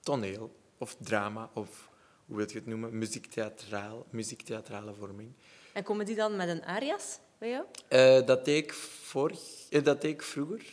toneel 0.00 0.56
of 0.78 0.96
drama 1.00 1.50
of 1.54 1.90
hoe 2.26 2.36
wil 2.36 2.46
je 2.48 2.54
het 2.54 2.66
noemen, 2.66 2.98
muziektheatraal, 2.98 4.06
muziektheatrale 4.10 4.94
vorming. 4.94 5.32
En 5.72 5.82
komen 5.82 6.06
die 6.06 6.16
dan 6.16 6.36
met 6.36 6.48
een 6.48 6.64
arias 6.64 7.18
bij 7.38 7.48
jou? 7.48 7.64
Uh, 7.88 8.26
dat, 8.26 8.44
deed 8.44 8.64
ik 8.64 8.72
vorig, 8.72 9.40
uh, 9.70 9.84
dat 9.84 10.00
deed 10.00 10.10
ik 10.10 10.22
vroeger. 10.22 10.64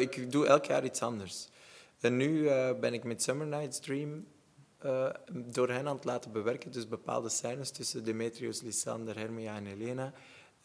Ik 0.00 0.32
doe 0.32 0.46
elk 0.46 0.64
jaar 0.64 0.84
iets 0.84 1.02
anders. 1.02 1.48
En 2.00 2.16
nu 2.16 2.44
ben 2.80 2.94
ik 2.94 3.04
met 3.04 3.22
Summer 3.22 3.46
Night's 3.46 3.80
Dream 3.80 4.26
door 5.30 5.68
hen 5.68 5.88
aan 5.88 5.96
het 5.96 6.04
laten 6.04 6.32
bewerken. 6.32 6.72
Dus 6.72 6.88
bepaalde 6.88 7.28
scènes 7.28 7.70
tussen 7.70 8.04
Demetrius, 8.04 8.62
Lysander, 8.62 9.18
Hermia 9.18 9.56
en 9.56 9.66
Helena 9.66 10.12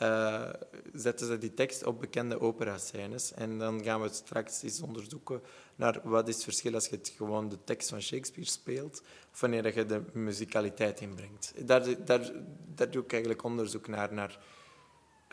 uh, 0.02 0.50
zetten 0.94 1.28
ze 1.28 1.38
die 1.38 1.54
tekst 1.54 1.86
op 1.86 2.00
bekende 2.00 2.40
opera-scènes. 2.40 3.34
En 3.34 3.58
dan 3.58 3.84
gaan 3.84 4.02
we 4.02 4.10
straks 4.10 4.64
eens 4.64 4.82
onderzoeken 4.82 5.42
naar 5.76 6.00
wat 6.04 6.28
is 6.28 6.36
het 6.36 6.44
verschil 6.44 6.74
als 6.74 6.88
je 6.88 6.96
het 6.96 7.14
gewoon 7.18 7.50
de 7.50 7.58
tekst 7.64 7.90
van 7.90 8.02
Shakespeare 8.02 8.50
speelt, 8.50 9.02
of 9.32 9.40
wanneer 9.40 9.76
je 9.76 9.86
de 9.86 10.02
muzikaliteit 10.14 11.02
inbrengt. 11.02 11.54
Daar, 11.66 12.06
daar, 12.06 12.32
daar 12.76 12.92
doe 12.92 13.04
ik 13.04 13.12
eigenlijk 13.12 13.44
onderzoek 13.44 13.88
naar, 13.88 14.14
naar 14.14 14.40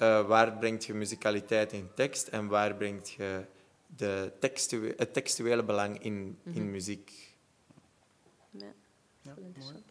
uh, 0.02 0.26
waar 0.26 0.58
brengt 0.58 0.84
je 0.84 0.94
muzikaliteit 0.94 1.72
in 1.72 1.88
tekst 1.94 2.28
en 2.28 2.46
waar 2.46 2.74
brengt 2.74 3.10
je 3.10 3.44
de 3.96 4.32
het 4.96 5.12
textuele 5.12 5.64
belang 5.64 6.02
in, 6.02 6.14
mm 6.14 6.38
-hmm. 6.42 6.54
in 6.54 6.62
mhm. 6.62 6.70
muziek. 6.70 7.25
Ja, 8.58 8.72
ja 9.22 9.34
interessant. 9.36 9.84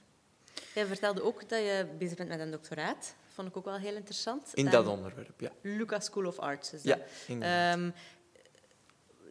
Jij 0.73 0.86
vertelde 0.86 1.23
ook 1.23 1.49
dat 1.49 1.60
je 1.60 1.88
bezig 1.97 2.17
bent 2.17 2.30
met 2.30 2.39
een 2.39 2.51
doctoraat 2.51 3.15
vond 3.36 3.47
ik 3.47 3.58
ook 3.58 3.65
wel 3.65 3.78
heel 3.78 3.95
interessant. 3.95 4.54
In 4.54 4.69
dat 4.69 4.88
onderwerp, 4.88 5.39
ja. 5.39 5.51
Lucas 5.62 6.06
School 6.06 6.25
of 6.25 6.39
Arts 6.39 6.73
is 6.73 6.82
dat. 6.82 6.99
Ja, 7.28 7.73
um, 7.73 7.93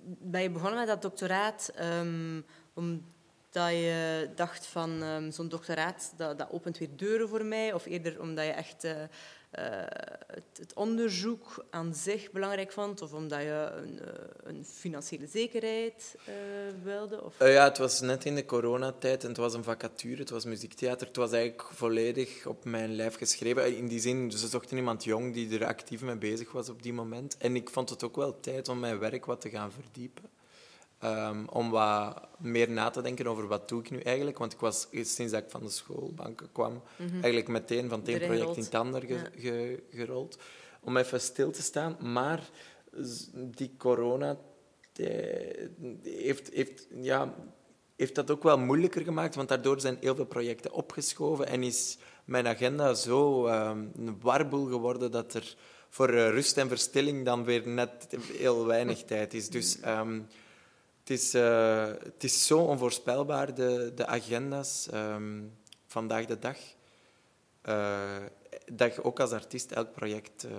ben 0.04 0.42
je 0.42 0.50
begonnen 0.50 0.78
met 0.78 0.88
dat 0.88 1.02
doctoraat 1.02 1.72
um, 1.80 2.44
omdat 2.74 3.02
je 3.52 4.30
dacht 4.34 4.66
van 4.66 5.02
um, 5.02 5.30
zo'n 5.30 5.48
doctoraat, 5.48 6.12
dat, 6.16 6.38
dat 6.38 6.50
opent 6.50 6.78
weer 6.78 6.96
deuren 6.96 7.28
voor 7.28 7.44
mij? 7.44 7.72
Of 7.72 7.86
eerder 7.86 8.20
omdat 8.20 8.44
je 8.44 8.50
echt 8.50 8.84
uh, 8.84 9.02
het, 10.26 10.58
het, 10.58 10.72
onderzoek 10.74 11.64
aan 11.70 11.94
zich 11.94 12.30
belangrijk 12.30 12.72
vond? 12.72 13.02
Of 13.02 13.12
omdat 13.12 13.40
je 13.40 13.70
een, 13.76 13.94
uh, 14.02 14.08
een 14.42 14.64
financiële 14.64 15.26
zekerheid 15.26 16.16
wilde? 16.82 17.24
Of? 17.24 17.38
ja, 17.38 17.64
het 17.64 17.78
was 17.78 18.00
net 18.00 18.24
in 18.24 18.34
de 18.34 18.44
coronatijd 18.44 19.22
en 19.22 19.28
het 19.28 19.38
was 19.38 19.54
een 19.54 19.64
vacature, 19.64 20.20
het 20.20 20.30
was 20.30 20.44
muziektheater. 20.44 21.06
Het 21.06 21.16
was 21.16 21.32
eigenlijk 21.32 21.68
volledig 21.72 22.46
op 22.46 22.64
mijn 22.64 22.94
lijf 22.94 23.16
geschreven. 23.16 23.76
In 23.76 23.88
die 23.88 24.00
zin, 24.00 24.30
ze 24.30 24.48
zochten 24.48 24.76
iemand 24.76 25.04
jong 25.04 25.34
die 25.34 25.58
er 25.58 25.66
actief 25.66 26.02
mee 26.02 26.16
bezig 26.16 26.52
was 26.52 26.68
op 26.68 26.82
die 26.82 26.92
moment. 26.92 27.36
En 27.36 27.56
ik 27.56 27.70
vond 27.70 27.90
het 27.90 28.04
ook 28.04 28.16
wel 28.16 28.40
tijd 28.40 28.68
om 28.68 28.80
mijn 28.80 28.98
werk 28.98 29.24
wat 29.24 29.40
te 29.40 29.50
gaan 29.50 29.72
verdiepen. 29.72 30.33
Ehm, 31.04 31.44
om 31.46 31.70
wat 31.70 32.28
meer 32.38 32.70
na 32.70 32.90
te 32.90 33.02
denken 33.02 33.26
over 33.26 33.46
wat 33.46 33.68
doe 33.68 33.80
ik 33.80 33.90
nu 33.90 34.00
eigenlijk. 34.00 34.38
Want 34.38 34.52
ik 34.52 34.58
was 34.60 34.88
sinds 34.90 35.32
dat 35.32 35.42
ik 35.42 35.50
van 35.50 35.62
de 35.62 35.70
schoolbanken 35.70 36.52
kwam, 36.52 36.82
eigenlijk 37.12 37.48
meteen 37.48 37.88
van 37.88 37.98
het 37.98 38.08
een 38.08 38.14
project 38.26 38.56
in 38.56 38.62
het 38.62 38.74
ander 38.74 39.00
ge- 39.00 39.14
Ja. 39.14 39.28
ge- 39.36 39.82
gerold. 39.90 40.38
Om 40.80 40.96
even 40.96 41.20
stil 41.20 41.50
te 41.50 41.62
staan. 41.62 41.96
Maar 42.12 42.48
die 43.34 43.74
corona 43.78 44.38
die 44.92 45.06
heeft, 46.02 46.50
heeft, 46.52 46.86
ja, 47.00 47.34
heeft 47.96 48.14
dat 48.14 48.30
ook 48.30 48.42
wel 48.42 48.58
moeilijker 48.58 49.02
gemaakt, 49.02 49.34
want 49.34 49.48
daardoor 49.48 49.80
zijn 49.80 49.96
heel 50.00 50.14
veel 50.14 50.26
projecten 50.26 50.72
opgeschoven 50.72 51.46
en 51.46 51.62
is 51.62 51.98
mijn 52.24 52.46
agenda 52.46 52.94
zo 52.94 53.46
ehm, 53.46 53.84
een 53.96 54.16
warboel 54.20 54.66
geworden 54.66 55.10
dat 55.10 55.34
er 55.34 55.56
voor 55.88 56.08
eh, 56.08 56.30
rust 56.30 56.56
en 56.56 56.68
verstilling 56.68 57.24
dan 57.24 57.44
weer 57.44 57.68
net 57.68 58.16
heel 58.32 58.66
weinig 58.66 59.02
tijd 59.12 59.34
is. 59.34 59.48
Dus 59.48 59.80
ehm, 59.80 60.20
het, 61.04 61.10
is, 61.18 61.34
eh, 61.34 61.86
het 61.86 62.24
is 62.24 62.46
zo 62.46 62.58
onvoorspelbaar, 62.58 63.54
de, 63.54 63.92
de 63.94 64.06
agenda's 64.06 64.88
ehm, 64.90 65.42
vandaag 65.86 66.24
de 66.26 66.38
dag. 66.38 66.56
eh, 67.62 68.22
dat 68.72 68.94
je 68.94 69.04
ook 69.04 69.20
als 69.20 69.30
artiest 69.30 69.72
elk 69.72 69.92
project 69.92 70.44
eh, 70.44 70.50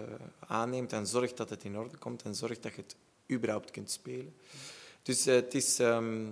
aanneemt 0.48 0.94
en 0.94 1.08
zorgt 1.08 1.38
dat 1.38 1.50
het 1.50 1.64
in 1.64 1.78
orde 1.78 1.98
komt 1.98 2.22
en 2.22 2.36
zorgt 2.36 2.64
dat 2.64 2.76
je 2.76 2.82
het 2.82 2.96
überhaupt 3.32 3.72
kunt 3.72 3.92
spelen. 3.92 4.36
Dus 5.04 5.26
het, 5.26 5.54
is, 5.54 5.80
ehm, 5.80 6.26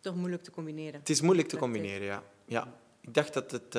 Toch 0.00 0.14
moeilijk 0.14 0.42
te 0.42 0.50
combineren. 0.50 1.00
het 1.00 1.10
is 1.10 1.20
moeilijk 1.20 1.48
te 1.48 1.56
combineren, 1.56 2.06
ja. 2.06 2.22
ja. 2.44 2.74
Ik 3.00 3.14
dacht 3.14 3.32
dat 3.32 3.50
het 3.50 3.78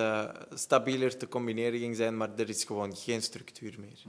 stabieler 0.60 1.18
te 1.18 1.28
combineren 1.28 1.80
ging 1.80 1.95
zijn, 1.95 2.18
maar 2.18 2.30
er 2.38 2.49
is 2.49 2.64
gewoon 2.64 2.95
geen 2.95 3.22
structuur 3.22 3.76
meer 3.80 4.04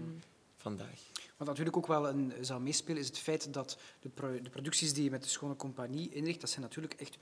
vandaag. 0.56 1.11
Wat 1.42 1.50
natuurlijk 1.50 1.76
ook 1.76 1.86
wel 1.86 2.08
een, 2.08 2.32
zal 2.40 2.60
meespelen, 2.60 3.00
is 3.00 3.06
het 3.06 3.18
feit 3.18 3.52
dat 3.52 3.78
de, 4.00 4.40
de 4.42 4.50
producties 4.50 4.92
die 4.92 5.04
je 5.04 5.10
met 5.10 5.22
de 5.22 5.28
Schone 5.28 5.56
Compagnie 5.56 6.10
inricht, 6.10 6.40
dat 6.40 6.50
zijn 6.50 6.62
natuurlijk 6.62 6.94
echt 6.94 7.18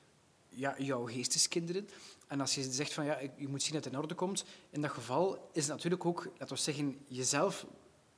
ja, 0.48 0.74
jouw 0.78 1.06
geesteskinderen. 1.06 1.88
En 2.26 2.40
als 2.40 2.54
je 2.54 2.62
zegt 2.62 2.92
van 2.92 3.04
ja, 3.04 3.18
je 3.36 3.48
moet 3.48 3.62
zien 3.62 3.72
dat 3.72 3.84
het 3.84 3.92
in 3.92 3.98
orde 3.98 4.14
komt, 4.14 4.44
in 4.70 4.80
dat 4.80 4.90
geval 4.90 5.50
is 5.52 5.62
het 5.62 5.72
natuurlijk 5.72 6.04
ook, 6.04 6.24
laten 6.38 6.56
we 6.56 6.62
zeggen, 6.62 6.98
jezelf 7.06 7.66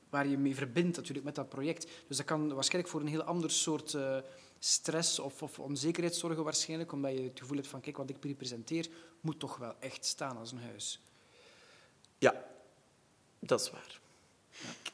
waar 0.09 0.27
je 0.27 0.37
mee 0.37 0.55
verbindt 0.55 0.97
natuurlijk 0.97 1.25
met 1.25 1.35
dat 1.35 1.49
project. 1.49 1.87
Dus 2.07 2.17
dat 2.17 2.25
kan 2.25 2.53
waarschijnlijk 2.53 2.93
voor 2.93 3.01
een 3.01 3.07
heel 3.07 3.23
ander 3.23 3.51
soort 3.51 3.93
eh, 3.93 4.17
stress 4.59 5.19
of, 5.19 5.43
of 5.43 5.59
onzekerheid 5.59 6.15
zorgen 6.15 6.43
waarschijnlijk, 6.43 6.91
omdat 6.91 7.11
je 7.11 7.21
het 7.21 7.39
gevoel 7.39 7.57
hebt 7.57 7.67
van 7.67 7.81
kijk, 7.81 7.97
wat 7.97 8.09
ik 8.09 8.23
representeer 8.23 8.89
moet 9.21 9.39
toch 9.39 9.57
wel 9.57 9.75
echt 9.79 10.05
staan 10.05 10.37
als 10.37 10.51
een 10.51 10.61
huis. 10.61 11.01
Ja, 12.17 12.45
dat 13.39 13.61
is 13.61 13.71
waar. 13.71 14.01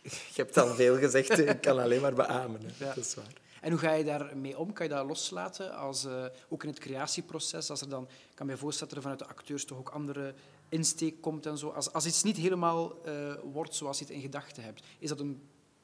Je 0.01 0.35
hebt 0.35 0.57
al 0.57 0.73
veel 0.75 0.97
gezegd, 0.97 1.37
ik 1.37 1.61
kan 1.61 1.79
alleen 1.79 2.01
maar 2.01 2.13
beamen. 2.13 2.61
hè. 2.61 2.85
Ja. 2.85 2.93
Dat 2.93 3.05
is 3.05 3.15
waar. 3.15 3.33
En 3.61 3.69
hoe 3.71 3.79
ga 3.79 3.93
je 3.93 4.03
daarmee 4.03 4.57
om? 4.57 4.73
Kan 4.73 4.87
je 4.87 4.93
dat 4.93 5.05
loslaten? 5.05 5.75
Als, 5.75 6.05
eh, 6.05 6.25
ook 6.49 6.63
in 6.63 6.69
het 6.69 6.79
creatieproces, 6.79 7.69
als 7.69 7.81
er 7.81 7.89
dan, 7.89 8.03
ik 8.03 8.35
kan 8.35 8.45
me 8.45 8.57
voorstellen 8.57 8.93
dat 8.93 9.03
er 9.03 9.09
vanuit 9.09 9.29
de 9.29 9.35
acteurs 9.37 9.65
toch 9.65 9.77
ook 9.77 9.89
andere 9.89 10.33
insteek 10.69 11.21
komt 11.21 11.45
en 11.45 11.57
zo. 11.57 11.69
Als, 11.69 11.93
als 11.93 12.05
iets 12.05 12.23
niet 12.23 12.37
helemaal 12.37 13.03
eh, 13.05 13.33
wordt 13.43 13.75
zoals 13.75 13.99
je 13.99 14.05
het 14.05 14.13
in 14.13 14.21
gedachten 14.21 14.63
hebt, 14.63 14.83
is 14.99 15.09
dat 15.09 15.19
een 15.19 15.41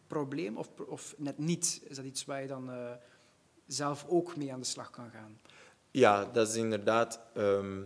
probleem 0.08 0.58
of, 0.58 0.68
of 0.88 1.14
net 1.18 1.38
niet? 1.38 1.82
Is 1.88 1.96
dat 1.96 2.06
iets 2.06 2.26
waar 2.26 2.42
je 2.42 2.48
dan 2.48 2.72
eh, 2.72 2.92
zelf 3.68 4.06
ook 4.08 4.36
mee 4.36 4.54
aan 4.54 4.60
de 4.60 4.66
slag 4.66 4.90
kan 4.90 5.10
gaan? 5.12 5.40
Ja, 5.92 6.26
dat 6.26 6.48
is 6.48 6.56
inderdaad. 6.56 7.20
ehm, 7.34 7.82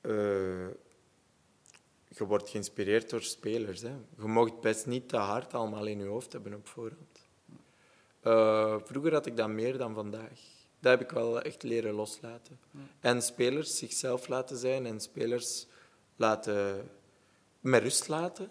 eh, 0.00 0.66
je 2.08 2.26
wordt 2.26 2.48
geïnspireerd 2.48 3.10
door 3.10 3.22
spelers. 3.22 3.80
Hè. 3.80 3.94
Je 4.18 4.26
mag 4.26 4.44
het 4.44 4.60
best 4.60 4.86
niet 4.86 5.08
te 5.08 5.16
hard 5.16 5.54
allemaal 5.54 5.86
in 5.86 5.98
je 5.98 6.04
hoofd 6.04 6.32
hebben 6.32 6.54
op 6.54 6.66
voorhand. 6.66 7.26
Eh, 8.20 8.76
vroeger 8.84 9.12
had 9.12 9.26
ik 9.26 9.36
dat 9.36 9.48
meer 9.48 9.78
dan 9.78 9.94
vandaag. 9.94 10.40
Dat 10.80 10.98
heb 10.98 11.00
ik 11.00 11.10
wel 11.10 11.42
echt 11.42 11.62
leren 11.62 11.94
loslaten. 11.94 12.58
En 13.00 13.22
spelers 13.22 13.76
zichzelf 13.76 14.28
laten 14.28 14.56
zijn 14.56 14.86
en 14.86 15.00
spelers 15.00 15.66
laten, 16.16 16.88
met 17.60 17.82
rust 17.82 18.08
laten 18.08 18.50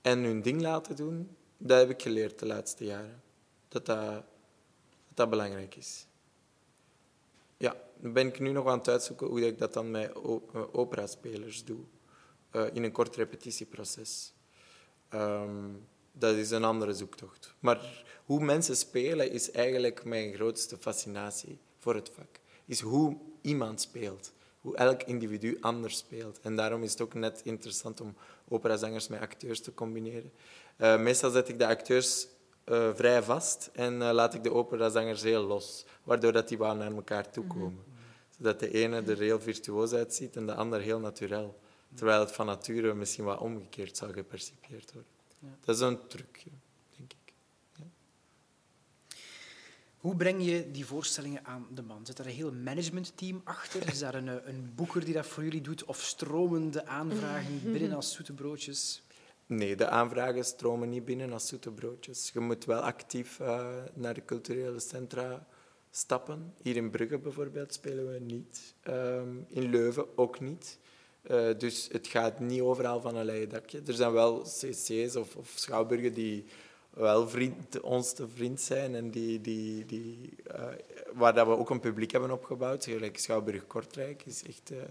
en 0.00 0.18
hun 0.18 0.42
ding 0.42 0.60
laten 0.60 0.96
doen. 0.96 1.36
Dat 1.56 1.78
heb 1.78 1.90
ik 1.90 2.02
geleerd 2.02 2.38
de 2.38 2.46
laatste 2.46 2.84
jaren. 2.84 3.22
Dat 3.68 3.86
dat, 3.86 4.00
dat, 4.06 4.24
dat 5.14 5.30
belangrijk 5.30 5.76
is. 5.76 6.06
Ja, 7.56 7.76
dan 7.96 8.12
ben 8.12 8.26
ik 8.26 8.40
nu 8.40 8.52
nog 8.52 8.66
aan 8.66 8.78
het 8.78 8.88
uitzoeken 8.88 9.26
hoe 9.26 9.46
ik 9.46 9.58
dat 9.58 9.72
dan 9.72 9.90
met 9.90 10.12
eh, 10.12 10.62
operaspelers 10.72 11.64
doe. 11.64 11.84
Eh, 12.54 12.64
in 12.72 12.82
een 12.82 12.92
kort 12.92 13.16
repetitieproces. 13.16 14.32
Ehm, 15.08 15.70
dat 16.12 16.34
is 16.34 16.50
een 16.50 16.64
andere 16.64 16.94
zoektocht. 16.94 17.54
Maar 17.58 18.04
hoe 18.24 18.44
mensen 18.44 18.76
spelen 18.76 19.30
is 19.30 19.50
eigenlijk 19.50 20.04
mijn 20.04 20.34
grootste 20.34 20.76
fascinatie 20.76 21.58
voor 21.78 21.94
het 21.94 22.10
vak. 22.14 22.40
Is 22.64 22.80
hoe 22.80 23.16
iemand 23.40 23.80
speelt. 23.80 24.32
Hoe 24.60 24.76
elk 24.76 25.02
individu 25.02 25.58
anders 25.60 25.96
speelt. 25.96 26.40
En 26.40 26.56
daarom 26.56 26.82
is 26.82 26.90
het 26.90 27.00
ook 27.00 27.14
net 27.14 27.40
interessant 27.44 28.00
om 28.00 28.16
operazangers 28.48 29.08
met 29.08 29.20
acteurs 29.20 29.60
te 29.60 29.74
combineren. 29.74 30.32
Eh, 30.76 30.98
meestal 30.98 31.30
zet 31.30 31.48
ik 31.48 31.58
de 31.58 31.66
acteurs 31.66 32.26
eh, 32.64 32.94
vrij 32.94 33.22
vast 33.22 33.70
en 33.72 33.98
laat 33.98 34.34
ik 34.34 34.42
de 34.42 34.52
operazangers 34.52 35.22
heel 35.22 35.42
los. 35.42 35.84
Waardoor 36.02 36.32
dat 36.32 36.48
die 36.48 36.58
wel 36.58 36.74
naar 36.74 36.92
elkaar 36.92 37.30
toe 37.30 37.46
komen. 37.46 37.84
Zodat 38.36 38.60
de 38.60 38.70
ene 38.70 39.02
er 39.02 39.18
heel 39.18 39.40
virtuoos 39.40 39.92
uitziet 39.92 40.36
en 40.36 40.46
de 40.46 40.54
ander 40.54 40.80
heel 40.80 40.98
natuurlijk. 40.98 41.62
Terwijl 41.94 42.20
het 42.20 42.32
van 42.32 42.46
nature 42.46 42.94
misschien 42.94 43.24
wat 43.24 43.40
omgekeerd 43.40 43.96
zou 43.96 44.12
gepercipieerd 44.12 44.92
worden. 44.92 45.10
Ja. 45.38 45.48
Dat 45.60 45.74
is 45.74 45.80
een 45.80 46.06
trucje, 46.06 46.50
denk 46.96 47.12
ik. 47.12 47.32
Hoe 49.96 50.16
breng 50.16 50.44
je 50.44 50.70
die 50.70 50.86
voorstellingen 50.86 51.44
aan 51.44 51.66
de 51.70 51.82
man? 51.82 52.06
Zit 52.06 52.18
er 52.18 52.26
een 52.26 52.32
heel 52.32 52.52
managementteam 52.52 53.40
achter? 53.44 53.88
Is 53.88 53.98
daar 53.98 54.14
een, 54.14 54.48
een 54.48 54.72
boeker 54.74 55.04
die 55.04 55.14
dat 55.14 55.26
voor 55.26 55.42
jullie 55.42 55.60
doet? 55.60 55.84
Of 55.84 56.00
stromende 56.02 56.86
aanvragen 56.86 57.72
binnen 57.72 57.92
als 57.92 58.12
zoete 58.12 58.32
broodjes? 58.32 59.02
Nee, 59.46 59.76
de 59.76 59.88
aanvragen 59.88 60.44
stromen 60.44 60.88
niet 60.88 61.04
binnen 61.04 61.32
als 61.32 61.48
zoete 61.48 61.70
broodjes. 61.70 62.30
Je 62.32 62.40
moet 62.40 62.64
wel 62.64 62.80
actief 62.80 63.40
eh, 63.40 63.82
naar 63.94 64.14
de 64.14 64.24
culturele 64.24 64.80
centra 64.80 65.46
stappen. 65.90 66.54
Hier 66.62 66.76
in 66.76 66.90
Brugge 66.90 67.18
bijvoorbeeld 67.18 67.74
spelen 67.74 68.12
we 68.12 68.18
niet. 68.18 68.74
Ehm, 68.80 69.36
in 69.48 69.70
Leuven 69.70 70.18
ook 70.18 70.40
niet. 70.40 70.78
Eh, 71.24 71.48
dus 71.58 71.88
het 71.92 72.06
gaat 72.06 72.40
niet 72.40 72.60
overal 72.60 73.00
van 73.00 73.16
een 73.16 73.24
leien 73.24 73.48
dakje. 73.48 73.82
Er 73.86 73.94
zijn 73.94 74.12
wel 74.12 74.40
cc's 74.40 75.16
of, 75.16 75.36
of 75.36 75.52
schouwburgen 75.54 76.14
die 76.14 76.44
wel 76.90 77.28
vriend, 77.28 77.80
ons 77.80 78.12
te 78.12 78.28
vriend 78.28 78.60
zijn 78.60 78.94
en 78.94 79.10
die, 79.10 79.40
die, 79.40 79.86
die, 79.86 80.34
eh, 80.46 80.64
waar 81.14 81.34
dat 81.34 81.46
we 81.46 81.56
ook 81.56 81.70
een 81.70 81.80
publiek 81.80 82.10
hebben 82.10 82.30
opgebouwd. 82.30 82.84
Gelijk 82.84 83.18
Schouwburg 83.18 83.66
Kortrijk 83.66 84.22
is 84.26 84.42
echt 84.42 84.70
een 84.70 84.86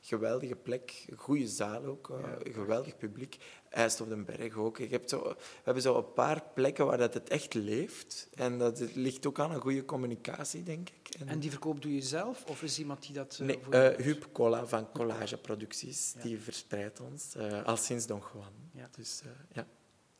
geweldige 0.00 0.56
plek. 0.56 1.04
Goede 1.16 1.48
zaal 1.48 1.84
ook, 1.84 2.10
eh, 2.10 2.16
een 2.42 2.52
geweldig 2.52 2.96
publiek. 2.96 3.36
IJst 3.70 4.00
op 4.00 4.08
den 4.08 4.24
Berg 4.24 4.56
ook. 4.56 4.78
Je 4.78 4.88
hebt 4.88 5.10
zo, 5.10 5.22
we 5.22 5.36
hebben 5.62 5.82
zo 5.82 5.96
een 5.96 6.12
paar 6.12 6.42
plekken 6.54 6.86
waar 6.86 6.98
dat 6.98 7.14
het 7.14 7.28
echt 7.28 7.54
leeft. 7.54 8.28
En 8.34 8.58
dat 8.58 8.78
het 8.78 8.94
ligt 8.94 9.26
ook 9.26 9.38
aan 9.38 9.50
een 9.50 9.60
goede 9.60 9.84
communicatie, 9.84 10.62
denk 10.62 10.88
ik. 10.88 11.01
En 11.26 11.38
die 11.38 11.50
verkoop 11.50 11.82
doe 11.82 11.94
je 11.94 12.00
zelf? 12.02 12.44
Of 12.44 12.62
is 12.62 12.78
iemand 12.78 13.02
die 13.06 13.14
dat... 13.14 13.38
eh, 13.40 13.46
Nee, 13.46 13.60
eh? 13.70 14.04
Huub 14.04 14.28
Cola 14.32 14.66
van 14.66 14.90
Collage 14.92 15.36
Producties, 15.38 16.12
Ja. 16.16 16.22
die 16.22 16.38
verspreidt 16.38 17.00
ons 17.00 17.34
eh, 17.34 17.64
al 17.64 17.76
sinds 17.76 18.06
Don 18.06 18.22
Juan. 18.32 18.52
Ja. 18.72 18.88
Dus, 18.96 19.22
ja. 19.52 19.66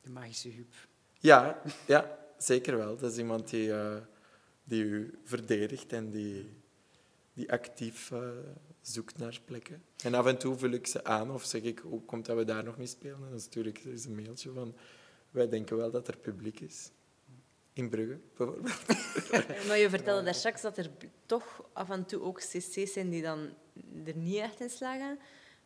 De 0.01 0.09
magische 0.09 0.49
Huub. 0.49 0.73
Ja, 1.19 1.61
ja, 1.87 2.17
zeker 2.37 2.77
wel. 2.77 2.97
Dat 2.97 3.11
is 3.11 3.17
iemand 3.17 3.49
die, 3.49 3.73
eh, 3.73 3.95
die 4.63 4.83
u 4.83 5.19
verdedigt 5.23 5.93
en 5.93 6.09
die, 6.09 6.61
die 7.33 7.51
actief 7.51 8.11
zoekt 8.81 9.17
naar 9.17 9.39
plekken. 9.45 9.83
En 10.03 10.13
af 10.13 10.25
en 10.25 10.37
toe 10.37 10.57
vul 10.57 10.71
ik 10.71 10.87
ze 10.87 11.03
aan 11.03 11.31
of 11.31 11.43
zeg 11.43 11.61
ik, 11.61 11.79
hoe 11.79 12.01
komt 12.01 12.25
dat 12.25 12.37
we 12.37 12.43
daar 12.45 12.63
nog 12.63 12.77
niet 12.77 12.89
spelen? 12.89 13.23
En 13.23 13.29
dan 13.29 13.39
stuur 13.39 13.67
ik 13.67 13.81
een 13.85 14.15
mailtje 14.15 14.51
van, 14.51 14.75
wij 15.31 15.49
denken 15.49 15.77
wel 15.77 15.91
dat 15.91 16.07
er 16.07 16.17
publiek 16.17 16.59
is. 16.59 16.89
In 17.73 17.89
Brugge, 17.89 18.19
bijvoorbeeld. 18.37 18.75
Maar 19.67 19.77
je 19.77 19.89
vertelde 19.89 20.23
daar 20.23 20.33
straks 20.35 20.61
dat 20.61 20.77
er 20.77 20.89
toch 21.25 21.69
af 21.73 21.89
en 21.89 22.05
toe 22.05 22.21
ook 22.21 22.37
cc's 22.39 22.93
zijn 22.93 23.09
die 23.09 23.21
dan 23.21 23.49
er 24.05 24.15
niet 24.15 24.37
echt 24.37 24.59
in 24.59 24.69
slagen 24.69 25.19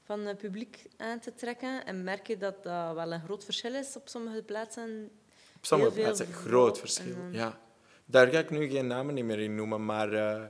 van 0.04 0.20
het 0.26 0.38
publiek 0.38 0.86
aan 0.98 1.20
te 1.20 1.34
trekken. 1.34 1.86
En 1.86 2.04
merk 2.04 2.28
je 2.28 2.38
dat 2.38 2.64
dat 2.64 2.94
wel 2.96 3.12
een 3.14 3.22
groot 3.24 3.44
verschil 3.44 3.74
is 3.76 3.96
op 3.96 4.08
sommige 4.10 4.44
plaatsen? 4.44 5.10
Op 5.56 5.66
sommige 5.66 5.92
plaatsen 5.92 6.34
groot 6.34 6.80
verschil. 6.80 7.16
dan- 7.16 7.34
Ja. 7.34 7.60
Daar 8.06 8.28
ga 8.28 8.40
ik 8.40 8.50
nu 8.50 8.68
geen 8.70 8.88
namen 8.88 9.26
meer 9.26 9.40
in 9.40 9.56
noemen, 9.56 9.86
maar, 9.86 10.14
eh, 10.14 10.44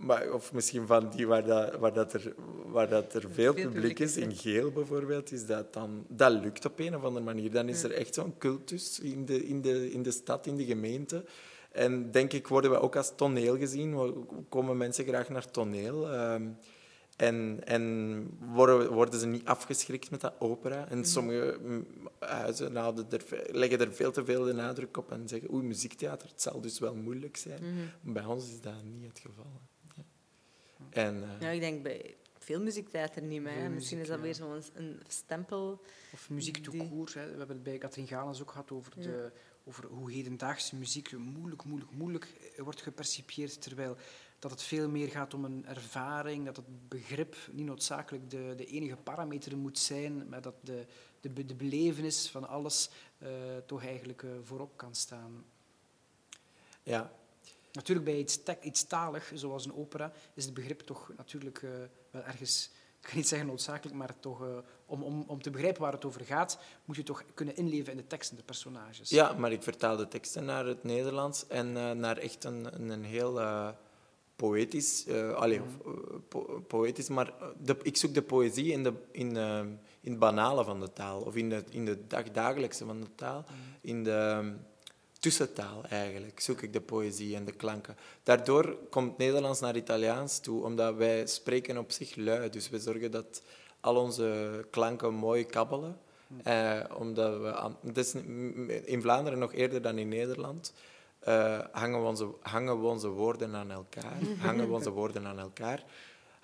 maar 0.00 0.32
of 0.32 0.52
misschien 0.52 0.86
van 0.86 1.10
die 1.10 1.26
waar, 1.26 1.44
dat, 1.44 1.76
waar, 1.76 1.92
dat 1.92 2.12
er, 2.12 2.34
waar 2.66 2.88
dat 2.88 3.14
er 3.14 3.20
veel 3.30 3.52
Veel 3.54 3.70
publiek 3.70 3.98
is, 3.98 4.16
in 4.16 4.34
geel 4.36 4.70
bijvoorbeeld, 4.70 5.32
is 5.32 5.46
dat 5.46 5.72
dan 5.72 6.04
dat 6.08 6.32
lukt 6.32 6.64
op 6.64 6.78
een 6.78 6.96
of 6.96 7.02
andere 7.04 7.24
manier. 7.24 7.50
Dan 7.50 7.68
is 7.68 7.82
er 7.82 7.92
echt 7.92 8.14
zo'n 8.14 8.38
cultus 8.38 9.00
in 9.00 9.24
de, 9.24 9.44
in, 9.46 9.60
de, 9.60 9.90
in 9.92 10.02
de 10.02 10.10
stad, 10.10 10.46
in 10.46 10.56
de 10.56 10.64
gemeente. 10.64 11.24
En 11.72 12.10
denk 12.10 12.32
ik 12.32 12.46
worden 12.48 12.70
we 12.70 12.80
ook 12.80 12.96
als 12.96 13.12
toneel 13.16 13.56
gezien. 13.58 13.98
We- 13.98 14.14
Komen 14.48 14.76
mensen 14.76 15.04
graag 15.04 15.28
naar 15.28 15.50
toneel. 15.50 16.10
Ehm, 16.12 16.46
En, 17.18 17.60
en 17.64 17.82
worden, 18.54 18.92
worden 18.92 19.20
ze 19.20 19.26
niet 19.26 19.44
afgeschrikt 19.44 20.10
met 20.10 20.20
dat 20.20 20.34
opera? 20.38 20.88
En 20.88 21.04
sommige 21.04 21.58
mm, 21.62 21.86
huizen 22.18 22.76
er, 22.76 23.22
leggen 23.50 23.80
er 23.80 23.92
veel 23.92 24.10
te 24.12 24.24
veel 24.24 24.44
de 24.44 24.52
nadruk 24.52 24.96
op 24.96 25.12
en 25.12 25.28
zeggen 25.28 25.52
oei, 25.52 25.62
muziektheater, 25.66 26.28
het 26.28 26.42
zal 26.42 26.60
dus 26.60 26.78
wel 26.78 26.94
moeilijk 26.94 27.36
zijn. 27.36 27.60
Bij 28.02 28.24
ons 28.24 28.44
is 28.48 28.60
dat 28.60 28.72
niet 28.84 29.08
het 29.08 29.18
geval. 29.18 29.60
En, 30.90 31.22
eh, 31.24 31.40
Ja, 31.40 31.48
ik 31.48 31.60
denk 31.60 31.82
bij 31.82 32.16
veel 32.38 32.60
muziektheater 32.60 33.22
niet 33.22 33.42
meer. 33.42 33.52
hè. 33.52 33.60
Veel 33.60 33.70
Misschien 33.70 33.98
muziek, 33.98 34.14
is 34.14 34.22
dat 34.22 34.42
ja. 34.42 34.48
weer 34.48 34.62
zo'n 34.74 34.82
een 34.84 35.00
stempel. 35.08 35.80
Of 36.12 36.30
muziek 36.30 36.70
Die-. 36.70 36.80
Hè. 36.80 37.30
We 37.32 37.38
hebben 37.38 37.48
het 37.48 37.62
bij 37.62 37.78
Katrien 37.78 38.06
Galens 38.06 38.40
ook 38.40 38.50
gehad 38.50 38.70
over, 38.70 39.00
de, 39.00 39.32
over 39.64 39.86
hoe 39.86 40.12
hedendaagse 40.12 40.76
muziek 40.76 41.16
moeilijk, 41.16 41.64
moeilijk, 41.64 41.90
moeilijk 41.90 42.24
eh, 42.56 42.62
wordt 42.64 42.82
gepercipieerd. 42.82 43.62
Terwijl 43.62 43.96
dat 44.38 44.50
het 44.50 44.62
veel 44.62 44.88
meer 44.88 45.08
gaat 45.08 45.34
om 45.34 45.44
een 45.44 45.66
ervaring, 45.66 46.44
dat 46.44 46.56
het 46.56 46.88
begrip 46.88 47.36
niet 47.52 47.66
noodzakelijk 47.66 48.30
de, 48.30 48.54
de 48.56 48.66
enige 48.66 48.96
parameter 48.96 49.56
moet 49.56 49.78
zijn, 49.78 50.28
maar 50.28 50.42
dat 50.42 50.54
de, 50.60 50.86
de, 51.20 51.44
de 51.46 51.54
belevenis 51.54 52.28
van 52.30 52.48
alles 52.48 52.90
eh, 53.18 53.28
toch 53.66 53.84
eigenlijk 53.84 54.22
eh, 54.22 54.30
voorop 54.42 54.76
kan 54.76 54.94
staan. 54.94 55.44
ja, 56.82 57.12
Natuurlijk 57.78 58.06
bij 58.06 58.18
iets, 58.18 58.42
tek- 58.42 58.62
iets 58.62 58.84
talig, 58.84 59.32
zoals 59.34 59.64
een 59.64 59.74
opera, 59.74 60.12
is 60.34 60.44
het 60.44 60.54
begrip 60.54 60.80
toch 60.80 61.10
natuurlijk 61.16 61.62
eh, 61.62 61.70
wel 62.10 62.22
ergens, 62.22 62.70
ik 63.00 63.06
kan 63.08 63.16
niet 63.16 63.28
zeggen 63.28 63.46
noodzakelijk, 63.48 63.96
maar 63.96 64.14
toch, 64.20 64.42
eh, 64.42 64.48
om, 64.86 65.02
om, 65.02 65.24
om 65.26 65.42
te 65.42 65.50
begrijpen 65.50 65.82
waar 65.82 65.92
het 65.92 66.04
over 66.04 66.24
gaat, 66.24 66.58
moet 66.84 66.96
je 66.96 67.02
toch 67.02 67.24
kunnen 67.34 67.56
inleven 67.56 67.92
in 67.92 67.98
de 67.98 68.06
teksten, 68.06 68.36
de 68.36 68.42
personages. 68.42 69.08
Ja, 69.10 69.32
maar 69.32 69.52
ik 69.52 69.62
vertaal 69.62 69.96
de 69.96 70.08
teksten 70.08 70.44
naar 70.44 70.66
het 70.66 70.84
Nederlands 70.84 71.46
en 71.46 71.76
eh, 71.76 71.90
naar 71.90 72.16
echt 72.16 72.44
een, 72.44 72.74
een, 72.74 72.88
een 72.88 73.04
heel 73.04 73.40
poëtisch, 74.36 75.08
allee, 75.34 75.60
po- 76.28 76.64
poëtisch, 76.66 77.08
maar 77.08 77.32
de, 77.62 77.76
ik 77.82 77.96
zoek 77.96 78.14
de 78.14 78.22
poëzie 78.22 78.72
in, 78.72 78.82
de, 78.82 78.92
in, 79.10 79.36
in 80.00 80.10
het 80.10 80.18
banale 80.18 80.64
van 80.64 80.80
de 80.80 80.92
taal, 80.92 81.20
of 81.20 81.36
in 81.36 81.48
de, 81.48 81.64
in 81.70 81.84
de 81.84 82.06
dagdagelijkse 82.06 82.84
van 82.84 83.00
de 83.00 83.14
taal, 83.14 83.44
in 83.80 84.04
de 84.04 84.52
tussentaal 85.18 85.84
eigenlijk, 85.88 86.40
zoek 86.40 86.62
ik 86.62 86.72
de 86.72 86.80
poëzie 86.80 87.36
en 87.36 87.44
de 87.44 87.52
klanken. 87.52 87.96
Daardoor 88.22 88.76
komt 88.90 89.18
Nederlands 89.18 89.60
naar 89.60 89.76
Italiaans 89.76 90.40
toe, 90.40 90.64
omdat 90.64 90.94
wij 90.94 91.26
spreken 91.26 91.78
op 91.78 91.90
zich 91.90 92.16
lui, 92.16 92.50
dus 92.50 92.68
we 92.68 92.78
zorgen 92.78 93.10
dat 93.10 93.42
al 93.80 93.96
onze 93.96 94.66
klanken 94.70 95.14
mooi 95.14 95.46
kabbelen. 95.46 96.00
Eh, 96.42 96.80
omdat 96.96 97.40
we 97.40 97.54
aan, 97.54 97.76
het 97.86 97.98
is 97.98 98.14
in 98.84 99.02
Vlaanderen 99.02 99.38
nog 99.38 99.52
eerder 99.52 99.82
dan 99.82 99.98
in 99.98 100.08
Nederland. 100.08 100.72
eh, 101.18 101.58
hangen, 101.72 102.00
we 102.00 102.06
onze, 102.06 102.28
hangen 102.40 102.80
we 102.80 102.86
onze 102.86 103.08
woorden 103.08 103.54
aan 103.54 103.70
elkaar. 103.70 104.18
hangen 104.46 104.68
we 104.68 104.74
onze 104.74 104.90
woorden 104.90 105.26
aan 105.26 105.38
elkaar. 105.38 105.84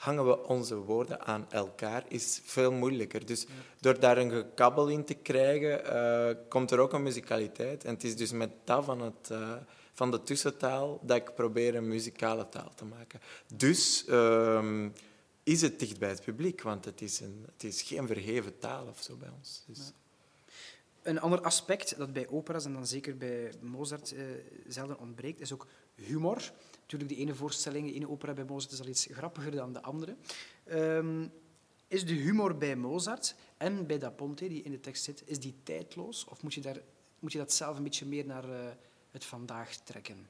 Hangen 0.05 0.26
we 0.26 0.46
onze 0.46 0.76
woorden 0.76 1.20
aan 1.26 1.46
elkaar 1.50 2.05
is 2.09 2.40
veel 2.44 2.72
moeilijker. 2.72 3.26
Dus 3.26 3.46
door 3.80 4.00
daar 4.00 4.18
een 4.18 4.30
gekabbel 4.30 4.88
in 4.88 5.05
te 5.05 5.14
krijgen, 5.14 5.84
eh, 5.84 6.36
komt 6.48 6.70
er 6.70 6.78
ook 6.78 6.92
een 6.92 7.02
muzikaliteit. 7.02 7.84
En 7.84 7.94
het 7.94 8.05
is 8.05 8.16
dus 8.16 8.32
met 8.32 8.50
dat 8.64 8.84
van, 8.84 9.00
het, 9.00 9.30
eh, 9.30 9.52
van 9.92 10.11
de 10.11 10.22
tussentaal 10.22 11.00
dat 11.02 11.16
ik 11.16 11.34
probeer 11.34 11.74
een 11.74 11.88
muzikale 11.88 12.48
taal 12.48 12.72
te 12.74 12.84
maken. 12.84 13.20
Dus 13.55 14.05
ehm, 14.07 14.88
is 15.42 15.61
het 15.61 15.78
dicht 15.78 15.98
bij 15.98 16.09
het 16.09 16.24
publiek, 16.24 16.62
want 16.62 16.84
het 16.84 17.00
is, 17.00 17.20
een, 17.20 17.46
het 17.52 17.64
is 17.64 17.82
geen 17.82 18.07
verheven 18.07 18.59
taal 18.59 18.86
of 18.86 19.02
zo 19.02 19.16
bij 19.16 19.30
ons. 19.38 19.62
Dus, 19.66 19.92
Een 21.02 21.20
ander 21.20 21.40
aspect 21.40 21.98
dat 21.98 22.12
bij 22.12 22.28
opera's 22.28 22.64
en 22.64 22.72
dan 22.72 22.86
zeker 22.86 23.16
bij 23.16 23.52
Mozart 23.61 24.12
eh, 24.12 24.24
zelden 24.68 24.98
ontbreekt, 24.98 25.40
is 25.40 25.52
ook 25.52 25.66
humor. 25.94 26.52
Natuurlijk, 26.85 27.11
de 27.11 27.16
ene 27.16 27.35
voorstelling, 27.35 27.87
de 27.89 27.95
ene 27.95 28.09
opera 28.09 28.32
bij 28.32 28.45
Mozart 28.45 28.72
is 28.72 28.80
al 28.80 28.87
iets 28.87 29.09
grappiger 29.11 29.51
dan 29.51 29.72
de 29.72 29.82
andere. 29.82 30.16
Ehm, 30.64 31.26
is 31.89 32.07
de 32.07 32.12
humor 32.12 32.57
bij 32.57 32.76
Mozart 32.76 33.35
en 33.57 33.87
bij 33.87 33.99
Da 33.99 34.11
Ponte, 34.11 34.49
die 34.49 34.62
in 34.62 34.70
de 34.70 34.80
tekst 34.80 35.05
zit, 35.05 35.22
is 35.24 35.41
die 35.41 35.55
tijdloos? 35.62 36.24
Of 36.24 36.43
moet 36.43 36.55
je, 36.55 36.61
daar, 36.61 36.80
moet 37.18 37.32
je 37.32 37.39
dat 37.39 37.53
zelf 37.53 37.76
een 37.76 37.82
beetje 37.82 38.07
meer 38.07 38.26
naar 38.26 38.45
eh, 38.45 38.66
het 39.11 39.24
vandaag 39.24 39.76
trekken? 39.76 40.26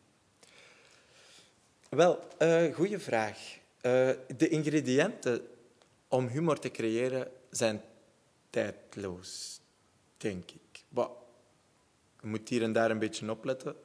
Wel, 1.88 2.18
uh, 2.42 2.74
goede 2.74 2.98
vraag. 2.98 3.38
Uh, 3.82 4.10
de 4.36 4.48
ingrediënten 4.48 5.46
om 6.08 6.26
humor 6.26 6.58
te 6.58 6.70
creëren 6.70 7.30
zijn 7.50 7.82
tijdloos, 8.50 9.60
denk 10.16 10.50
ik. 10.50 10.84
Maar 10.88 11.08
je 12.20 12.26
moet 12.26 12.48
hier 12.48 12.62
en 12.62 12.72
daar 12.72 12.90
een 12.90 12.98
beetje 12.98 13.30
opletten. 13.30 13.76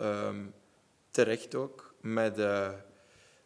Um, 0.00 0.54
terecht 1.10 1.54
ook. 1.54 1.85
Met 2.06 2.38
uh, 2.38 2.72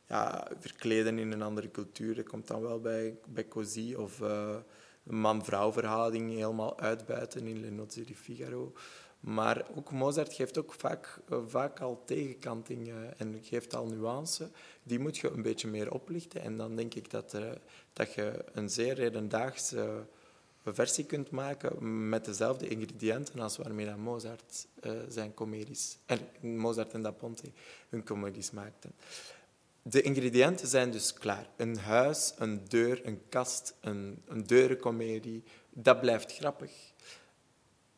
ja, 0.07 0.49
verkleden 0.59 1.19
in 1.19 1.33
een 1.33 1.43
andere 1.43 1.71
cultuur, 1.71 2.15
dat 2.15 2.29
komt 2.29 2.47
dan 2.47 2.63
wel 2.63 2.81
bij, 2.81 3.19
bij 3.29 3.49
Così. 3.49 3.97
Of 3.97 4.21
een 4.21 4.63
man-vrouw 5.05 5.73
verhouding 5.73 6.31
helemaal 6.31 6.79
uitbuiten 6.79 7.47
in 7.47 7.61
Le 7.61 7.71
Nozze 7.71 8.05
di 8.05 8.17
Figaro. 8.17 8.73
Maar 9.21 9.67
ook 9.75 9.93
Mozart 9.93 10.35
geeft 10.35 10.59
ook 10.59 10.75
vaak, 10.75 11.21
uh, 11.33 11.39
vaak 11.47 11.81
al 11.81 12.03
tegenkantingen 12.05 13.19
en 13.19 13.39
geeft 13.43 13.75
al 13.75 13.87
nuance. 13.87 14.51
Die 14.83 14.99
moet 14.99 15.17
je 15.17 15.31
een 15.31 15.43
beetje 15.43 15.69
meer 15.69 15.93
oplichten. 15.93 16.41
En 16.41 16.57
dan 16.57 16.77
denk 16.77 16.95
ik 16.95 17.11
dat, 17.11 17.37
dat 17.93 18.15
je 18.15 18.45
een 18.53 18.71
zeer 18.71 18.99
hedendaagse 18.99 20.07
versie 20.65 21.05
kunt 21.05 21.31
maken 21.31 22.09
met 22.09 22.25
dezelfde 22.25 22.69
ingrediënten 22.69 23.41
als 23.41 23.57
waarmee 23.57 23.97
Mozart 23.97 24.67
uh, 24.83 24.93
zijn 25.09 25.35
comedies, 25.35 25.99
en 26.07 26.19
Mozart 26.41 26.93
en 26.93 27.03
Da 27.03 27.11
Ponte 27.11 27.51
hun 27.89 28.05
comedies 28.05 28.51
maakten. 28.51 28.93
De 29.83 30.03
ingrediënten 30.03 30.69
zijn 30.69 30.91
dus 30.91 31.13
klaar. 31.13 31.47
Een 31.57 31.79
huis, 31.79 32.33
een 32.39 32.65
deur, 32.69 33.07
een 33.07 33.23
kast, 33.29 33.75
een, 33.81 34.23
een 34.27 34.47
deurencomedie. 34.47 35.43
Dat 35.71 36.01
blijft 36.01 36.33
grappig. 36.33 36.73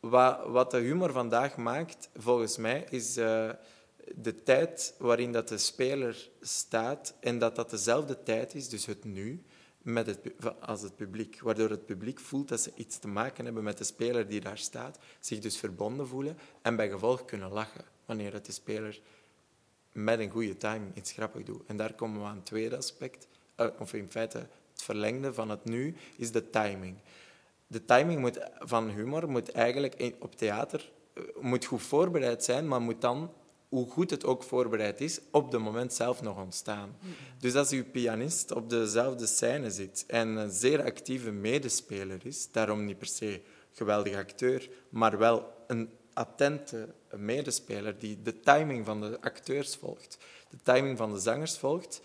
Wat, 0.01 0.47
wat 0.47 0.71
de 0.71 0.79
humor 0.79 1.13
vandaag 1.13 1.57
maakt, 1.57 2.09
volgens 2.17 2.57
mij, 2.57 2.87
is 2.91 3.17
uh, 3.19 3.51
de 4.15 4.43
tijd 4.43 4.95
waarin 4.99 5.33
dat 5.33 5.49
de 5.49 5.59
speler 5.59 6.31
staat 6.41 7.15
en 7.21 7.39
dat 7.39 7.57
dat 7.57 7.71
dezelfde 7.71 8.23
tijd 8.23 8.55
is, 8.55 8.69
dus 8.69 8.87
het 8.87 9.05
nu, 9.05 9.43
met 9.83 10.07
het, 10.07 10.19
als 10.61 10.83
het 10.83 10.97
publiek. 10.97 11.41
Waardoor 11.41 11.71
het 11.71 11.87
publiek 11.87 12.21
voelt 12.21 12.49
dat 12.49 12.61
ze 12.61 12.73
iets 12.75 12.99
te 12.99 13.09
maken 13.09 13.45
hebben 13.45 13.63
met 13.63 13.79
de 13.79 13.85
speler 13.85 14.29
die 14.29 14.41
daar 14.41 14.59
staat, 14.59 14.99
zich 15.21 15.39
dus 15.39 15.59
verbonden 15.59 16.09
voelen 16.09 16.39
en 16.63 16.77
bij 16.77 16.91
gevolg 16.91 17.25
kunnen 17.25 17.53
lachen 17.53 17.85
wanneer 18.05 18.43
de 18.43 18.53
speler 18.53 19.01
met 19.93 20.19
een 20.19 20.31
goede 20.31 20.57
timing 20.57 20.97
iets 20.97 21.13
grappig 21.13 21.43
doet. 21.43 21.63
En 21.67 21.77
daar 21.77 21.95
komen 21.95 22.21
we 22.21 22.27
aan 22.27 22.37
het 22.37 22.47
tweede 22.47 22.77
aspect, 22.77 23.29
uh, 23.57 23.67
of 23.79 23.93
in 23.93 24.11
feite 24.11 24.39
het 24.73 24.83
verlengde 24.83 25.35
van 25.35 25.51
het 25.51 25.65
nu, 25.65 25.97
is 26.17 26.33
de 26.33 26.51
timing. 26.51 26.97
De 27.67 27.85
timing 27.85 28.21
moet, 28.21 28.39
van 28.59 28.89
humor 28.91 29.31
moet 29.31 29.51
eigenlijk 29.51 30.17
op 30.19 30.37
theater 30.37 30.93
uh, 31.15 31.25
moet 31.41 31.65
goed 31.65 31.83
voorbereid 31.83 32.45
zijn, 32.45 32.69
maar 32.69 32.81
moet 32.81 33.01
dan, 33.01 33.33
hoe 33.73 33.91
goed 33.91 34.11
het 34.11 34.25
ook 34.25 34.43
voorbereid 34.43 35.01
is, 35.01 35.21
op 35.31 35.53
het 35.53 35.61
moment 35.61 35.93
zelf 35.93 36.23
nog 36.23 36.39
ontstaan. 36.39 36.97
Dus 37.39 37.55
als 37.55 37.71
uw 37.71 37.85
pianist 37.85 38.51
op 38.51 38.71
dezelfde 38.71 39.27
scène 39.27 39.71
zit 39.71 40.05
en 40.07 40.29
een 40.29 40.51
zeer 40.51 40.83
actieve 40.83 41.31
medespeler 41.31 42.27
is, 42.27 42.49
daarom 42.51 42.85
niet 42.85 42.99
per 42.99 43.07
se 43.07 43.41
geweldige 43.73 44.17
acteur, 44.17 44.71
maar 44.89 45.19
wel 45.19 45.65
een 45.67 45.91
attente 46.13 46.95
medespeler 47.17 47.99
die 47.99 48.23
de 48.23 48.41
timing 48.41 48.85
van 48.87 49.01
de 49.01 49.21
acteurs 49.21 49.77
volgt, 49.77 50.19
de 50.51 50.59
timing 50.63 50.99
van 50.99 51.13
de 51.13 51.19
zangers 51.19 51.59
volgt, 51.59 52.01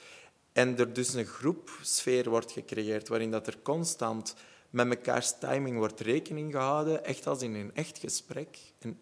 en 0.54 0.78
er 0.78 0.94
dus 0.94 1.14
een 1.14 1.26
groepsfeer 1.26 2.30
wordt 2.30 2.52
gecreëerd 2.52 3.08
waarin 3.08 3.32
dat 3.32 3.48
er 3.48 3.62
constant 3.62 4.36
met 4.70 4.88
mekaars 4.88 5.38
timing 5.40 5.78
wordt 5.78 6.00
rekening 6.00 6.52
gehouden, 6.52 7.06
echt 7.06 7.28
als 7.28 7.42
in 7.42 7.54
een 7.54 7.76
echt 7.76 7.98
gesprek. 7.98 8.58
Een, 8.80 9.00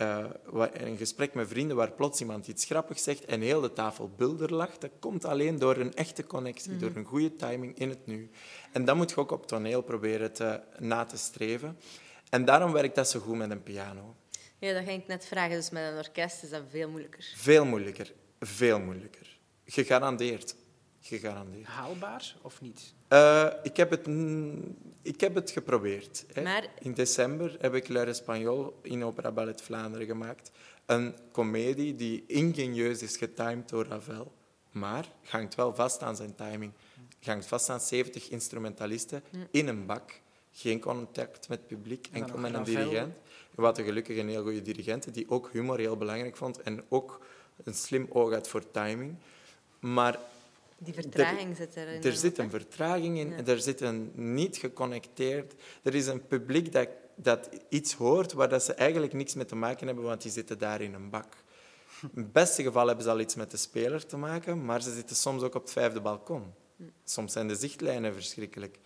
uh, 0.00 0.24
een 0.72 0.96
gesprek 0.96 1.34
met 1.34 1.48
vrienden 1.48 1.76
waar 1.76 1.92
plots 1.92 2.20
iemand 2.20 2.48
iets 2.48 2.64
grappigs 2.64 3.02
zegt 3.02 3.24
en 3.24 3.40
heel 3.40 3.60
de 3.60 3.72
tafel 3.72 4.10
bulder 4.16 4.54
lacht, 4.54 4.80
dat 4.80 4.90
komt 4.98 5.24
alleen 5.24 5.58
door 5.58 5.76
een 5.76 5.94
echte 5.94 6.26
connectie, 6.26 6.72
mm. 6.72 6.78
door 6.78 6.90
een 6.94 7.04
goede 7.04 7.36
timing 7.36 7.78
in 7.78 7.88
het 7.88 8.06
nu. 8.06 8.30
En 8.72 8.84
dat 8.84 8.96
moet 8.96 9.10
je 9.10 9.16
ook 9.16 9.30
op 9.30 9.46
toneel 9.46 9.82
proberen 9.82 10.32
te, 10.32 10.60
na 10.78 11.04
te 11.04 11.16
streven. 11.16 11.78
En 12.30 12.44
daarom 12.44 12.72
werkt 12.72 12.94
dat 12.94 13.08
zo 13.08 13.20
goed 13.20 13.36
met 13.36 13.50
een 13.50 13.62
piano. 13.62 14.16
Ja, 14.58 14.72
dat 14.72 14.84
ging 14.84 15.02
ik 15.02 15.08
net 15.08 15.26
vragen. 15.26 15.56
Dus 15.56 15.70
met 15.70 15.92
een 15.92 15.98
orkest 15.98 16.42
is 16.42 16.50
dat 16.50 16.62
veel 16.70 16.88
moeilijker. 16.88 17.32
Veel 17.34 17.64
moeilijker. 17.64 18.12
Veel 18.40 18.80
moeilijker. 18.80 19.38
Gegarandeerd. 19.64 20.54
Gegarandeerd. 21.00 21.66
Haalbaar 21.66 22.34
of 22.42 22.60
niet? 22.60 22.94
Uh, 23.08 23.48
ik, 23.62 23.76
heb 23.76 23.90
het, 23.90 24.06
ik 25.02 25.20
heb 25.20 25.34
het 25.34 25.50
geprobeerd. 25.50 26.24
Hè. 26.32 26.42
Maar... 26.42 26.66
In 26.78 26.92
december 26.92 27.56
heb 27.60 27.74
ik 27.74 27.88
L'Air 27.88 28.08
Espagnol 28.08 28.78
in 28.82 29.04
Opera 29.04 29.32
Ballet 29.32 29.62
Vlaanderen 29.62 30.06
gemaakt. 30.06 30.50
Een 30.86 31.14
komedie 31.32 31.94
die 31.94 32.24
ingenieus 32.26 33.02
is 33.02 33.16
getimed 33.16 33.68
door 33.68 33.86
Ravel. 33.86 34.32
Maar 34.70 35.08
hangt 35.24 35.54
wel 35.54 35.74
vast 35.74 36.02
aan 36.02 36.16
zijn 36.16 36.34
timing. 36.34 36.72
Hangt 37.22 37.46
vast 37.46 37.68
aan 37.70 37.80
70 37.80 38.28
instrumentalisten 38.28 39.22
in 39.50 39.68
een 39.68 39.86
bak. 39.86 40.20
Geen 40.52 40.80
contact 40.80 41.48
met 41.48 41.58
het 41.58 41.66
publiek, 41.66 42.08
enkel 42.12 42.38
met 42.38 42.54
een 42.54 42.64
dirigent. 42.64 43.14
We 43.54 43.62
hadden 43.62 43.84
gelukkig 43.84 44.18
een 44.18 44.28
heel 44.28 44.42
goede 44.42 44.62
dirigent 44.62 45.14
die 45.14 45.30
ook 45.30 45.50
humor 45.52 45.78
heel 45.78 45.96
belangrijk 45.96 46.36
vond 46.36 46.62
en 46.62 46.84
ook 46.88 47.20
een 47.64 47.74
slim 47.74 48.06
oog 48.10 48.32
had 48.32 48.48
voor 48.48 48.70
timing. 48.70 49.16
Maar 49.78 50.18
Die 50.78 50.94
vertraging 50.94 51.56
zit 51.56 51.76
erin. 51.76 52.02
Er 52.02 52.12
zit 52.12 52.38
een 52.38 52.50
vertraging 52.50 53.18
in, 53.18 53.28
Ja. 53.30 53.44
er 53.44 53.60
zit 53.60 53.80
een 53.80 54.12
niet 54.14 54.56
geconnecteerd... 54.56 55.54
Er 55.82 55.94
is 55.94 56.06
een 56.06 56.26
publiek 56.26 56.72
dat, 56.72 56.88
dat 57.14 57.48
iets 57.68 57.94
hoort 57.94 58.32
waar 58.32 58.48
dat 58.48 58.62
ze 58.62 58.72
eigenlijk 58.72 59.12
niks 59.12 59.34
mee 59.34 59.44
te 59.44 59.56
maken 59.56 59.86
hebben, 59.86 60.04
want 60.04 60.22
die 60.22 60.30
zitten 60.30 60.58
daar 60.58 60.80
in 60.80 60.94
een 60.94 61.10
bak. 61.10 61.34
In 62.02 62.22
het 62.22 62.32
beste 62.32 62.62
geval 62.62 62.86
hebben 62.86 63.04
ze 63.04 63.10
al 63.10 63.20
iets 63.20 63.34
met 63.34 63.50
de 63.50 63.56
speler 63.56 64.06
te 64.06 64.16
maken, 64.16 64.64
maar 64.64 64.82
ze 64.82 64.94
zitten 64.94 65.16
soms 65.16 65.42
ook 65.42 65.54
op 65.54 65.62
het 65.62 65.72
vijfde 65.72 66.00
balkon. 66.00 66.44
Soms 67.04 67.32
zijn 67.32 67.48
de 67.48 67.56
zichtlijnen 67.56 68.14
verschrikkelijk. 68.14 68.78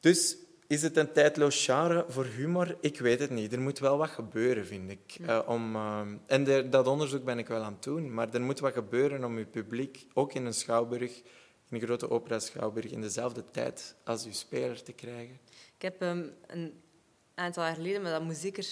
Dus 0.00 0.36
is 0.70 0.82
het 0.82 0.96
een 0.96 1.12
tijdloos 1.12 1.64
genre 1.64 2.04
voor 2.08 2.24
humor? 2.24 2.76
Ik 2.80 2.98
weet 2.98 3.18
het 3.18 3.30
niet. 3.30 3.52
Er 3.52 3.60
moet 3.60 3.78
wel 3.78 3.98
wat 3.98 4.08
gebeuren, 4.08 4.66
vind 4.66 4.90
ik. 4.90 5.16
Eh, 5.26 5.40
om, 5.46 5.76
eh, 5.76 6.00
en 6.26 6.44
de- 6.44 6.68
dat 6.68 6.86
onderzoek 6.86 7.24
ben 7.24 7.38
ik 7.38 7.48
wel 7.48 7.62
aan 7.62 7.72
het 7.72 7.82
doen, 7.82 8.14
maar 8.14 8.34
er 8.34 8.40
moet 8.40 8.60
wat 8.60 8.72
gebeuren 8.72 9.24
om 9.24 9.38
je 9.38 9.44
publiek, 9.44 10.06
ook 10.14 10.32
in 10.32 10.44
een 10.44 10.54
schouwburg, 10.54 11.16
in 11.68 11.76
een 11.76 11.80
grote 11.80 12.10
opera-schouwburg, 12.10 12.90
in 12.90 13.00
dezelfde 13.00 13.44
tijd 13.50 13.94
als 14.04 14.24
uw 14.26 14.32
speler 14.32 14.82
te 14.82 14.92
krijgen. 14.92 15.38
Ik 15.76 15.82
heb 15.82 16.02
ehm, 16.02 16.22
een 16.46 16.82
aantal 17.34 17.62
jaar 17.64 17.74
geleden, 17.74 18.02
maar 18.02 18.12
dat 18.12 18.22
moet 18.22 18.36
zeker 18.36 18.66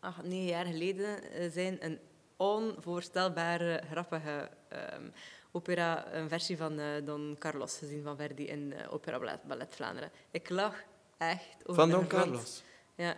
acht, 0.00 0.22
negen 0.22 0.46
jaar 0.48 0.66
geleden 0.66 1.30
eh, 1.32 1.50
zijn, 1.50 1.84
een 1.84 1.98
onvoorstelbare, 2.36 3.82
grappige 3.90 4.48
ehm, 4.68 5.08
opera, 5.52 6.12
een 6.14 6.28
versie 6.28 6.56
van 6.56 6.80
Don 7.04 7.36
Carlos 7.38 7.78
gezien 7.78 8.02
van 8.02 8.16
Verdi 8.16 8.46
in 8.46 8.74
Opera 8.90 9.18
Ballet, 9.18 9.42
Ballet 9.42 9.74
Vlaanderen. 9.74 10.10
Ik 10.30 10.48
lag 10.50 10.74
echt 11.18 11.56
over 11.62 11.74
Van 11.74 11.90
Don. 11.90 12.06
Carlos. 12.06 12.62
Ja. 12.94 13.16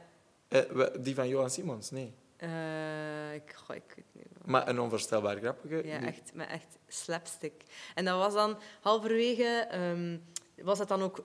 Eh, 0.49 0.87
die 1.01 1.15
van 1.15 1.29
Johan 1.29 1.51
Simons, 1.51 1.91
nee. 1.91 2.15
Eh, 2.37 3.35
ik, 3.35 3.53
goh, 3.55 3.77
ik 3.77 3.93
weet 3.97 4.05
niet. 4.13 4.47
Maar 4.47 4.69
een 4.69 4.81
onvoorstelbaar 4.81 5.37
grappige. 5.37 5.75
Ja, 5.87 5.99
die- 5.99 6.09
echt, 6.09 6.31
met 6.35 6.49
echt 6.49 6.79
slapstick. 6.89 7.63
En 7.95 8.05
dat 8.05 8.19
was 8.19 8.35
dan 8.35 8.59
halverwege, 8.81 9.67
ehm, 9.71 10.19
was 10.67 10.79
het 10.79 10.89
dan 10.89 11.03
ook 11.03 11.25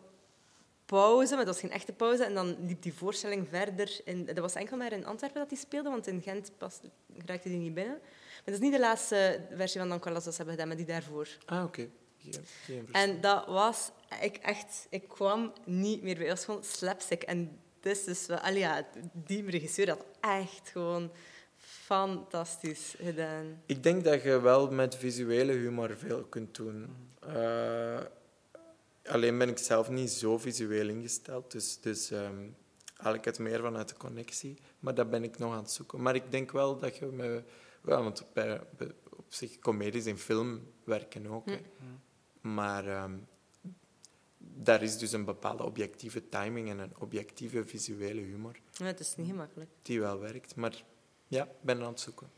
pauze, 0.86 1.36
maar 1.36 1.46
dat 1.46 1.54
was 1.54 1.64
geen 1.64 1.72
echte 1.72 1.94
pauze. 1.94 2.24
En 2.24 2.34
dan 2.34 2.56
liep 2.66 2.82
die 2.82 2.94
voorstelling 2.94 3.48
verder. 3.50 4.02
In, 4.06 4.26
dat 4.26 4.38
was 4.38 4.54
enkel 4.56 4.78
maar 4.78 4.92
in 4.94 5.06
Antwerpen 5.06 5.40
dat 5.40 5.50
die 5.50 5.58
speelde, 5.58 5.90
want 5.90 6.08
in 6.08 6.22
Gent 6.22 6.52
pas, 6.58 6.80
raakte 7.26 7.50
die 7.50 7.58
niet 7.58 7.74
binnen. 7.74 7.98
Maar 8.02 8.42
dat 8.46 8.54
is 8.54 8.60
niet 8.60 8.72
de 8.74 8.80
laatste 8.80 9.42
versie 9.56 9.80
van 9.80 9.90
Don 9.90 10.00
Carlos 10.00 10.24
dat 10.24 10.34
ze 10.34 10.38
hebben 10.38 10.56
gedaan, 10.56 10.68
maar 10.70 10.86
die 10.86 10.94
daarvoor. 10.94 11.28
Ah, 11.46 11.64
oké. 11.64 11.90
Geen, 12.24 12.46
geen 12.66 12.86
verstand. 12.86 13.16
En 13.16 13.22
dat 13.22 13.46
was 13.46 13.92
ik 14.22 14.38
echt... 14.38 14.88
Ik 14.90 15.08
kwam 15.08 15.54
niet 15.66 16.02
meer 16.02 16.18
bij. 16.18 16.28
Het 16.28 16.36
was 16.36 16.46
gewoon 16.46 16.64
slapstick. 16.64 17.24
En 17.24 17.60
dit 17.80 17.98
is 17.98 18.04
dus 18.04 18.26
wel... 18.26 18.54
Ja, 18.54 18.88
die 19.14 19.50
regisseur 19.50 19.90
had 19.90 20.06
echt 20.20 20.70
gewoon 20.70 21.12
fantastisch 21.58 22.96
gedaan. 23.00 23.62
Ik 23.66 23.84
denk 23.84 24.04
dat 24.04 24.24
je 24.24 24.40
wel 24.40 24.72
met 24.72 24.96
visuele 24.96 25.52
humor 25.52 25.98
veel 25.98 26.24
kunt 26.24 26.56
doen. 26.56 26.96
Eh, 27.20 28.02
alleen 29.06 29.38
ben 29.38 29.50
ik 29.50 29.58
zelf 29.58 29.90
niet 29.90 30.12
zo 30.12 30.38
visueel 30.38 30.88
ingesteld, 30.90 31.52
dus, 31.52 31.80
dus 31.80 32.12
ehm, 32.12 32.50
haal 32.96 33.14
ik 33.14 33.26
het 33.26 33.40
meer 33.40 33.62
vanuit 33.62 33.90
de 33.90 33.98
connectie. 33.98 34.58
Maar 34.80 34.96
dat 34.96 35.10
ben 35.10 35.24
ik 35.24 35.38
nog 35.38 35.52
aan 35.52 35.64
het 35.64 35.72
zoeken. 35.72 36.02
Maar 36.02 36.16
ik 36.16 36.32
denk 36.32 36.52
wel 36.52 36.80
dat 36.80 36.98
je 36.98 37.06
me... 37.06 37.44
Ja, 37.86 38.04
want 38.04 38.26
op 39.18 39.34
zich, 39.34 39.60
comedies 39.60 40.06
in 40.06 40.18
film 40.18 40.72
werken 40.84 41.28
ook. 41.28 41.48
Maar 42.44 42.88
ehm, 42.88 43.18
daar 44.38 44.84
is 44.84 44.98
dus 44.98 45.12
een 45.12 45.26
bepaalde 45.26 45.64
objectieve 45.64 46.30
timing 46.30 46.70
en 46.70 46.80
een 46.80 46.98
objectieve 46.98 47.66
visuele 47.66 48.22
humor 48.22 48.60
Ja, 48.72 48.86
het 48.86 49.00
is 49.00 49.16
niet 49.16 49.28
gemakkelijk. 49.28 49.70
die 49.82 50.00
wel 50.00 50.20
werkt. 50.20 50.56
Maar 50.56 50.84
ja, 51.28 51.44
ik 51.44 51.62
ben 51.62 51.82
aan 51.82 51.88
het 51.88 52.00
zoeken. 52.00 52.30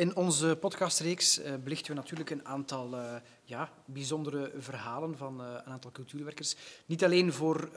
In 0.00 0.16
onze 0.16 0.56
podcastreeks 0.60 1.38
eh, 1.38 1.54
belichten 1.64 1.94
we 1.94 2.00
natuurlijk 2.00 2.30
een 2.30 2.46
aantal 2.46 2.96
eh, 2.96 3.14
ja, 3.44 3.72
bijzondere 3.84 4.52
verhalen 4.56 5.16
van 5.16 5.40
eh, 5.40 5.46
een 5.64 5.72
aantal 5.72 5.90
cultuurwerkers. 5.90 6.56
Niet 6.86 7.04
alleen 7.04 7.32
voor 7.32 7.70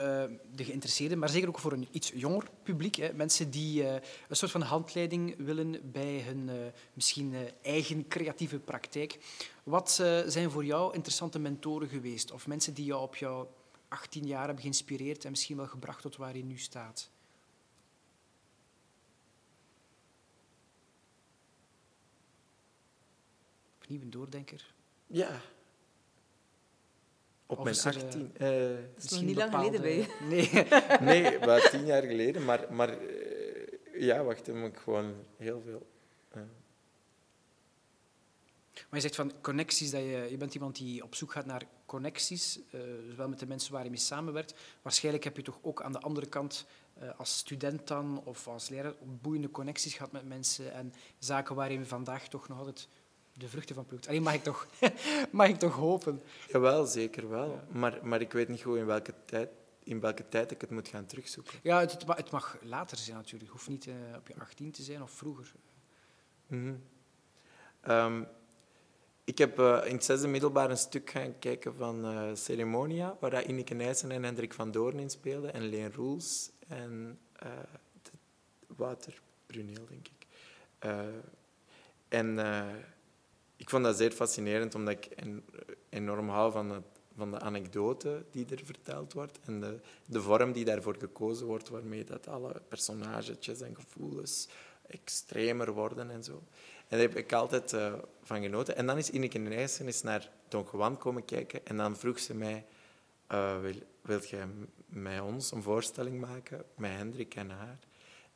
de 0.54 0.64
geïnteresseerden, 0.64 1.18
maar 1.18 1.28
zeker 1.28 1.48
ook 1.48 1.58
voor 1.58 1.72
een 1.72 1.88
iets 1.90 2.12
jonger 2.14 2.44
publiek. 2.62 3.14
Mensen 3.14 3.50
die 3.50 3.86
een 4.28 4.36
soort 4.36 4.50
van 4.50 4.62
handleiding 4.62 5.34
willen 5.36 5.90
bij 5.92 6.22
hun 6.26 6.50
misschien 6.92 7.34
eigen 7.62 8.08
creatieve 8.08 8.58
praktijk. 8.58 9.18
Wat 9.64 9.90
zijn 10.26 10.50
voor 10.50 10.64
jou 10.64 10.94
interessante 10.94 11.38
mentoren 11.38 11.88
geweest? 11.88 12.32
Of 12.32 12.46
mensen 12.46 12.74
die 12.74 12.84
jou 12.84 13.02
op 13.02 13.16
jouw 13.16 13.50
18 13.88 14.26
jaar 14.26 14.44
hebben 14.44 14.62
geïnspireerd 14.62 15.24
en 15.24 15.30
misschien 15.30 15.56
wel 15.56 15.66
gebracht 15.66 16.02
tot 16.02 16.16
waar 16.16 16.36
je 16.36 16.44
nu 16.44 16.58
staat? 16.58 17.10
Doordenker. 24.02 24.74
Ja. 25.06 25.40
Op 27.46 27.58
Of 27.58 27.64
mijn 27.64 27.76
is 27.76 27.84
er, 27.84 27.94
18. 28.04 28.30
eh, 28.36 28.48
Dat 28.48 28.48
is 28.48 28.76
nog 28.76 28.94
Misschien 28.94 29.26
niet 29.26 29.36
lang 29.36 29.52
geleden 29.54 29.80
bij 29.80 30.08
Nee. 30.28 30.50
nee, 31.22 31.38
maar 31.38 31.68
tien 31.70 31.84
jaar 31.86 32.02
geleden. 32.02 32.44
Maar, 32.44 32.72
maar 32.72 32.88
eh, 32.88 34.00
ja, 34.00 34.22
wacht, 34.22 34.46
dan 34.46 34.58
moet 34.60 34.68
ik 34.70 34.78
gewoon 34.78 35.14
heel 35.36 35.60
veel. 35.64 35.86
eh, 36.30 36.40
Maar 38.72 38.86
je 38.90 39.00
zegt 39.00 39.14
van 39.14 39.32
connecties, 39.40 39.90
dat 39.90 40.00
je, 40.00 40.26
je 40.30 40.36
bent 40.36 40.54
iemand 40.54 40.76
die 40.76 41.02
op 41.02 41.14
zoek 41.14 41.32
gaat 41.32 41.46
naar 41.46 41.62
connecties, 41.86 42.58
eh, 42.70 42.80
zowel 43.08 43.28
met 43.28 43.38
de 43.38 43.46
mensen 43.46 43.72
waar 43.72 43.84
je 43.84 43.90
mee 43.90 43.98
samenwerkt. 43.98 44.54
Waarschijnlijk 44.82 45.24
heb 45.24 45.36
je 45.36 45.42
toch 45.42 45.58
ook 45.62 45.82
aan 45.82 45.92
de 45.92 46.00
andere 46.00 46.26
kant, 46.26 46.66
eh, 46.94 47.18
als 47.18 47.38
student 47.38 47.86
dan, 47.88 48.20
of 48.24 48.48
als 48.48 48.68
leraar, 48.68 48.94
boeiende 49.22 49.50
connecties 49.50 49.94
gehad 49.94 50.12
met 50.12 50.26
mensen 50.28 50.72
en 50.72 50.92
zaken 51.18 51.54
waar 51.54 51.72
je 51.72 51.84
vandaag 51.84 52.28
toch 52.28 52.48
nog 52.48 52.58
altijd 52.58 52.88
de 53.36 53.48
vruchten 53.48 53.74
van 53.74 53.86
plukt. 53.86 54.08
Alleen 54.08 54.22
mag 54.22 54.34
ik 54.34 54.42
toch, 54.42 54.66
mag 55.30 55.48
ik 55.48 55.58
toch 55.58 55.74
hopen. 55.74 56.22
jawel, 56.48 56.86
zeker 56.86 57.28
wel. 57.28 57.60
Maar, 57.72 57.98
maar 58.06 58.20
ik 58.20 58.32
weet 58.32 58.48
niet 58.48 58.62
goed 58.62 58.76
in 58.76 58.86
welke, 58.86 59.14
tijd, 59.24 59.48
in 59.82 60.00
welke 60.00 60.28
tijd 60.28 60.50
ik 60.50 60.60
het 60.60 60.70
moet 60.70 60.88
gaan 60.88 61.06
terugzoeken. 61.06 61.58
Ja, 61.62 61.80
het, 61.80 61.92
het 61.92 62.06
ma- 62.06 62.16
het 62.16 62.30
mag 62.30 62.56
later 62.62 62.96
zijn 62.96 63.16
natuurlijk. 63.16 63.42
Het 63.42 63.52
hoeft 63.52 63.68
niet 63.68 63.86
eh, 63.86 63.94
op 64.16 64.28
je 64.28 64.34
18 64.38 64.70
te 64.70 64.82
zijn 64.82 65.02
of 65.02 65.10
vroeger. 65.10 65.52
Mhm. 66.46 66.74
Ehm, 67.80 68.22
ik 69.24 69.38
heb 69.38 69.58
eh, 69.58 69.80
in 69.84 69.94
het 69.94 70.04
zesde 70.04 70.28
middelbaar 70.28 70.70
een 70.70 70.78
stuk 70.78 71.10
gaan 71.10 71.38
kijken 71.38 71.74
van 71.74 72.04
eh, 72.04 72.30
Ceremonia, 72.34 73.16
waar 73.20 73.44
Ineke 73.44 73.74
Nijssen 73.74 74.10
en 74.10 74.22
Hendrik 74.22 74.54
van 74.54 74.70
Doorn 74.70 74.98
in 74.98 75.10
speelden, 75.10 75.52
en 75.52 75.62
Leen 75.62 75.92
Roels 75.92 76.50
en 76.68 77.18
de- 78.02 78.10
Wouter 78.66 79.20
Bruneel, 79.46 79.86
denk 79.88 80.08
ik. 80.08 80.26
En 82.08 82.38
ik 83.56 83.70
vond 83.70 83.84
dat 83.84 83.96
zeer 83.96 84.10
fascinerend, 84.10 84.74
omdat 84.74 84.94
ik 84.94 85.04
en- 85.04 85.44
enorm 85.88 86.28
hou 86.28 86.52
van, 86.52 86.70
het, 86.70 86.84
van 87.16 87.30
de 87.30 87.40
anekdote 87.40 88.24
die 88.30 88.46
er 88.50 88.60
verteld 88.64 89.12
wordt 89.12 89.38
en 89.44 89.60
de, 89.60 89.80
de 90.06 90.20
vorm 90.20 90.52
die 90.52 90.64
daarvoor 90.64 90.96
gekozen 90.98 91.46
wordt, 91.46 91.68
waarmee 91.68 92.04
dat 92.04 92.28
alle 92.28 92.62
personages 92.68 93.60
en 93.60 93.74
gevoelens 93.74 94.48
extremer 94.86 95.72
worden 95.72 96.10
en 96.10 96.24
zo. 96.24 96.42
En 96.88 96.98
daar 96.98 97.08
heb 97.08 97.16
ik 97.16 97.32
altijd 97.32 97.72
eh, 97.72 97.92
van 98.22 98.42
genoten. 98.42 98.76
En 98.76 98.86
dan 98.86 98.98
is 98.98 99.10
Ineke 99.10 99.38
Nijssen 99.38 99.86
eens 99.86 100.02
naar 100.02 100.30
Don 100.48 100.66
Juan 100.72 100.98
komen 100.98 101.24
kijken 101.24 101.66
en 101.66 101.76
dan 101.76 101.96
vroeg 101.96 102.18
ze 102.18 102.34
mij, 102.34 102.66
eh, 103.26 103.60
wil, 103.60 103.74
wilt 104.02 104.28
jij 104.28 104.46
met 104.86 105.20
ons 105.20 105.52
een 105.52 105.62
voorstelling 105.62 106.20
maken, 106.20 106.64
met 106.76 106.90
Hendrik 106.90 107.34
en 107.34 107.50
haar? 107.50 107.78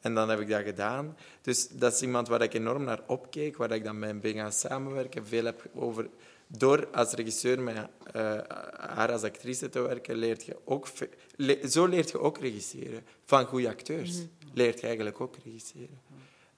En 0.00 0.14
dan 0.14 0.28
heb 0.28 0.40
ik 0.40 0.48
dat 0.48 0.62
gedaan. 0.62 1.16
Dus 1.42 1.68
dat 1.68 1.92
is 1.92 2.02
iemand 2.02 2.28
waar 2.28 2.42
ik 2.42 2.54
enorm 2.54 2.84
naar 2.84 3.02
opkeek, 3.06 3.56
waar 3.56 3.70
ik 3.70 3.84
dan 3.84 3.98
mee 3.98 4.14
ben 4.14 4.34
gaan 4.34 4.52
samenwerken. 4.52 5.26
Veel 5.26 5.44
heb 5.44 5.70
over... 5.74 6.08
Door 6.50 6.88
als 6.92 7.12
regisseur 7.12 7.60
met 7.60 7.76
eh, 7.76 8.38
haar 8.76 9.12
als 9.12 9.22
actrice 9.22 9.68
te 9.68 9.80
werken, 9.80 10.16
leert 10.16 10.44
je 10.44 10.56
ook... 10.64 10.88
le- 11.36 11.68
zo 11.68 11.86
leert 11.86 12.10
je 12.10 12.18
ook 12.18 12.38
regisseren. 12.38 13.04
Van 13.24 13.44
goede 13.44 13.68
acteurs 13.68 14.18
leert 14.52 14.80
je 14.80 14.86
eigenlijk 14.86 15.20
ook 15.20 15.36
regisseren. 15.44 16.00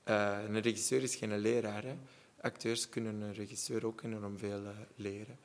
Eh, 0.04 0.38
een 0.48 0.60
regisseur 0.60 1.02
is 1.02 1.14
geen 1.14 1.38
leraar. 1.38 1.82
Hè. 1.84 1.94
Acteurs 2.40 2.88
kunnen 2.88 3.20
een 3.20 3.34
regisseur 3.34 3.86
ook 3.86 4.02
enorm 4.02 4.38
veel 4.38 4.64
eh, 4.64 4.70
leren. 4.94 5.38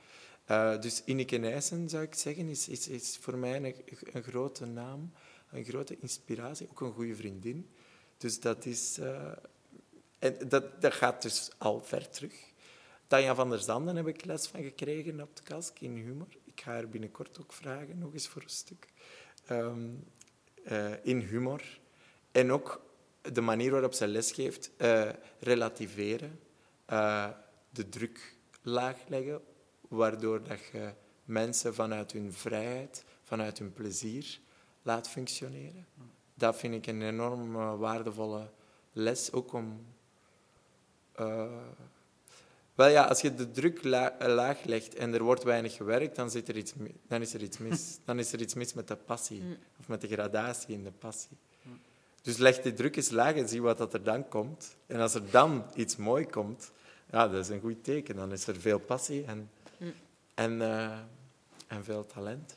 Dus 0.81 1.01
Ineke 1.05 1.37
Nijssen, 1.37 1.89
zou 1.89 2.03
ik 2.03 2.13
zeggen, 2.13 2.47
is, 2.47 2.67
is, 2.67 2.87
is 2.87 3.17
voor 3.21 3.37
mij 3.37 3.55
een, 3.55 3.75
een 4.13 4.23
grote 4.23 4.65
naam, 4.65 5.11
een 5.51 5.63
grote 5.65 5.97
inspiratie, 5.99 6.67
ook 6.69 6.81
een 6.81 6.93
goede 6.93 7.15
vriendin. 7.15 7.69
Dus 8.17 8.39
dat 8.39 8.65
is... 8.65 8.97
eh, 8.97 9.31
en 10.19 10.47
dat, 10.47 10.81
dat 10.81 10.93
gaat 10.93 11.21
dus 11.21 11.49
al 11.57 11.83
ver 11.83 12.09
terug. 12.09 12.53
Tanja 13.07 13.35
van 13.35 13.49
der 13.49 13.59
Zanden 13.59 13.95
heb 13.95 14.07
ik 14.07 14.25
les 14.25 14.47
van 14.47 14.61
gekregen 14.63 15.21
op 15.21 15.35
de 15.35 15.43
Kask 15.43 15.79
in 15.79 15.95
humor. 15.95 16.27
Ik 16.43 16.61
ga 16.61 16.71
haar 16.71 16.89
binnenkort 16.89 17.39
ook 17.41 17.53
vragen, 17.53 17.97
nog 17.97 18.13
eens 18.13 18.27
voor 18.27 18.41
een 18.41 18.49
stuk. 18.49 18.87
Eh, 19.45 20.93
in 21.03 21.19
humor. 21.19 21.79
En 22.31 22.51
ook 22.51 22.85
de 23.21 23.41
manier 23.41 23.71
waarop 23.71 23.93
zij 23.93 24.07
lesgeeft, 24.07 24.71
eh 24.77 25.09
relativeren, 25.39 26.39
de 27.69 27.89
druk 27.89 28.35
laag 28.61 28.97
leggen, 29.07 29.41
waardoor 29.87 30.43
dat 30.43 30.59
je 30.71 30.93
mensen 31.23 31.73
vanuit 31.73 32.11
hun 32.11 32.33
vrijheid, 32.33 33.03
vanuit 33.23 33.59
hun 33.59 33.73
plezier 33.73 34.39
laat 34.81 35.09
functioneren. 35.09 35.87
Dat 36.35 36.55
vind 36.57 36.73
ik 36.73 36.87
een 36.87 37.01
enorm 37.01 37.55
eh, 37.55 37.77
waardevolle 37.79 38.49
les, 38.91 39.31
ook 39.31 39.53
om... 39.53 39.85
eh, 41.11 41.45
Wel 42.75 42.87
ja, 42.87 43.03
als 43.05 43.21
je 43.21 43.35
de 43.35 43.51
druk 43.51 43.83
la- 43.83 44.15
laag 44.19 44.63
legt 44.63 44.95
en 44.95 45.13
er 45.13 45.23
wordt 45.23 45.43
weinig 45.43 45.73
gewerkt, 45.75 46.15
dan, 46.15 46.29
zit 46.29 46.47
er 46.47 46.57
iets, 46.57 46.73
dan 47.07 47.21
is 47.21 47.33
er 47.33 47.41
iets 47.41 47.57
mis. 47.57 47.97
Dan 48.05 48.19
is 48.19 48.33
er 48.33 48.41
iets 48.41 48.53
mis 48.53 48.73
met 48.73 48.87
de 48.87 48.95
passie. 48.95 49.41
Of 49.79 49.87
met 49.87 50.01
de 50.01 50.07
gradatie 50.07 50.73
in 50.75 50.83
de 50.83 50.91
passie. 50.91 51.37
Dus 52.21 52.37
leg 52.37 52.61
de 52.61 52.73
druk 52.73 52.95
eens 52.95 53.09
laag 53.09 53.35
en 53.35 53.47
zie 53.49 53.61
wat 53.61 53.77
dat 53.77 53.93
er 53.93 54.03
dan 54.03 54.27
komt. 54.27 54.75
En 54.87 54.99
als 54.99 55.13
er 55.13 55.29
dan 55.31 55.63
iets 55.75 55.95
mooi 55.95 56.25
komt, 56.27 56.71
ja, 57.11 57.27
dat 57.27 57.39
is 57.43 57.49
een 57.49 57.59
goed 57.59 57.83
teken. 57.83 58.15
Dan 58.15 58.31
is 58.31 58.47
er 58.47 58.55
veel 58.59 58.79
passie 58.79 59.25
en, 59.25 59.49
en, 60.33 60.61
eh, 60.61 60.97
en 61.67 61.83
veel 61.83 62.05
talent. 62.05 62.55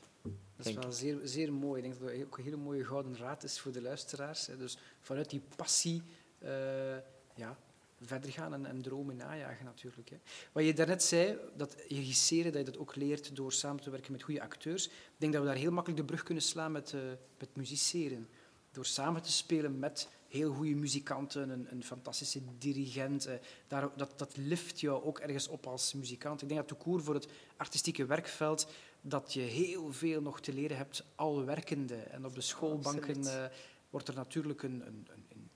Dat 0.59 0.67
is 0.67 0.75
wel 0.75 0.93
zeer, 0.93 1.19
zeer 1.23 1.53
mooi. 1.53 1.83
Ik 1.83 1.89
denk 1.89 2.01
dat 2.01 2.11
dat 2.13 2.25
ook 2.27 2.39
een 2.39 2.45
hele 2.45 2.57
mooie 2.57 2.85
gouden 2.85 3.17
raad 3.17 3.43
is 3.43 3.61
voor 3.61 3.73
de 3.73 3.83
luisteraars. 3.83 4.47
hè. 4.47 4.57
Dus 4.57 4.79
vanuit 5.01 5.31
die 5.31 5.43
passie 5.57 6.03
eh, 6.39 6.97
ja, 7.35 7.59
verder 8.03 8.31
gaan 8.31 8.55
en, 8.55 8.67
en 8.67 8.83
dromen 8.83 9.17
najagen 9.17 9.65
natuurlijk. 9.65 10.11
Hè. 10.11 10.17
Wat 10.53 10.65
je 10.65 10.73
daarnet 10.75 11.03
zei, 11.03 11.39
dat 11.57 11.75
regisseren, 11.89 12.53
dat 12.53 12.61
je 12.67 12.71
dat 12.71 12.79
ook 12.81 12.95
leert 12.97 13.37
door 13.37 13.53
samen 13.53 13.83
te 13.83 13.91
werken 13.91 14.13
met 14.13 14.23
goede 14.23 14.43
acteurs. 14.43 14.87
Ik 14.87 14.93
denk 15.17 15.33
dat 15.33 15.43
we 15.43 15.49
daar 15.49 15.57
heel 15.57 15.71
makkelijk 15.71 16.01
de 16.01 16.07
brug 16.07 16.23
kunnen 16.23 16.43
slaan 16.43 16.73
met, 16.73 16.93
eh 16.93 17.01
met 17.39 17.57
musiceren. 17.57 18.29
Door 18.73 18.87
samen 18.87 19.23
te 19.23 19.33
spelen 19.33 19.79
met 19.79 20.09
heel 20.29 20.53
goede 20.53 20.75
muzikanten, 20.75 21.51
een, 21.51 21.67
een 21.71 21.85
fantastische 21.85 22.41
dirigent. 22.59 23.27
eh, 23.27 23.35
daar, 23.69 23.89
dat, 23.97 24.19
dat 24.19 24.37
lift 24.37 24.81
jou 24.81 25.05
ook 25.05 25.19
ergens 25.19 25.49
op 25.49 25.67
als 25.67 25.93
muzikant. 25.93 26.43
Ik 26.43 26.49
denk 26.49 26.61
dat 26.61 26.69
toekoor 26.69 27.03
voor 27.03 27.15
het 27.15 27.29
artistieke 27.57 28.07
werkveld 28.07 28.69
dat 29.01 29.33
je 29.33 29.41
heel 29.41 29.93
veel 29.93 30.21
nog 30.21 30.41
te 30.41 30.53
leren 30.53 30.77
hebt, 30.77 31.05
al 31.15 31.45
werkende. 31.45 31.97
En 31.97 32.25
op 32.25 32.35
de 32.35 32.41
schoolbanken 32.41 33.25
eh, 33.25 33.45
wordt 33.91 34.09
er 34.09 34.15
natuurlijk 34.15 34.63
een, 34.63 34.87
een, 34.87 35.07
een, 35.29 35.51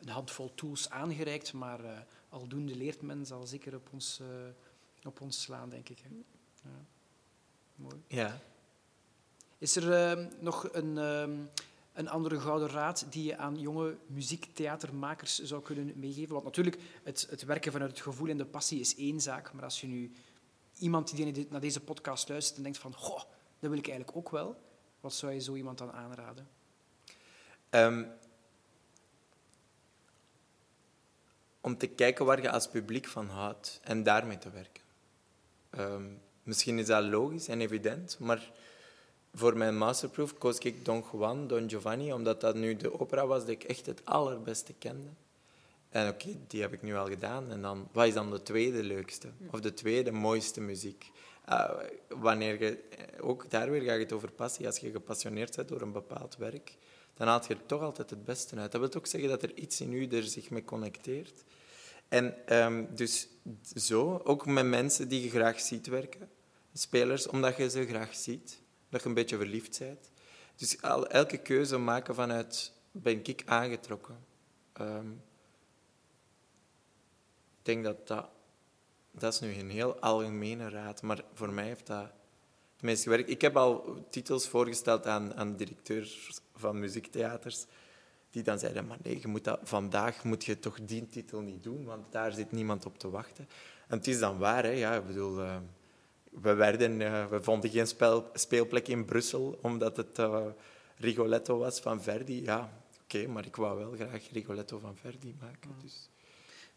een 0.00 0.08
handvol 0.08 0.54
tools 0.54 0.90
aangereikt, 0.90 1.52
maar 1.52 1.84
eh, 1.84 1.98
aldoende 2.28 2.76
leert 2.76 3.02
men 3.02 3.26
zal 3.26 3.46
zeker 3.46 3.74
op 3.74 3.88
ons, 3.92 4.20
eh, 4.20 5.06
op 5.06 5.20
ons 5.20 5.42
slaan, 5.42 5.68
denk 5.68 5.88
ik. 5.88 5.98
Hè. 5.98 6.08
Ja. 6.62 6.84
Mooi. 7.74 8.02
Ja. 8.06 8.40
Is 9.58 9.76
er 9.76 9.92
eh, 9.92 10.26
nog 10.38 10.68
een, 10.72 10.98
ehm, 10.98 11.36
een 11.92 12.08
andere 12.08 12.40
gouden 12.40 12.68
raad 12.68 13.06
die 13.10 13.24
je 13.24 13.36
aan 13.36 13.60
jonge 13.60 13.96
muziektheatermakers 14.06 15.38
zou 15.42 15.62
kunnen 15.62 15.92
meegeven? 15.96 16.32
Want 16.32 16.44
natuurlijk, 16.44 16.78
het, 17.02 17.26
het 17.30 17.44
werken 17.44 17.72
vanuit 17.72 17.90
het 17.90 18.00
gevoel 18.00 18.28
en 18.28 18.36
de 18.36 18.44
passie 18.44 18.80
is 18.80 18.96
één 18.96 19.20
zaak, 19.20 19.52
maar 19.52 19.64
als 19.64 19.80
je 19.80 19.86
nu 19.86 20.12
iemand 20.80 21.16
die 21.16 21.46
naar 21.50 21.60
deze 21.60 21.80
podcast 21.80 22.28
luistert 22.28 22.56
en 22.56 22.62
denkt 22.62 22.78
van, 22.78 22.94
goh, 22.94 23.22
dat 23.58 23.70
wil 23.70 23.78
ik 23.78 23.88
eigenlijk 23.88 24.16
ook 24.16 24.30
wel, 24.30 24.56
wat 25.00 25.14
zou 25.14 25.32
je 25.32 25.40
zo 25.40 25.54
iemand 25.54 25.78
dan 25.78 25.92
aanraden? 25.92 26.48
Ehm, 27.70 28.04
om 31.60 31.78
te 31.78 31.86
kijken 31.86 32.24
waar 32.24 32.42
je 32.42 32.50
als 32.50 32.68
publiek 32.68 33.06
van 33.06 33.28
houdt 33.28 33.80
en 33.82 34.02
daarmee 34.02 34.38
te 34.38 34.50
werken. 34.50 34.82
Ehm, 35.70 36.04
misschien 36.42 36.78
is 36.78 36.86
dat 36.86 37.04
logisch 37.04 37.48
en 37.48 37.60
evident, 37.60 38.18
maar 38.18 38.52
voor 39.34 39.56
mijn 39.56 39.78
masterproof 39.78 40.38
koos 40.38 40.58
ik 40.58 40.84
Don 40.84 41.04
Juan, 41.12 41.46
Don 41.46 41.68
Giovanni, 41.68 42.12
omdat 42.12 42.40
dat 42.40 42.54
nu 42.54 42.76
de 42.76 43.00
opera 43.00 43.26
was 43.26 43.44
die 43.44 43.54
ik 43.54 43.64
echt 43.64 43.86
het 43.86 44.04
allerbeste 44.04 44.72
kende. 44.72 45.08
En 45.90 46.08
oké, 46.08 46.36
die 46.46 46.60
heb 46.60 46.72
ik 46.72 46.82
nu 46.82 46.96
al 46.96 47.06
gedaan. 47.06 47.50
En 47.50 47.62
dan, 47.62 47.88
wat 47.92 48.06
is 48.06 48.14
dan 48.14 48.30
de 48.30 48.42
tweede 48.42 48.82
leukste? 48.82 49.28
Of 49.50 49.60
de 49.60 49.74
tweede 49.74 50.10
mooiste 50.10 50.60
muziek? 50.60 51.10
Uh, 51.48 51.70
wanneer 52.08 52.62
je, 52.62 52.78
ook 53.20 53.50
daar 53.50 53.70
weer 53.70 53.82
gaat 53.82 53.98
het 53.98 54.12
over 54.12 54.30
passie. 54.30 54.66
Als 54.66 54.78
je 54.78 54.90
gepassioneerd 54.90 55.56
bent 55.56 55.68
door 55.68 55.80
een 55.80 55.92
bepaald 55.92 56.36
werk, 56.36 56.76
dan 57.14 57.26
haalt 57.28 57.46
je 57.46 57.54
er 57.54 57.66
toch 57.66 57.82
altijd 57.82 58.10
het 58.10 58.24
beste 58.24 58.56
uit. 58.56 58.72
Dat 58.72 58.80
wil 58.80 58.94
ook 58.94 59.06
zeggen 59.06 59.28
dat 59.28 59.42
er 59.42 59.54
iets 59.54 59.80
in 59.80 59.92
u 59.92 60.06
er 60.06 60.22
zich 60.22 60.50
mee 60.50 60.64
connecteert. 60.64 61.44
En 62.08 62.56
um, 62.56 62.88
dus 62.94 63.28
zo, 63.74 64.20
ook 64.24 64.46
met 64.46 64.66
mensen 64.66 65.08
die 65.08 65.22
je 65.22 65.30
graag 65.30 65.60
ziet 65.60 65.86
werken. 65.86 66.28
Spelers, 66.72 67.26
omdat 67.26 67.56
je 67.56 67.70
ze 67.70 67.86
graag 67.86 68.14
ziet. 68.14 68.60
Dat 68.88 69.02
je 69.02 69.08
een 69.08 69.14
beetje 69.14 69.36
verliefd 69.36 69.78
bent. 69.78 70.10
Dus 70.56 70.76
elke 71.08 71.38
keuze 71.38 71.78
maken 71.78 72.14
vanuit, 72.14 72.72
ben 72.90 73.20
ik 73.22 73.42
aangetrokken. 73.44 74.18
Um, 74.80 75.22
ik 77.60 77.66
denk 77.66 77.84
dat 77.84 78.06
dat... 78.08 78.28
Dat 79.12 79.32
is 79.32 79.40
nu 79.40 79.54
een 79.54 79.70
heel 79.70 79.98
algemene 79.98 80.68
raad, 80.68 81.02
maar 81.02 81.24
voor 81.34 81.52
mij 81.52 81.64
heeft 81.64 81.86
dat 81.86 82.02
het 82.74 82.82
meest 82.82 83.02
gewerkt. 83.02 83.30
Ik 83.30 83.40
heb 83.40 83.56
al 83.56 84.04
titels 84.10 84.48
voorgesteld 84.48 85.06
aan, 85.06 85.34
aan 85.34 85.56
directeurs 85.56 86.40
van 86.54 86.78
muziektheaters, 86.78 87.66
die 88.30 88.42
dan 88.42 88.58
zeiden, 88.58 88.86
maar 88.86 88.98
nee, 89.02 89.20
je 89.20 89.28
moet 89.28 89.44
dat, 89.44 89.60
vandaag 89.62 90.24
moet 90.24 90.44
je 90.44 90.58
toch 90.58 90.78
die 90.82 91.08
titel 91.08 91.40
niet 91.40 91.62
doen, 91.62 91.84
want 91.84 92.12
daar 92.12 92.32
zit 92.32 92.52
niemand 92.52 92.86
op 92.86 92.98
te 92.98 93.10
wachten. 93.10 93.48
En 93.88 93.96
het 93.96 94.06
is 94.06 94.18
dan 94.18 94.38
waar, 94.38 94.64
hè. 94.64 94.70
Ja, 94.70 94.94
ik 94.94 95.06
bedoel, 95.06 95.40
uh, 95.40 95.56
we, 96.30 96.54
werden, 96.54 97.00
uh, 97.00 97.26
we 97.26 97.42
vonden 97.42 97.70
geen 97.70 97.86
speelplek 98.32 98.88
in 98.88 99.04
Brussel, 99.04 99.58
omdat 99.62 99.96
het 99.96 100.18
uh, 100.18 100.46
Rigoletto 100.96 101.58
was 101.58 101.80
van 101.80 102.02
Verdi. 102.02 102.42
Ja, 102.42 102.82
oké, 103.02 103.16
okay, 103.16 103.32
maar 103.32 103.46
ik 103.46 103.56
wou 103.56 103.78
wel 103.78 103.92
graag 103.92 104.30
Rigoletto 104.32 104.78
van 104.78 104.96
Verdi 104.96 105.34
maken. 105.40 105.70
Mm. 105.70 105.80
Dus. 105.82 106.09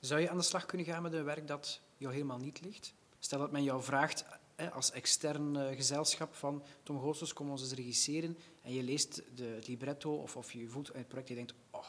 Zou 0.06 0.22
je 0.22 0.30
aan 0.30 0.38
de 0.38 0.44
slag 0.44 0.66
kunnen 0.66 0.88
gaan 0.88 1.02
met 1.02 1.14
een 1.14 1.24
werk 1.24 1.48
dat 1.48 1.80
jou 1.98 2.14
helemaal 2.14 2.38
niet 2.38 2.62
ligt? 2.62 2.94
Stel 3.20 3.40
dat 3.40 3.52
men 3.52 3.64
jou 3.64 3.84
vraagt 3.84 4.26
hè, 4.56 4.72
als 4.72 4.92
extern 4.92 5.56
uh, 5.56 5.68
gezelschap 5.76 6.34
van 6.34 6.64
Tom 6.84 7.00
Goossens, 7.00 7.34
kom 7.34 7.50
ons 7.50 7.62
eens 7.62 7.74
regisseren 7.74 8.38
en 8.62 8.74
je 8.74 8.84
leest 8.84 9.22
de, 9.36 9.46
het 9.46 9.68
libretto 9.68 10.16
of, 10.16 10.38
of 10.38 10.52
je 10.52 10.68
voelt 10.68 10.88
het 10.94 11.08
project 11.08 11.30
en 11.30 11.36
je 11.36 11.46
denkt, 11.46 11.54
oh, 11.72 11.88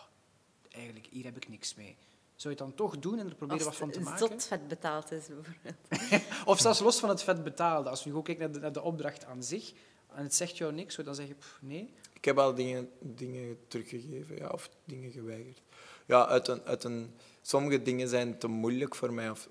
eigenlijk, 0.71 1.07
hier 1.11 1.25
heb 1.25 1.37
ik 1.37 1.49
niks 1.49 1.75
mee. 1.75 1.97
Zou 2.35 2.55
je 2.55 2.63
het 2.63 2.69
dan 2.69 2.75
toch 2.75 2.99
doen 2.99 3.19
en 3.19 3.27
er 3.27 3.35
proberen 3.35 3.65
wat 3.65 3.77
van 3.77 3.91
te 3.91 4.01
maken? 4.01 4.23
Als 4.23 4.31
het 4.31 4.47
vet 4.47 4.69
betaald 4.69 5.13
is, 5.13 5.27
bijvoorbeeld. 5.27 6.25
of 6.51 6.61
zelfs 6.61 6.81
los 6.81 6.99
van 6.99 7.09
het 7.09 7.23
vet 7.23 7.45
betaalde. 7.45 7.89
Als 7.89 8.03
je 8.03 8.09
gewoon 8.09 8.25
kijkt 8.25 8.41
naar 8.41 8.53
de, 8.53 8.59
naar 8.59 8.73
de 8.73 8.83
opdracht 8.83 9.25
aan 9.25 9.43
zich 9.43 9.73
en 10.15 10.23
het 10.23 10.35
zegt 10.35 10.57
jou 10.57 10.73
niks, 10.73 10.95
zou 10.95 11.09
je 11.09 11.15
dan 11.15 11.27
zeggen, 11.27 11.37
pff, 11.37 11.59
nee? 11.63 11.93
Ik 12.13 12.25
heb 12.25 12.39
al 12.39 12.55
dingen, 12.55 12.91
dingen 13.01 13.59
teruggegeven 13.69 14.37
ja, 14.37 14.49
of 14.49 14.71
dingen 14.85 15.11
geweigerd. 15.11 15.63
Ja, 16.07 16.27
uit 16.27 16.49
een... 16.49 16.63
Uit 16.65 16.85
een 16.85 17.15
sommige 17.47 17.83
dingen 17.83 18.09
zijn 18.09 18.39
te 18.39 18.49
moeilijk 18.49 18.95
voor 18.95 19.13
mij. 19.13 19.31
Of, 19.31 19.49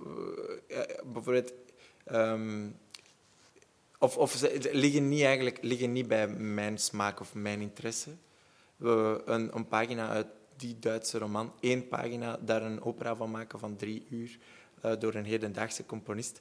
uh, 0.68 0.78
bijvoorbeeld, 1.14 1.54
um, 2.12 2.78
of, 4.00 4.18
of 4.18 4.32
ze 4.32 4.70
liggen 4.72 5.10
niet, 5.10 5.24
eigenlijk, 5.24 5.58
liggen 5.62 5.91
niet 5.91 6.08
bij 6.08 6.28
mijn 6.28 6.78
smaak 6.78 7.20
of 7.20 7.34
mijn 7.34 7.62
interesse. 7.62 8.10
Een, 8.80 9.56
een 9.56 9.68
pagina 9.68 10.10
uit 10.10 10.28
die 10.56 10.80
Duitse 10.80 11.18
roman, 11.18 11.54
één 11.60 11.88
pagina, 11.88 12.38
daar 12.41 12.62
een 12.62 12.82
opera 12.82 13.16
van 13.16 13.32
maken 13.32 13.60
van 13.60 13.76
drie 13.76 14.06
uur 14.10 14.38
uh, 14.86 14.91
door 15.00 15.14
een 15.14 15.26
hedendaagse 15.26 15.86
componist. 15.86 16.39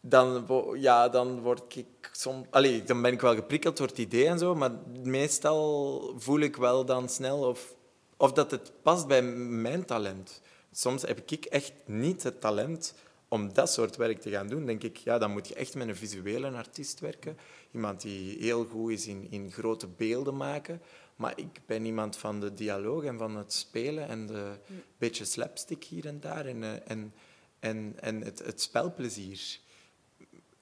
Dan, 0.00 0.46
ja, 0.74 1.08
dan, 1.08 1.40
word 1.40 1.76
ik 1.76 2.10
som, 2.12 2.46
allez, 2.50 2.84
dan 2.84 3.02
ben 3.02 3.12
ik 3.12 3.20
wel 3.20 3.34
geprikkeld 3.34 3.76
door 3.76 3.86
het 3.86 3.98
idee 3.98 4.26
en 4.26 4.38
zo, 4.38 4.54
maar 4.54 4.70
meestal 5.02 6.14
voel 6.16 6.38
ik 6.38 6.56
wel 6.56 6.84
dan 6.84 7.08
snel 7.08 7.38
of, 7.38 7.74
of 8.16 8.32
dat 8.32 8.50
het 8.50 8.72
past 8.82 9.06
bij 9.06 9.22
mijn 9.22 9.84
talent 9.84 10.40
soms 10.72 11.02
heb 11.02 11.30
ik 11.30 11.44
echt 11.44 11.72
niet 11.86 12.22
het 12.22 12.40
talent 12.40 12.94
om 13.28 13.52
dat 13.52 13.72
soort 13.72 13.96
werk 13.96 14.20
te 14.20 14.30
gaan 14.30 14.48
doen. 14.48 14.66
denk 14.66 14.82
ik, 14.82 14.96
ja, 14.96 15.18
dan 15.18 15.30
moet 15.30 15.48
je 15.48 15.54
echt 15.54 15.74
met 15.74 15.88
een 15.88 15.96
visuele 15.96 16.50
artiest 16.50 17.00
werken. 17.00 17.38
Iemand 17.70 18.00
die 18.00 18.38
heel 18.38 18.64
goed 18.64 18.90
is 18.90 19.06
in, 19.06 19.30
in 19.30 19.52
grote 19.52 19.86
beelden 19.86 20.36
maken. 20.36 20.82
Maar 21.16 21.38
ik 21.38 21.60
ben 21.66 21.84
iemand 21.84 22.16
van 22.16 22.40
de 22.40 22.54
dialoog 22.54 23.04
en 23.04 23.18
van 23.18 23.36
het 23.36 23.52
spelen 23.52 24.08
en 24.08 24.28
ja. 24.28 24.58
beetje 24.98 25.24
slapstick 25.24 25.84
hier 25.84 26.06
en 26.06 26.20
daar. 26.20 26.46
En, 26.46 26.86
en, 26.86 27.14
en, 27.58 27.94
en 28.00 28.20
het, 28.20 28.38
het 28.38 28.60
spelplezier. 28.60 29.58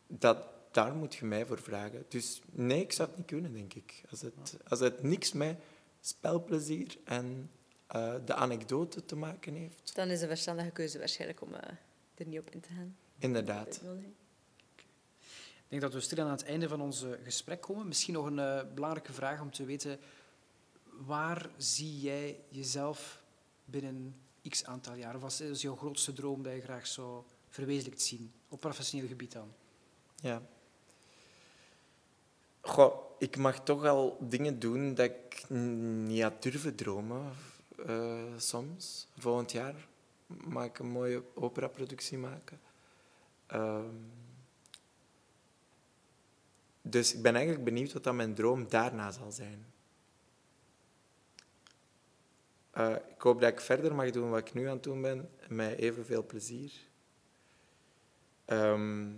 Dat, 0.07 0.39
daar 0.71 0.95
moet 0.95 1.15
je 1.15 1.25
mij 1.25 1.47
voor 1.47 1.61
vragen. 1.61 2.05
Dus 2.09 2.41
nee, 2.53 2.81
ik 2.81 2.93
zou 2.93 3.09
het 3.09 3.19
niet 3.19 3.27
kunnen, 3.27 3.53
denk 3.53 3.75
ik. 3.75 4.03
Als 4.11 4.21
het, 4.21 4.57
als 4.69 4.81
niks 5.01 5.33
met 5.33 5.59
spelplezier 6.01 6.97
en 7.05 7.51
uh, 7.95 8.14
de 8.24 8.34
anekdote 8.34 9.05
te 9.05 9.16
maken 9.16 9.55
heeft. 9.55 9.95
Dan 9.95 10.09
is 10.09 10.20
een 10.20 10.28
verstandige 10.28 10.70
keuze 10.70 10.99
waarschijnlijk 10.99 11.41
om 11.41 11.55
uh, 11.55 11.59
er 12.14 12.26
niet 12.26 12.39
op 12.39 12.51
in 12.51 12.61
te 12.61 12.68
gaan. 12.72 12.97
Inderdaad. 13.18 13.80
Ik 15.37 15.72
denk 15.72 15.82
dat 15.82 15.93
we 15.93 16.01
stil 16.01 16.24
aan 16.24 16.30
het 16.30 16.45
einde 16.45 16.68
van 16.68 16.80
ons 16.80 17.05
gesprek 17.24 17.61
komen. 17.61 17.87
Misschien 17.87 18.14
nog 18.14 18.26
een 18.26 18.39
uh, 18.39 18.61
belangrijke 18.74 19.12
vraag 19.12 19.41
om 19.41 19.51
te 19.51 19.64
weten. 19.64 19.99
Waar 20.84 21.51
zie 21.57 22.01
jij 22.01 22.41
jezelf 22.49 23.22
binnen 23.64 24.16
x 24.49 24.64
aantal 24.64 24.95
jaar? 24.95 25.18
Wat 25.18 25.41
is 25.41 25.62
jouw 25.62 25.76
grootste 25.76 26.12
droom 26.12 26.43
dat 26.43 26.53
je 26.53 26.61
graag 26.61 26.87
zou 26.87 27.22
verwezenlijkt 27.49 28.03
zien? 28.03 28.32
Op 28.49 28.61
professioneel 28.61 29.09
gebied 29.09 29.32
dan? 29.32 29.53
Ja. 30.16 30.43
Goh, 32.61 33.07
ik 33.18 33.37
mag 33.37 33.64
toch 33.64 33.84
al 33.84 34.16
dingen 34.20 34.59
doen 34.59 34.95
dat 34.95 35.11
ik 35.11 35.49
niet 35.49 36.22
had 36.22 36.43
durven 36.43 36.74
dromen. 36.74 37.32
Uh, 37.89 38.22
soms. 38.37 39.09
Volgend 39.16 39.53
jaar 39.53 39.89
mag 40.27 40.64
ik 40.64 40.79
een 40.79 40.91
mooie 40.91 41.22
operaproductie 41.35 42.18
maken. 42.18 42.61
Uh, 43.53 43.85
dus 46.83 47.14
ik 47.14 47.22
ben 47.22 47.35
eigenlijk 47.35 47.64
benieuwd 47.64 47.93
wat 47.93 48.05
dat 48.05 48.14
mijn 48.14 48.35
droom 48.35 48.68
daarna 48.68 49.11
zal 49.11 49.33
zijn. 49.33 49.66
Uh, 52.77 52.97
ik 53.09 53.20
hoop 53.20 53.41
dat 53.41 53.53
ik 53.53 53.61
verder 53.61 53.95
mag 53.95 54.11
doen 54.11 54.31
wat 54.31 54.49
ik 54.49 54.55
nu 54.55 54.66
aan 54.66 54.74
het 54.74 54.83
doen 54.83 55.03
ben, 55.03 55.31
met 55.49 55.79
evenveel 55.79 56.27
plezier. 56.27 56.72
Ehm, 58.45 59.12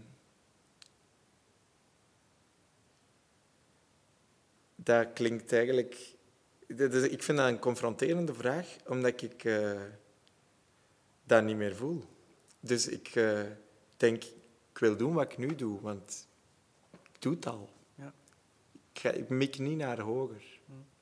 dat 4.74 5.12
klinkt 5.12 5.52
eigenlijk... 5.52 6.16
ik 7.10 7.22
vind 7.22 7.38
dat 7.38 7.48
een 7.48 7.58
confronterende 7.58 8.34
vraag, 8.34 8.76
omdat 8.86 9.22
ik 9.22 9.44
eh, 9.44 9.80
dat 11.24 11.44
niet 11.44 11.56
meer 11.56 11.76
voel. 11.76 12.04
Dus 12.60 12.86
ik 12.88 13.08
eh, 13.08 13.40
denk, 13.96 14.24
ik 14.70 14.78
wil 14.78 14.96
doen 14.96 15.12
wat 15.12 15.32
ik 15.32 15.38
nu 15.38 15.54
doe, 15.54 15.80
want 15.80 16.26
ik 17.12 17.22
doe 17.22 17.34
het 17.34 17.46
al. 17.46 17.68
Ja. 17.94 18.12
Ik, 18.92 19.00
ga, 19.00 19.10
ik 19.10 19.28
mik 19.28 19.58
niet 19.58 19.76
naar 19.76 20.00
hoger. 20.00 20.56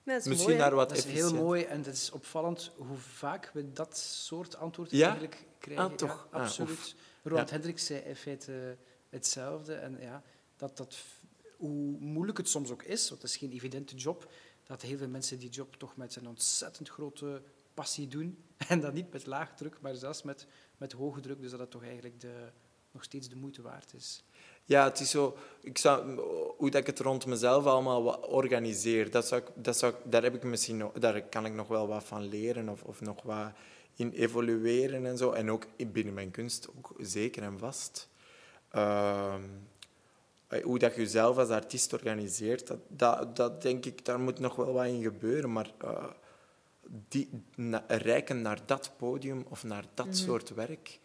Is 0.04 0.24
Misschien 0.24 0.48
mooi, 0.48 0.56
naar 0.56 0.74
wat 0.74 0.88
Dat 0.88 0.98
is 0.98 1.04
heel 1.04 1.34
mooi 1.34 1.62
en 1.62 1.82
het 1.82 1.94
is 1.94 2.10
opvallend 2.10 2.70
hoe 2.76 2.96
vaak 2.96 3.50
we 3.52 3.72
dat 3.72 3.96
soort 3.98 4.56
antwoord 4.56 4.90
Ja? 4.90 5.08
eigenlijk 5.08 5.44
krijgen. 5.58 5.84
Ah, 5.84 5.92
toch? 5.92 6.28
Ja, 6.30 6.38
Ah, 6.38 6.42
absoluut. 6.42 6.94
Roland 7.22 7.48
Ja. 7.48 7.54
Hendricks 7.54 7.86
zei 7.86 8.00
in 8.00 8.16
feite 8.16 8.76
hetzelfde. 9.08 9.74
En 9.74 9.96
ja, 10.00 10.22
dat, 10.56 10.76
dat, 10.76 10.96
hoe 11.56 11.98
moeilijk 11.98 12.38
het 12.38 12.48
soms 12.48 12.70
ook 12.70 12.82
is, 12.82 13.08
want 13.08 13.22
het 13.22 13.30
is 13.30 13.36
geen 13.36 13.52
evidente 13.52 13.94
job, 13.94 14.30
dat 14.66 14.82
heel 14.82 14.98
veel 14.98 15.08
mensen 15.08 15.38
die 15.38 15.48
job 15.48 15.74
toch 15.76 15.96
met 15.96 16.16
een 16.16 16.28
ontzettend 16.28 16.88
grote 16.88 17.42
passie 17.74 18.08
doen. 18.08 18.38
En 18.68 18.80
dat 18.80 18.92
niet 18.92 19.12
met 19.12 19.26
laag 19.26 19.54
druk, 19.54 19.80
maar 19.80 19.94
zelfs 19.94 20.22
met, 20.22 20.46
met 20.76 20.92
hoge 20.92 21.20
druk. 21.20 21.40
Dus 21.40 21.50
dat 21.50 21.60
het 21.60 21.70
toch 21.70 21.84
eigenlijk 21.84 22.20
de, 22.20 22.50
nog 22.90 23.04
steeds 23.04 23.28
de 23.28 23.36
moeite 23.36 23.62
waard 23.62 23.94
is. 23.94 24.24
Ja, 24.64 24.84
het 24.84 25.00
is 25.00 25.10
zo... 25.10 25.36
Ik 25.60 25.78
zou, 25.78 26.20
hoe 26.56 26.70
dat 26.70 26.80
ik 26.80 26.86
het 26.86 27.00
rond 27.00 27.26
mezelf 27.26 27.64
allemaal 27.64 28.04
organiseer, 28.16 29.10
dat 29.10 29.26
zou 29.26 29.42
dat 29.54 29.76
zou 29.76 29.94
daar, 30.04 30.22
heb 30.22 30.34
ik 30.34 30.42
misschien 30.42 30.76
nog, 30.76 30.92
daar 30.92 31.22
kan 31.22 31.46
ik 31.46 31.52
nog 31.54 31.68
wel 31.68 31.86
wat 31.86 32.04
van 32.04 32.28
leren 32.28 32.68
of, 32.68 32.82
of 32.82 33.00
nog 33.00 33.22
wat 33.22 33.52
in 33.94 34.10
evolueren 34.10 35.06
en 35.06 35.16
zo. 35.16 35.30
En 35.30 35.50
ook 35.50 35.66
binnen 35.92 36.14
mijn 36.14 36.30
kunst, 36.30 36.68
ook 36.76 36.94
zeker 36.98 37.42
en 37.42 37.58
vast. 37.58 38.08
Ehm, 38.70 39.42
hoe 40.62 40.78
dat 40.78 40.94
je 40.94 41.00
jezelf 41.00 41.36
als 41.36 41.48
artiest 41.48 41.92
organiseert, 41.92 42.66
dat, 42.66 42.78
dat, 42.88 43.36
dat 43.36 43.62
denk 43.62 43.84
ik, 43.84 44.04
daar 44.04 44.20
moet 44.20 44.38
nog 44.38 44.56
wel 44.56 44.72
wat 44.72 44.86
in 44.86 45.02
gebeuren. 45.02 45.52
Maar 45.52 45.70
eh, 45.78 46.04
die, 47.08 47.28
na, 47.54 47.84
reiken 47.88 48.42
naar 48.42 48.66
dat 48.66 48.90
podium 48.96 49.44
of 49.48 49.64
naar 49.64 49.84
dat 49.94 50.16
soort 50.16 50.54
werk, 50.54 50.98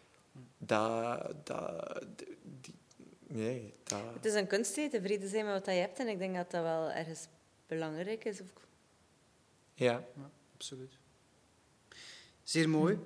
dat, 0.58 1.34
dat, 1.46 2.04
die, 2.60 2.74
nee, 3.26 3.74
dat... 3.82 4.00
Het 4.14 4.24
is 4.24 4.34
een 4.34 4.46
kunst 4.46 4.76
hè, 4.76 4.90
tevreden 4.90 5.28
zijn 5.28 5.44
met 5.44 5.54
wat 5.54 5.74
je 5.74 5.80
hebt. 5.80 5.98
En 5.98 6.08
ik 6.08 6.18
denk 6.18 6.34
dat 6.36 6.50
dat 6.50 6.62
wel 6.62 6.90
ergens 6.90 7.26
belangrijk 7.66 8.24
is. 8.24 8.40
Of- 8.40 8.46
Ja, 9.74 9.92
Ja, 10.16 10.30
absoluut. 10.54 10.92
Zeer 12.42 12.68
mooi. 12.68 12.92
Je 12.94 12.98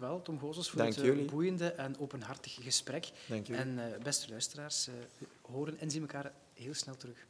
wel, 0.00 0.22
Tom 0.22 0.38
Gozes, 0.38 0.68
voor 0.68 0.78
Dank 0.78 0.90
het 0.90 1.00
eh, 1.00 1.04
jullie. 1.04 1.24
boeiende 1.24 1.72
en 1.72 1.98
openhartig 1.98 2.58
gesprek. 2.62 3.10
dank. 3.26 3.48
En 3.48 3.78
eh, 3.78 3.84
beste 4.02 4.30
luisteraars, 4.30 4.88
eh, 4.88 4.94
we 5.18 5.26
horen 5.40 5.78
en 5.78 5.90
zien 5.90 6.00
elkaar 6.00 6.32
heel 6.52 6.74
snel 6.74 6.96
terug. 6.96 7.26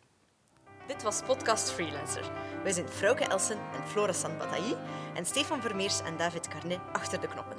Dit 0.86 1.02
was 1.02 1.22
Podcast 1.26 1.70
Freelancer. 1.70 2.30
Wij 2.62 2.72
zijn 2.72 2.88
Frauke 2.88 3.24
Elsen 3.24 3.58
en 3.58 3.88
Flora 3.88 4.12
San 4.12 4.38
Bataille 4.38 4.76
en 5.14 5.26
Stefan 5.26 5.60
Vermeers 5.60 6.00
en 6.00 6.16
David 6.16 6.48
Carnet 6.48 6.78
achter 6.92 7.20
de 7.20 7.28
knoppen. 7.28 7.56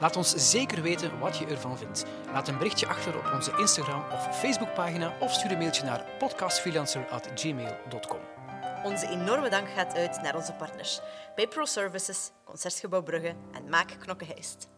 Laat 0.00 0.16
ons 0.16 0.50
zeker 0.50 0.82
weten 0.82 1.18
wat 1.18 1.38
je 1.38 1.46
ervan 1.46 1.78
vindt. 1.78 2.04
Laat 2.32 2.48
een 2.48 2.58
berichtje 2.58 2.86
achter 2.86 3.16
op 3.16 3.30
onze 3.34 3.52
Instagram 3.58 4.04
of 4.12 4.38
Facebookpagina 4.38 5.16
of 5.20 5.32
stuur 5.32 5.50
een 5.50 5.58
mailtje 5.58 5.84
naar 5.84 6.06
podcastfreelancer.gmail.com. 6.18 8.39
Onze 8.84 9.08
enorme 9.08 9.50
dank 9.50 9.68
gaat 9.68 9.94
uit 9.94 10.22
naar 10.22 10.36
onze 10.36 10.52
partners 10.52 11.00
Pro 11.48 11.64
Services, 11.64 12.30
Concertgebouw 12.44 13.02
Brugge 13.02 13.34
en 13.52 13.68
Maak 13.68 13.96
Knokke 13.98 14.24
Heist. 14.24 14.68